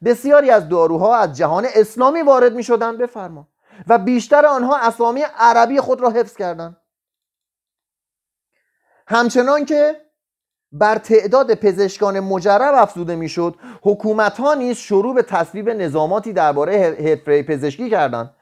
بسیاری 0.03 0.49
از 0.49 0.69
داروها 0.69 1.15
از 1.15 1.38
جهان 1.38 1.67
اسلامی 1.75 2.21
وارد 2.21 2.53
می 2.53 2.63
شدن 2.63 2.97
بفرما. 2.97 3.47
و 3.88 3.97
بیشتر 3.97 4.45
آنها 4.45 4.77
اسامی 4.77 5.21
عربی 5.38 5.79
خود 5.79 6.01
را 6.01 6.09
حفظ 6.09 6.36
کردند. 6.36 6.77
همچنان 9.07 9.65
که 9.65 9.95
بر 10.71 10.97
تعداد 10.97 11.53
پزشکان 11.53 12.19
مجرب 12.19 12.73
افزوده 12.75 13.15
می‌شد 13.15 13.55
حکومت 13.82 14.38
ها 14.38 14.53
نیز 14.53 14.77
شروع 14.77 15.15
به 15.15 15.21
تصویب 15.21 15.69
نظاماتی 15.69 16.34
درباره 16.34 16.95
حرفه 16.99 17.43
پزشکی 17.43 17.89
کردند. 17.89 18.36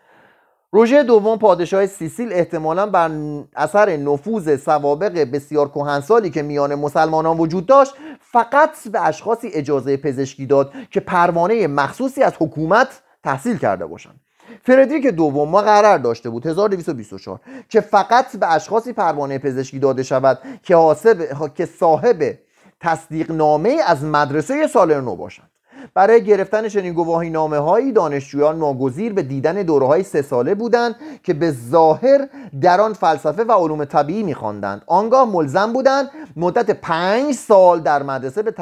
روژه 0.71 1.03
دوم 1.03 1.37
پادشاه 1.37 1.85
سیسیل 1.87 2.33
احتمالا 2.33 2.85
بر 2.85 3.11
اثر 3.55 3.97
نفوذ 3.97 4.55
سوابق 4.55 5.31
بسیار 5.33 5.69
کهنسالی 5.69 6.29
که 6.29 6.41
میان 6.41 6.75
مسلمانان 6.75 7.37
وجود 7.37 7.65
داشت 7.65 7.93
فقط 8.21 8.87
به 8.91 9.07
اشخاصی 9.07 9.47
اجازه 9.47 9.97
پزشکی 9.97 10.45
داد 10.45 10.73
که 10.91 10.99
پروانه 10.99 11.67
مخصوصی 11.67 12.23
از 12.23 12.33
حکومت 12.39 13.01
تحصیل 13.23 13.57
کرده 13.57 13.85
باشند. 13.85 14.19
فردریک 14.63 15.07
دوم 15.07 15.49
مقرر 15.49 15.97
داشته 15.97 16.29
بود 16.29 16.45
1224 16.45 17.39
که 17.69 17.81
فقط 17.81 18.37
به 18.37 18.53
اشخاصی 18.53 18.93
پروانه 18.93 19.37
پزشکی 19.37 19.79
داده 19.79 20.03
شود 20.03 20.39
که, 20.63 20.75
حاسب، 20.75 21.27
که 21.55 21.65
صاحب 21.65 22.37
تصدیق 22.79 23.31
نامه 23.31 23.77
از 23.87 24.03
مدرسه 24.03 24.67
سالرنو 24.67 25.15
باشند. 25.15 25.48
برای 25.93 26.23
گرفتن 26.23 26.67
چنین 26.67 26.93
گواهی 26.93 27.29
نامه 27.29 27.57
هایی 27.57 27.91
دانشجویان 27.91 28.59
ناگزیر 28.59 29.13
به 29.13 29.23
دیدن 29.23 29.53
دوره 29.53 29.87
های 29.87 30.03
سه 30.03 30.21
ساله 30.21 30.55
بودند 30.55 30.95
که 31.23 31.33
به 31.33 31.51
ظاهر 31.51 32.29
در 32.61 32.81
آن 32.81 32.93
فلسفه 32.93 33.43
و 33.43 33.51
علوم 33.51 33.85
طبیعی 33.85 34.23
میخواندند. 34.23 34.81
آنگاه 34.87 35.29
ملزم 35.31 35.73
بودند 35.73 36.09
مدت 36.35 36.71
پنج 36.71 37.33
سال 37.33 37.79
در 37.79 38.03
مدرسه 38.03 38.41
به 38.41 38.53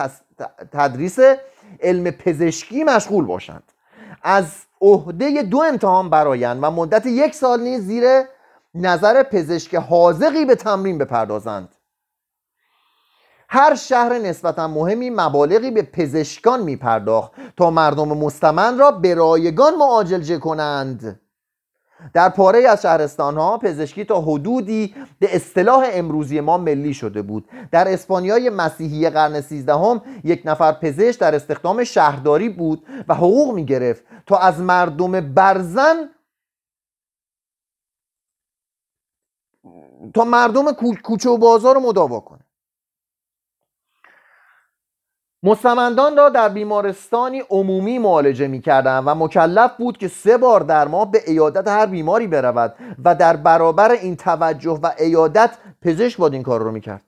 تدریس 0.72 1.20
علم 1.82 2.12
پزشکی 2.12 2.84
مشغول 2.84 3.26
باشند. 3.26 3.64
از 4.24 4.46
عهده 4.82 5.44
دو 5.44 5.62
امتحان 5.62 6.10
برایند 6.10 6.60
و 6.62 6.72
مدت 6.72 7.06
یک 7.06 7.36
سال 7.36 7.62
نیز 7.62 7.82
زیر 7.82 8.04
نظر 8.76 9.24
پزشک 9.24 9.76
حاضقی 9.76 10.46
به 10.46 10.56
تمرین 10.56 10.98
بپردازند. 10.98 11.70
هر 13.50 13.76
شهر 13.76 14.18
نسبتا 14.18 14.68
مهمی 14.68 15.10
مبالغی 15.10 15.72
به 15.72 15.82
پزشکان 15.82 16.64
می 16.64 16.76
پرداخت 16.76 17.32
تا 17.58 17.72
مردم 17.72 18.08
مستمن 18.08 18.78
را 18.78 18.92
به 18.92 19.14
رایگان 19.14 19.76
معاجلجه 19.76 20.38
کنند. 20.38 21.22
در 22.14 22.30
پاره 22.30 22.68
از 22.68 22.82
شهرستان 22.82 23.38
ها 23.38 23.58
پزشکی 23.58 24.06
تا 24.06 24.22
حدودی 24.22 24.96
به 25.20 25.36
اصطلاح 25.36 25.86
امروزی 25.92 26.40
ما 26.40 26.58
ملی 26.58 26.94
شده 26.94 27.22
بود. 27.22 27.50
در 27.72 27.94
اسپانیای 27.94 28.50
مسیحی 28.50 29.10
قرن 29.10 29.42
سیزدهم 29.42 30.02
یک 30.24 30.42
نفر 30.46 30.72
پزشک 30.72 31.20
در 31.20 31.36
استخدام 31.36 31.84
شهرداری 31.84 32.50
بود 32.50 32.86
و 33.08 33.14
حقوق 33.14 33.56
می 33.56 33.66
گرفت 33.66 34.04
تا 34.26 34.38
از 34.38 34.60
مردم 34.60 35.34
برزن 35.34 36.10
تا 40.14 40.24
مردم 40.24 40.72
کوچه 41.04 41.30
و 41.30 41.38
بازار 41.38 41.76
رو 41.76 41.82
مداوا 41.82 42.20
کنه. 42.20 42.47
مستمندان 45.44 46.18
را 46.18 46.30
در 46.30 46.50
بیمارستانی 46.50 47.44
عمومی 47.50 48.00
معالجه 48.00 48.48
می 48.48 48.62
کردن 48.62 49.00
و 49.00 49.16
مکلف 49.16 49.72
بود 49.78 49.98
که 49.98 50.08
سه 50.08 50.38
بار 50.38 50.62
در 50.62 50.88
ماه 50.88 51.12
به 51.12 51.22
ایادت 51.28 51.68
هر 51.68 51.86
بیماری 51.86 52.28
برود 52.28 52.76
و 53.06 53.16
در 53.16 53.36
برابر 53.36 53.92
این 53.92 54.16
توجه 54.16 54.80
و 54.84 54.92
ایادت 54.98 55.58
پزشک 55.82 56.18
باید 56.18 56.34
این 56.34 56.44
کار 56.44 56.62
رو 56.62 56.72
می 56.72 56.82
کرد 56.82 57.02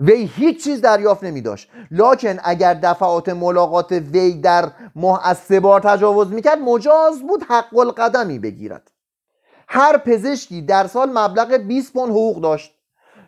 وی 0.00 0.30
هیچ 0.34 0.64
چیز 0.64 0.80
دریافت 0.80 1.24
نمی 1.24 1.40
داشت 1.40 1.70
لکن 1.90 2.36
اگر 2.44 2.74
دفعات 2.74 3.28
ملاقات 3.28 3.92
وی 3.92 4.32
در 4.32 4.70
ماه 4.94 5.28
از 5.28 5.38
سه 5.38 5.60
بار 5.60 5.80
تجاوز 5.80 6.32
می 6.32 6.42
کرد 6.42 6.58
مجاز 6.58 7.22
بود 7.22 7.42
حق 7.48 7.78
القدمی 7.78 8.38
بگیرد. 8.38 8.90
هر 9.68 9.98
پزشکی 9.98 10.62
در 10.62 10.86
سال 10.86 11.08
مبلغ 11.10 11.52
20 11.52 11.92
پوند 11.92 12.10
حقوق 12.10 12.40
داشت. 12.40 12.81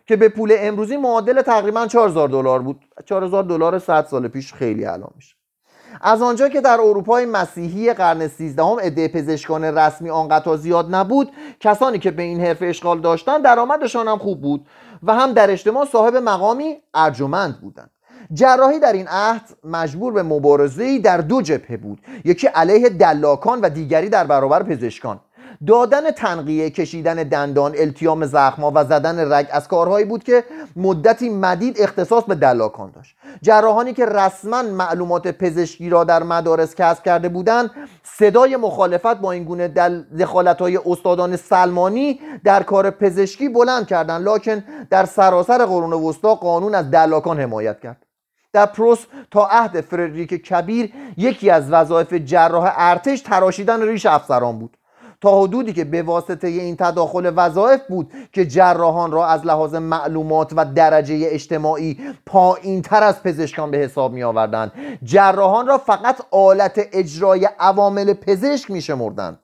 که 0.07 0.15
به 0.15 0.29
پول 0.29 0.55
امروزی 0.59 0.97
معادل 0.97 1.41
تقریبا 1.41 1.87
4000 1.87 2.29
دلار 2.29 2.61
بود. 2.61 2.85
4000 3.05 3.43
دلار 3.43 3.79
100 3.79 4.05
سال 4.05 4.27
پیش 4.27 4.53
خیلی 4.53 4.85
الان 4.85 5.11
میشه. 5.15 5.35
از 6.01 6.21
آنجا 6.21 6.49
که 6.49 6.61
در 6.61 6.79
اروپای 6.81 7.25
مسیحی 7.25 7.93
قرن 7.93 8.27
13 8.27 8.63
هم 8.63 8.79
عده 8.79 9.07
پزشکان 9.07 9.63
رسمی 9.63 10.09
آنقدر 10.09 10.55
زیاد 10.55 10.95
نبود 10.95 11.31
کسانی 11.59 11.99
که 11.99 12.11
به 12.11 12.23
این 12.23 12.41
حرفه 12.41 12.65
اشغال 12.65 13.01
داشتن 13.01 13.41
درآمدشان 13.41 14.07
هم 14.07 14.17
خوب 14.17 14.41
بود 14.41 14.67
و 15.03 15.13
هم 15.13 15.33
در 15.33 15.51
اجتماع 15.51 15.85
صاحب 15.85 16.15
مقامی 16.15 16.77
ارجمند 16.93 17.61
بودند. 17.61 17.89
جراحی 18.33 18.79
در 18.79 18.93
این 18.93 19.07
عهد 19.07 19.41
مجبور 19.63 20.13
به 20.13 20.23
مبارزه 20.23 20.99
در 20.99 21.17
دو 21.17 21.41
جبهه 21.41 21.77
بود. 21.77 21.99
یکی 22.25 22.47
علیه 22.47 22.89
دلاکان 22.89 23.61
و 23.61 23.69
دیگری 23.69 24.09
در 24.09 24.23
برابر 24.23 24.63
پزشکان. 24.63 25.19
دادن 25.67 26.11
تنقیه 26.11 26.69
کشیدن 26.69 27.15
دندان 27.15 27.73
التیام 27.77 28.25
زخما 28.25 28.71
و 28.75 28.83
زدن 28.83 29.33
رگ 29.33 29.47
از 29.51 29.67
کارهایی 29.67 30.05
بود 30.05 30.23
که 30.23 30.43
مدتی 30.75 31.29
مدید 31.29 31.81
اختصاص 31.81 32.23
به 32.23 32.35
دلاکان 32.35 32.91
داشت. 32.91 33.15
جراحانی 33.41 33.93
که 33.93 34.05
رسما 34.05 34.61
معلومات 34.61 35.27
پزشکی 35.27 35.89
را 35.89 36.03
در 36.03 36.23
مدارس 36.23 36.75
کسب 36.75 37.03
کرده 37.03 37.29
بودند 37.29 37.71
صدای 38.03 38.55
مخالفت 38.55 39.15
با 39.15 39.31
این 39.31 39.43
گونه 39.43 39.67
دخالت 40.19 40.59
های 40.59 40.79
استادان 40.85 41.35
سلمانی 41.35 42.19
در 42.43 42.63
کار 42.63 42.89
پزشکی 42.89 43.49
بلند 43.49 43.87
کردند. 43.87 44.29
لکن 44.29 44.63
در 44.89 45.05
سراسر 45.05 45.65
قرون 45.65 45.93
وسطا 45.93 46.35
قانون 46.35 46.75
از 46.75 46.91
دلاکان 46.91 47.39
حمایت 47.39 47.79
کرد. 47.79 48.05
در 48.53 48.65
پروس 48.65 49.05
تا 49.31 49.47
عهد 49.51 49.81
فردریک 49.81 50.29
کبیر 50.29 50.93
یکی 51.17 51.49
از 51.49 51.71
وظایف 51.71 52.13
جراح 52.13 52.73
ارتش 52.77 53.21
تراشیدن 53.21 53.81
ریش 53.81 54.05
افسران 54.05 54.59
بود. 54.59 54.77
تا 55.25 55.41
حدودی 55.41 55.73
که 55.73 55.83
به 55.83 56.03
واسطه 56.03 56.47
این 56.47 56.75
تداخل 56.75 57.33
وظایف 57.35 57.81
بود 57.89 58.11
که 58.31 58.45
جراحان 58.45 59.11
را 59.11 59.27
از 59.27 59.45
لحاظ 59.45 59.75
معلومات 59.75 60.53
و 60.55 60.65
درجه 60.65 61.27
اجتماعی 61.29 61.97
پایین 62.25 62.81
تر 62.81 63.03
از 63.03 63.23
پزشکان 63.23 63.71
به 63.71 63.77
حساب 63.77 64.13
می 64.13 64.23
آوردند 64.23 64.71
جراحان 65.03 65.67
را 65.67 65.77
فقط 65.77 66.21
آلت 66.31 66.79
اجرای 66.93 67.49
عوامل 67.59 68.13
پزشک 68.13 68.71
می 68.71 68.81
شمردند 68.81 69.39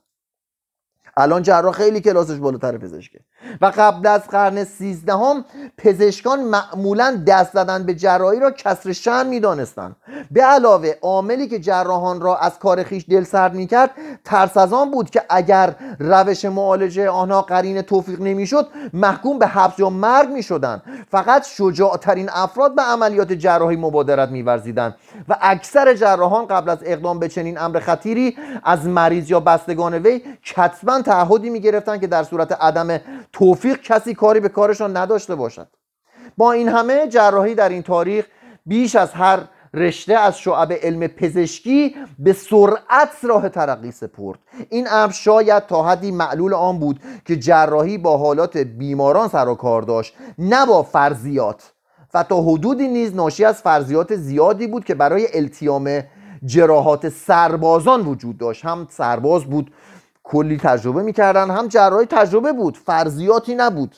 الان 1.17 1.41
جراح 1.43 1.73
خیلی 1.73 2.01
کلاسش 2.01 2.37
بالاتر 2.37 2.77
پزشکه. 2.77 3.19
و 3.61 3.71
قبل 3.77 4.07
از 4.07 4.27
قرن 4.27 4.63
سیزدهم 4.63 5.45
پزشکان 5.77 6.43
معمولا 6.43 7.23
دست 7.27 7.53
زدن 7.53 7.83
به 7.83 7.95
جراحی 7.95 8.39
را 8.39 8.51
کسر 8.51 8.91
شن 8.91 9.27
می‌دانستند. 9.27 9.95
به 10.31 10.43
علاوه 10.43 10.93
عاملی 11.01 11.47
که 11.47 11.59
جراحان 11.59 12.21
را 12.21 12.37
از 12.37 12.59
کار 12.59 12.83
خیش 12.83 13.05
دل 13.09 13.23
سرد 13.23 13.53
می‌کرد 13.53 13.91
ترس 14.25 14.57
از 14.57 14.73
آن 14.73 14.91
بود 14.91 15.09
که 15.09 15.23
اگر 15.29 15.75
روش 15.99 16.45
معالجه 16.45 17.09
آنها 17.09 17.41
قرین 17.41 17.81
توفیق 17.81 18.21
نمی‌شد 18.21 18.67
محکوم 18.93 19.39
به 19.39 19.47
حبس 19.47 19.79
یا 19.79 19.89
مرگ 19.89 20.29
می‌شدند. 20.29 20.81
فقط 21.11 21.45
شجاعترین 21.45 22.29
افراد 22.33 22.75
به 22.75 22.81
عملیات 22.81 23.31
جراحی 23.31 23.75
مبادرت 23.75 24.29
میورزیدند. 24.29 24.95
و 25.29 25.37
اکثر 25.41 25.93
جراحان 25.93 26.45
قبل 26.45 26.69
از 26.69 26.77
اقدام 26.85 27.19
به 27.19 27.27
چنین 27.27 27.57
امر 27.57 27.79
خطیری 27.79 28.37
از 28.63 28.85
مریض 28.85 29.31
یا 29.31 29.39
بستگان 29.39 29.93
وی 29.93 30.23
کتبا 30.45 31.00
تعهدی 31.01 31.49
می‌گرفتند 31.49 32.01
که 32.01 32.07
در 32.07 32.23
صورت 32.23 32.51
عدم 32.51 32.99
توفیق 33.33 33.81
کسی 33.81 34.13
کاری 34.13 34.39
به 34.39 34.49
کارشان 34.49 34.97
نداشته 34.97 35.35
باشد. 35.35 35.67
با 36.37 36.51
این 36.51 36.69
همه 36.69 37.07
جراحی 37.07 37.55
در 37.55 37.69
این 37.69 37.81
تاریخ 37.81 38.25
بیش 38.65 38.95
از 38.95 39.11
هر 39.13 39.39
رشته 39.73 40.13
از 40.13 40.39
شعب 40.39 40.73
علم 40.73 41.07
پزشکی 41.07 41.95
به 42.19 42.33
سرعت 42.33 43.09
راه 43.23 43.49
ترقی 43.49 43.91
سپرد. 43.91 44.39
این 44.69 44.87
امر 44.91 45.11
شاید 45.11 45.65
تا 45.65 45.83
حدی 45.83 46.11
معلول 46.11 46.53
آن 46.53 46.79
بود 46.79 46.99
که 47.25 47.35
جراحی 47.35 47.97
با 47.97 48.17
حالات 48.17 48.57
بیماران 48.57 49.27
سر 49.27 49.47
و 49.47 49.55
کار 49.55 49.81
داشت 49.81 50.15
نه 50.37 50.65
با 50.65 50.83
فرضیات. 50.83 51.71
و 52.13 52.23
تا 52.23 52.41
حدودی 52.41 52.87
نیز 52.87 53.15
ناشی 53.15 53.45
از 53.45 53.61
فرضیات 53.61 54.15
زیادی 54.15 54.67
بود 54.67 54.85
که 54.85 54.95
برای 54.95 55.27
التیام 55.33 56.03
جراحات 56.45 57.09
سربازان 57.09 58.01
وجود 58.01 58.37
داشت. 58.37 58.65
هم 58.65 58.87
سرباز 58.89 59.43
بود 59.43 59.71
کلی 60.31 60.57
تجربه 60.57 61.03
می‌کردن. 61.03 61.51
هم 61.51 61.67
جراحی 61.67 62.05
تجربه 62.05 62.53
بود 62.53 62.77
فرضیاتی 62.77 63.55
نبود. 63.55 63.95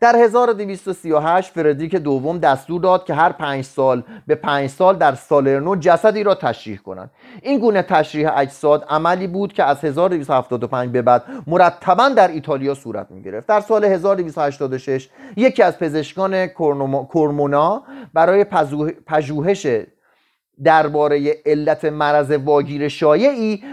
در 0.00 0.16
1238 0.16 1.52
فردریک 1.52 1.94
دوم 1.94 2.38
دستور 2.38 2.80
داد 2.80 3.04
که 3.04 3.14
هر 3.14 3.32
پنج 3.32 3.64
سال 3.64 4.02
به 4.26 4.34
پنج 4.34 4.70
سال 4.70 4.96
در 4.96 5.14
سالرنو 5.14 5.76
جسدی 5.76 6.22
را 6.22 6.34
تشریح 6.34 6.78
کنند. 6.78 7.10
این 7.42 7.58
گونه 7.58 7.82
تشریح 7.82 8.38
اجساد 8.38 8.84
عملی 8.88 9.26
بود 9.26 9.52
که 9.52 9.64
از 9.64 9.84
1275 9.84 10.90
به 10.90 11.02
بعد 11.02 11.24
مرتبا 11.46 12.08
در 12.08 12.28
ایتالیا 12.28 12.74
صورت 12.74 13.10
می 13.10 13.22
گرفت 13.22 13.46
در 13.46 13.60
سال 13.60 13.84
1286 13.84 15.08
یکی 15.36 15.62
از 15.62 15.78
پزشکان 15.78 16.46
کورمونا 16.46 17.82
برای 18.14 18.44
پژوهش 19.06 19.66
درباره 20.64 21.42
علت 21.46 21.84
مرض 21.84 22.30
واگیر 22.30 22.88
شایعی 22.88 23.64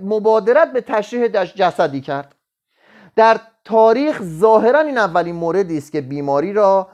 مبادرت 0.00 0.72
به 0.72 0.80
تشریح 0.80 1.28
جسدی 1.44 2.00
کرد. 2.00 2.34
در 3.16 3.40
تاریخ 3.64 4.22
ظاهرا 4.22 4.80
این 4.80 4.98
اولین 4.98 5.34
موردی 5.34 5.78
است 5.78 5.92
که 5.92 6.00
بیماری 6.00 6.52
را 6.52 6.88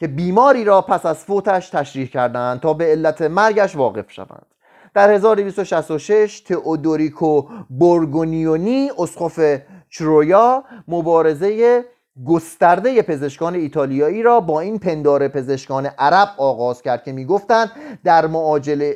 که 0.00 0.06
بیماری 0.06 0.64
را 0.64 0.82
پس 0.82 1.06
از 1.06 1.24
فوتش 1.24 1.70
تشریح 1.70 2.06
کردند 2.06 2.60
تا 2.60 2.74
به 2.74 2.84
علت 2.84 3.22
مرگش 3.22 3.76
واقف 3.76 4.12
شوند. 4.12 4.46
در 4.94 5.10
1266 5.10 6.40
تئودوریکو 6.40 7.42
بورگونیونی 7.70 8.90
اسقف 8.98 9.62
چرویا 9.90 10.64
مبارزه 10.88 11.84
گسترده 12.24 13.02
پزشکان 13.02 13.54
ایتالیایی 13.54 14.22
را 14.22 14.40
با 14.40 14.60
این 14.60 14.78
پندار 14.78 15.28
پزشکان 15.28 15.86
عرب 15.86 16.28
آغاز 16.38 16.82
کرد 16.82 17.04
که 17.04 17.12
می‌گفتند 17.12 17.70
در 18.04 18.26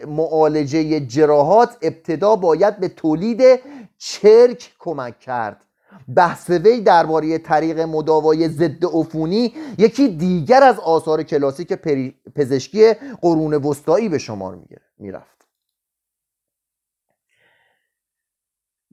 معالجه 0.06 1.00
جراحات 1.00 1.76
ابتدا 1.82 2.36
باید 2.36 2.80
به 2.80 2.88
تولید 2.88 3.42
چرک 3.98 4.72
کمک 4.78 5.18
کرد. 5.20 5.60
بحث 6.16 6.50
وی 6.50 6.80
درباره 6.80 7.38
طریق 7.38 7.80
مداوای 7.80 8.48
ضد 8.48 8.84
عفونی 8.84 9.54
یکی 9.78 10.08
دیگر 10.08 10.62
از 10.62 10.78
آثار 10.78 11.22
کلاسیک 11.22 11.72
پزشکی 12.34 12.92
قرون 13.22 13.54
وسطایی 13.54 14.08
به 14.08 14.18
شمار 14.18 14.58
می‌رفت. 14.98 15.39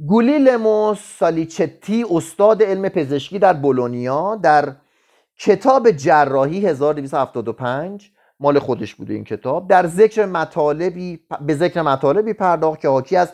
گولیلمو 0.05 0.95
سالیچتی 0.95 2.05
استاد 2.11 2.63
علم 2.63 2.89
پزشکی 2.89 3.39
در 3.39 3.53
بولونیا 3.53 4.35
در 4.35 4.73
کتاب 5.39 5.91
جراحی 5.91 6.65
1275 6.65 8.11
مال 8.39 8.59
خودش 8.59 8.95
بوده 8.95 9.13
این 9.13 9.23
کتاب 9.23 9.67
در 9.67 9.87
ذکر 9.87 10.25
مطالبی 10.25 11.19
به 11.41 11.55
ذکر 11.55 11.81
مطالبی 11.81 12.33
پرداخت 12.33 12.81
که 12.81 12.87
حاکی 12.87 13.15
از 13.15 13.31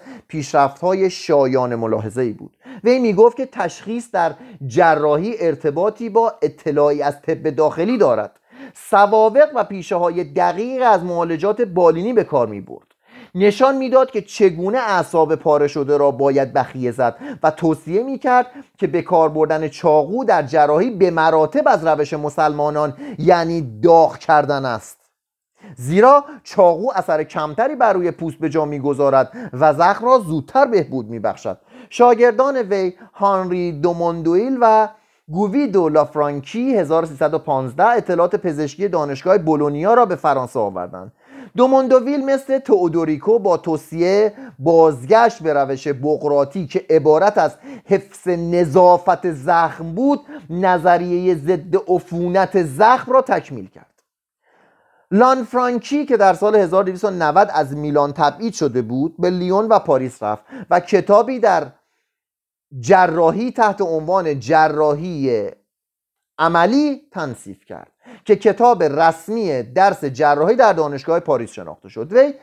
های 0.82 1.10
شایان 1.10 1.76
ملاحظه 1.76 2.22
ای 2.22 2.34
بود. 2.34 2.58
وی 2.84 3.00
می‌گفت 3.00 3.38
که 3.38 3.46
تشخیص 3.46 4.12
در 4.12 4.34
جراحی 4.68 5.36
ارتباطی 5.40 6.10
با 6.10 6.34
اطلاعی 6.42 7.02
از 7.02 7.22
طب 7.22 7.50
داخلی 7.50 7.98
دارد. 7.98 8.40
سوابق 8.74 9.50
و 9.56 9.64
پیشه 9.64 9.96
های 9.96 10.24
دقیق 10.24 10.84
از 10.86 11.04
معالجات 11.04 11.62
بالینی 11.62 12.14
به 12.14 12.24
کار 12.24 12.48
می 12.48 12.62
برد 12.62 12.93
نشان 13.36 13.78
می‌داد 13.78 14.12
که 14.12 14.22
چگونه 14.22 14.78
اعصاب 14.78 15.36
پاره 15.36 15.68
شده 15.68 15.98
را 15.98 16.12
باید 16.12 16.54
بخیه 16.54 16.92
زد 16.92 17.16
و 17.44 17.52
توصیه 17.52 18.04
می‌کرد 18.04 18.46
که 18.78 18.88
به 18.88 19.02
کار 19.02 19.30
بردن 19.30 19.68
چاقو 19.68 20.24
در 20.24 20.44
جراحی 20.44 20.90
به 20.90 21.12
مراتب 21.12 21.68
از 21.68 21.88
روش 21.88 22.14
مسلمانان 22.14 22.94
یعنی 23.18 23.80
داغ 23.84 24.18
کردن 24.18 24.66
است. 24.66 24.98
زیرا 25.76 26.26
چاقو 26.44 26.92
اثر 26.96 27.24
کمتری 27.24 27.76
بر 27.76 27.94
روی 27.94 28.12
پوست 28.12 28.38
به 28.38 28.50
جا 28.50 28.66
می‌گذارد 28.66 29.50
و 29.54 29.74
زخم 29.74 30.06
را 30.06 30.20
زودتر 30.20 30.66
بهبود 30.66 31.10
میبخشد. 31.10 31.58
شاگردان 31.90 32.58
وی 32.58 32.94
هانری 33.14 33.72
دوموندویل 33.72 34.58
و 34.62 34.90
گوویدو 35.32 35.90
لافرانکی 35.90 36.78
1315 36.78 37.86
اطلاعات 37.86 38.36
پزشکی 38.36 38.88
دانشگاه 38.88 39.38
بولونیا 39.38 39.94
را 39.94 40.06
به 40.06 40.16
فرانسه 40.16 40.60
آوردند. 40.60 41.12
دوموندوویل 41.58 42.26
مثل 42.26 42.60
تئودوریکو 42.60 43.40
با 43.40 43.58
توصیه 43.58 44.34
بازگشت 44.60 45.44
به 45.44 45.54
روش 45.54 45.88
بقراتی 45.88 46.68
که 46.68 46.86
عبارت 46.90 47.38
از 47.38 47.56
حفظ 47.86 48.28
نظافت 48.28 49.32
زخم 49.32 49.96
بود 49.96 50.20
نظریه 50.50 51.36
ضد 51.36 51.76
عفونت 51.88 52.64
زخم 52.64 53.12
را 53.12 53.22
تکمیل 53.22 53.68
کرد. 53.68 53.94
لان 55.12 55.44
فرانکی 55.44 56.06
که 56.06 56.18
در 56.18 56.34
سال 56.34 56.56
1290 56.56 57.50
از 57.54 57.78
میلان 57.78 58.14
تبعید 58.14 58.54
شده 58.54 58.82
بود 58.82 59.16
به 59.20 59.30
لیون 59.30 59.68
و 59.68 59.80
پاریس 59.80 60.24
رفت 60.24 60.44
و 60.70 60.80
کتابی 60.80 61.40
در 61.40 61.68
جراحی 62.80 63.52
تحت 63.52 63.82
عنوان 63.82 64.40
جراحی 64.40 65.50
عملی 66.38 67.02
تنصیف 67.12 67.66
کرد 67.66 67.92
که 68.26 68.36
کتاب 68.36 68.84
رسمی 68.84 69.64
درس 69.64 70.06
جراحی 70.06 70.56
در 70.56 70.74
دانشگاه 70.74 71.20
پاریس 71.20 71.52
شناخته 71.52 71.90
شد. 71.90 72.14
وی 72.14 72.34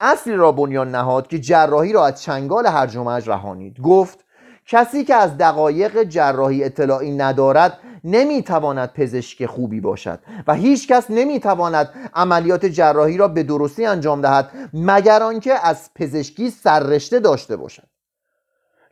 اصلی 0.00 0.34
را 0.34 0.52
بنیان 0.52 0.90
نهاد 0.90 1.26
که 1.26 1.38
جراحی 1.38 1.92
را 1.92 2.06
از 2.06 2.22
چنگال 2.22 2.66
هرج 2.66 2.96
و 2.96 3.04
رهانید. 3.08 3.80
گفت 3.80 4.24
کسی 4.66 5.04
که 5.04 5.14
از 5.14 5.38
دقایق 5.38 6.02
جراحی 6.02 6.64
اطلاعی 6.64 7.10
ندارد 7.10 7.78
نمی‌تواند 8.04 8.92
پزشک 8.92 9.46
خوبی 9.46 9.80
باشد 9.80 10.18
و 10.46 10.54
هیچ 10.54 10.88
کس 10.88 11.10
نمی‌تواند 11.10 12.10
عملیات 12.14 12.66
جراحی 12.66 13.16
را 13.16 13.28
به 13.28 13.42
درستی 13.42 13.84
انجام 13.84 14.20
دهد 14.20 14.50
مگر 14.72 15.22
آنکه 15.22 15.66
از 15.66 15.90
پزشکی 15.94 16.50
سررشته 16.50 17.20
داشته 17.20 17.56
باشد. 17.56 17.97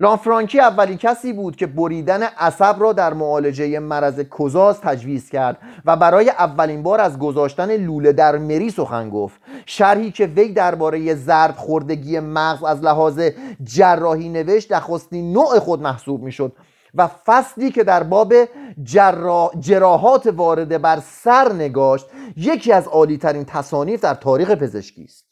لانفرانکی 0.01 0.61
اولین 0.61 0.99
کسی 0.99 1.33
بود 1.33 1.57
که 1.57 1.67
بریدن 1.67 2.23
عصب 2.23 2.77
را 2.79 2.93
در 2.93 3.15
معالجه 3.15 3.79
مرض 3.79 4.21
کزاز 4.39 4.81
تجویز 4.81 5.31
کرد 5.31 5.59
و 5.85 5.97
برای 5.97 6.31
اولین 6.31 6.83
بار 6.83 7.01
از 7.01 7.19
گذاشتن 7.19 7.77
لوله 7.77 8.13
در 8.13 8.39
مری 8.39 8.71
سخن 8.71 9.11
گفت. 9.11 9.41
شرحی 9.67 10.11
که 10.11 10.27
وی 10.27 10.49
درباره 10.49 11.15
ضرب 11.15 11.55
خوردگی 11.57 12.21
مغز 12.21 12.65
از 12.65 12.83
لحاظ 12.83 13.21
جراحی 13.63 14.29
نوشت 14.29 14.73
نخستین 14.73 15.33
نوع 15.33 15.59
خود 15.59 15.83
محسوب 15.83 16.23
می‌شد 16.23 16.53
و 16.95 17.07
فصلی 17.07 17.71
که 17.71 17.85
در 17.85 18.03
باب 18.03 18.35
جرا... 18.83 19.51
جراحات 19.61 20.27
وارده 20.27 20.79
بر 20.79 21.01
سر 21.05 21.53
نگاشت 21.53 22.07
یکی 22.37 22.73
از 22.73 22.89
عالیترین 22.89 23.45
تصانیف 23.45 24.01
در 24.01 24.15
تاریخ 24.15 24.51
پزشکی 24.51 25.05
است. 25.05 25.27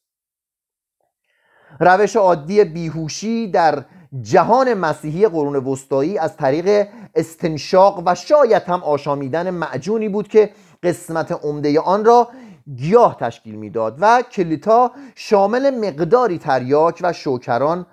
روش 1.80 2.16
عادی 2.16 2.64
بیهوشی 2.64 3.50
در 3.50 3.84
جهان 4.22 4.74
مسیحی 4.74 5.28
قرون 5.28 5.56
وسطایی 5.56 6.18
از 6.18 6.36
طریق 6.36 6.88
استنشاق 7.14 8.02
و 8.06 8.14
شاید 8.14 8.62
هم 8.62 8.82
آشامیدن 8.82 9.50
معجونی 9.50 10.08
بود 10.08 10.28
که 10.28 10.50
قسمت 10.82 11.32
عمده 11.32 11.80
آن 11.80 12.04
را 12.04 12.28
گیاه 12.76 13.16
تشکیل 13.16 13.54
می‌داد 13.54 13.96
و 14.00 14.22
کلیتا 14.22 14.90
شامل 15.14 15.70
مقداری 15.70 16.38
تریاک 16.38 17.00
و 17.02 17.12
شوکران 17.12 17.86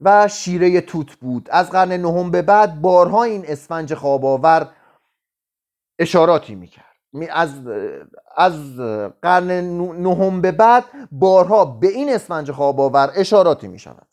و 0.00 0.28
شیره 0.28 0.80
توت 0.80 1.16
بود. 1.16 1.48
از 1.52 1.70
قرن 1.70 1.92
نهم 1.92 2.30
به 2.30 2.42
بعد 2.42 2.80
بارها 2.80 3.22
این 3.22 3.44
اسفنج 3.48 3.94
خواباور 3.94 4.68
اشاراتی 5.98 6.54
می‌کرد. 6.54 6.84
از 7.30 7.50
از 8.36 8.76
قرن 9.22 9.50
نهم 10.02 10.40
به 10.40 10.52
بعد 10.52 10.84
بارها 11.12 11.64
به 11.64 11.88
این 11.88 12.14
اسفنج 12.14 12.50
خواباور 12.50 13.12
اشاراتی 13.16 13.68
می‌شود. 13.68 14.07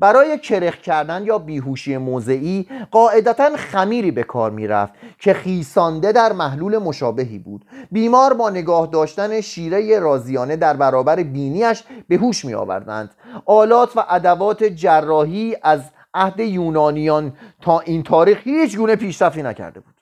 برای 0.00 0.38
کرخ 0.38 0.76
کردن 0.76 1.24
یا 1.24 1.38
بیهوشی 1.38 1.96
موضعی 1.96 2.68
قاعدتا 2.90 3.56
خمیری 3.56 4.10
به 4.10 4.22
کار 4.22 4.50
می‌رفت 4.50 4.94
که 5.18 5.32
خیسانده 5.32 6.12
در 6.12 6.32
محلول 6.32 6.78
مشابهی 6.78 7.38
بود. 7.38 7.64
بیمار 7.92 8.34
با 8.34 8.50
نگاه 8.50 8.86
داشتن 8.86 9.40
شیره 9.40 9.98
رازیانه 9.98 10.56
در 10.56 10.76
برابر 10.76 11.22
بینیش 11.22 11.84
به 12.08 12.16
هوش 12.16 12.44
می 12.44 12.54
آوردند 12.54 13.10
آلات 13.46 13.96
و 13.96 14.04
ادوات 14.08 14.64
جراحی 14.64 15.56
از 15.62 15.80
عهد 16.14 16.40
یونانیان 16.40 17.32
تا 17.60 17.80
این 17.80 18.02
تاریخ 18.02 18.38
هیچ 18.44 18.76
گونه 18.76 18.96
پیشرفتی 18.96 19.42
نکرده 19.42 19.80
بود. 19.80 19.94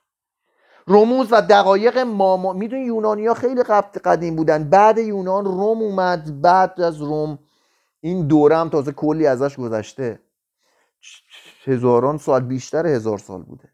رموز 0.89 1.29
و 1.31 1.43
دقایق 1.43 1.99
ماما 1.99 2.53
میدون 2.53 2.79
یونانی 2.79 3.27
ها 3.27 3.35
خیلی 3.35 3.63
قدیم 4.05 4.37
بودن. 4.37 4.65
بعد 4.65 4.99
یونان 4.99 5.45
روم 5.45 5.83
اومد 5.83 6.43
بعد 6.43 6.81
از 6.81 7.03
روم 7.03 7.39
این 8.07 8.27
دوره 8.27 8.57
هم 8.57 8.69
تازه 8.69 8.93
کلی 8.93 9.27
ازش 9.27 9.57
گذشته. 9.57 10.21
هزاران 11.65 12.19
سال 12.19 12.41
بیشتر 12.41 12.87
هزار 12.87 13.19
سال 13.19 13.43
بوده. 13.43 13.69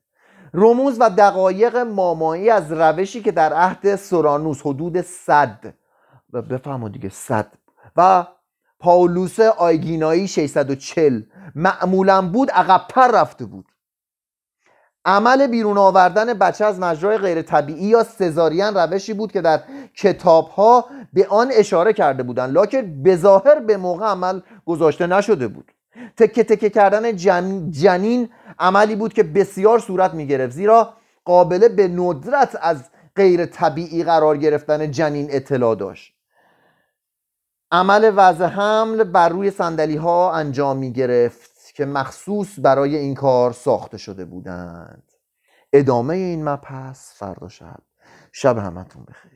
رموز 0.55 0.97
و 1.01 1.11
دقایق 1.11 1.77
مامایی 1.77 2.51
از 2.51 2.73
روشی 2.73 3.23
که 3.23 3.33
در 3.33 3.53
عهد 3.53 3.97
سورانوس 3.97 4.61
حدود 4.61 5.01
صد. 5.01 5.75
و 6.33 6.43
بفهمو 6.43 6.89
دیگه 6.89 7.09
صد. 7.09 7.53
و 7.97 8.27
پاولوس 8.79 9.41
آیگینایی 9.41 10.29
640 10.29 11.23
معمولا 11.55 12.29
بود 12.29 12.51
عقبتر 12.51 13.11
رفته 13.11 13.45
بود. 13.45 13.72
عمل 15.05 15.47
بیرون 15.47 15.79
آوردن 15.79 16.35
بچه 16.35 16.65
از 16.65 16.81
مجرای 16.81 17.19
غیر 17.19 17.43
طبیعی 17.43 17.87
یا 17.87 18.05
سزارین 18.05 18.75
روشی 18.75 19.13
بود 19.13 19.33
که 19.33 19.41
در 19.41 19.61
کتاب 19.97 20.49
ها 20.49 20.85
به 21.13 21.27
آن 21.29 21.51
اشاره 21.53 21.93
کرده 21.93 22.23
بودند. 22.23 22.59
لکن 22.59 23.03
به 23.03 23.17
ظاهر 23.17 23.61
به 23.61 23.77
موقع 23.77 24.07
عمل 24.07 24.41
گذاشته 24.67 25.07
نشده 25.07 25.49
بود. 25.49 25.73
تکه 26.17 26.45
تکه 26.45 26.71
کردن 26.71 27.17
جن... 27.17 27.71
جنین 27.71 28.29
عملی 28.59 28.97
بود 28.97 29.13
که 29.13 29.23
بسیار 29.23 29.79
صورت 29.79 30.15
می 30.15 30.27
گرفت 30.27 30.53
زیرا 30.53 30.93
قابل 31.25 31.69
به 31.69 31.89
ندرت 31.89 32.59
از 32.61 32.85
غیر 33.17 33.47
طبیعی 33.47 34.05
قرار 34.05 34.37
گرفتن 34.37 34.91
جنین 34.91 35.29
اطلاع 35.31 35.75
داشت. 35.75 36.15
عمل 37.73 38.13
وضع 38.17 38.47
حمل 38.47 39.05
بر 39.05 39.29
روی 39.29 39.51
سندلی 39.51 39.97
ها 39.97 40.33
انجام 40.33 40.77
می 40.77 40.93
گرفت 40.93 41.52
که 41.75 41.85
مخصوص 41.85 42.59
برای 42.59 42.97
این 42.97 43.15
کار 43.15 43.53
ساخته 43.53 43.99
شده 43.99 44.25
بودند. 44.25 45.13
ادامه 45.73 46.15
این 46.15 46.49
مبحث 46.49 47.13
فردا 47.15 47.49
شب. 47.49 47.81
شب 48.33 48.59
همتون 48.59 49.05
بخیر. 49.05 49.32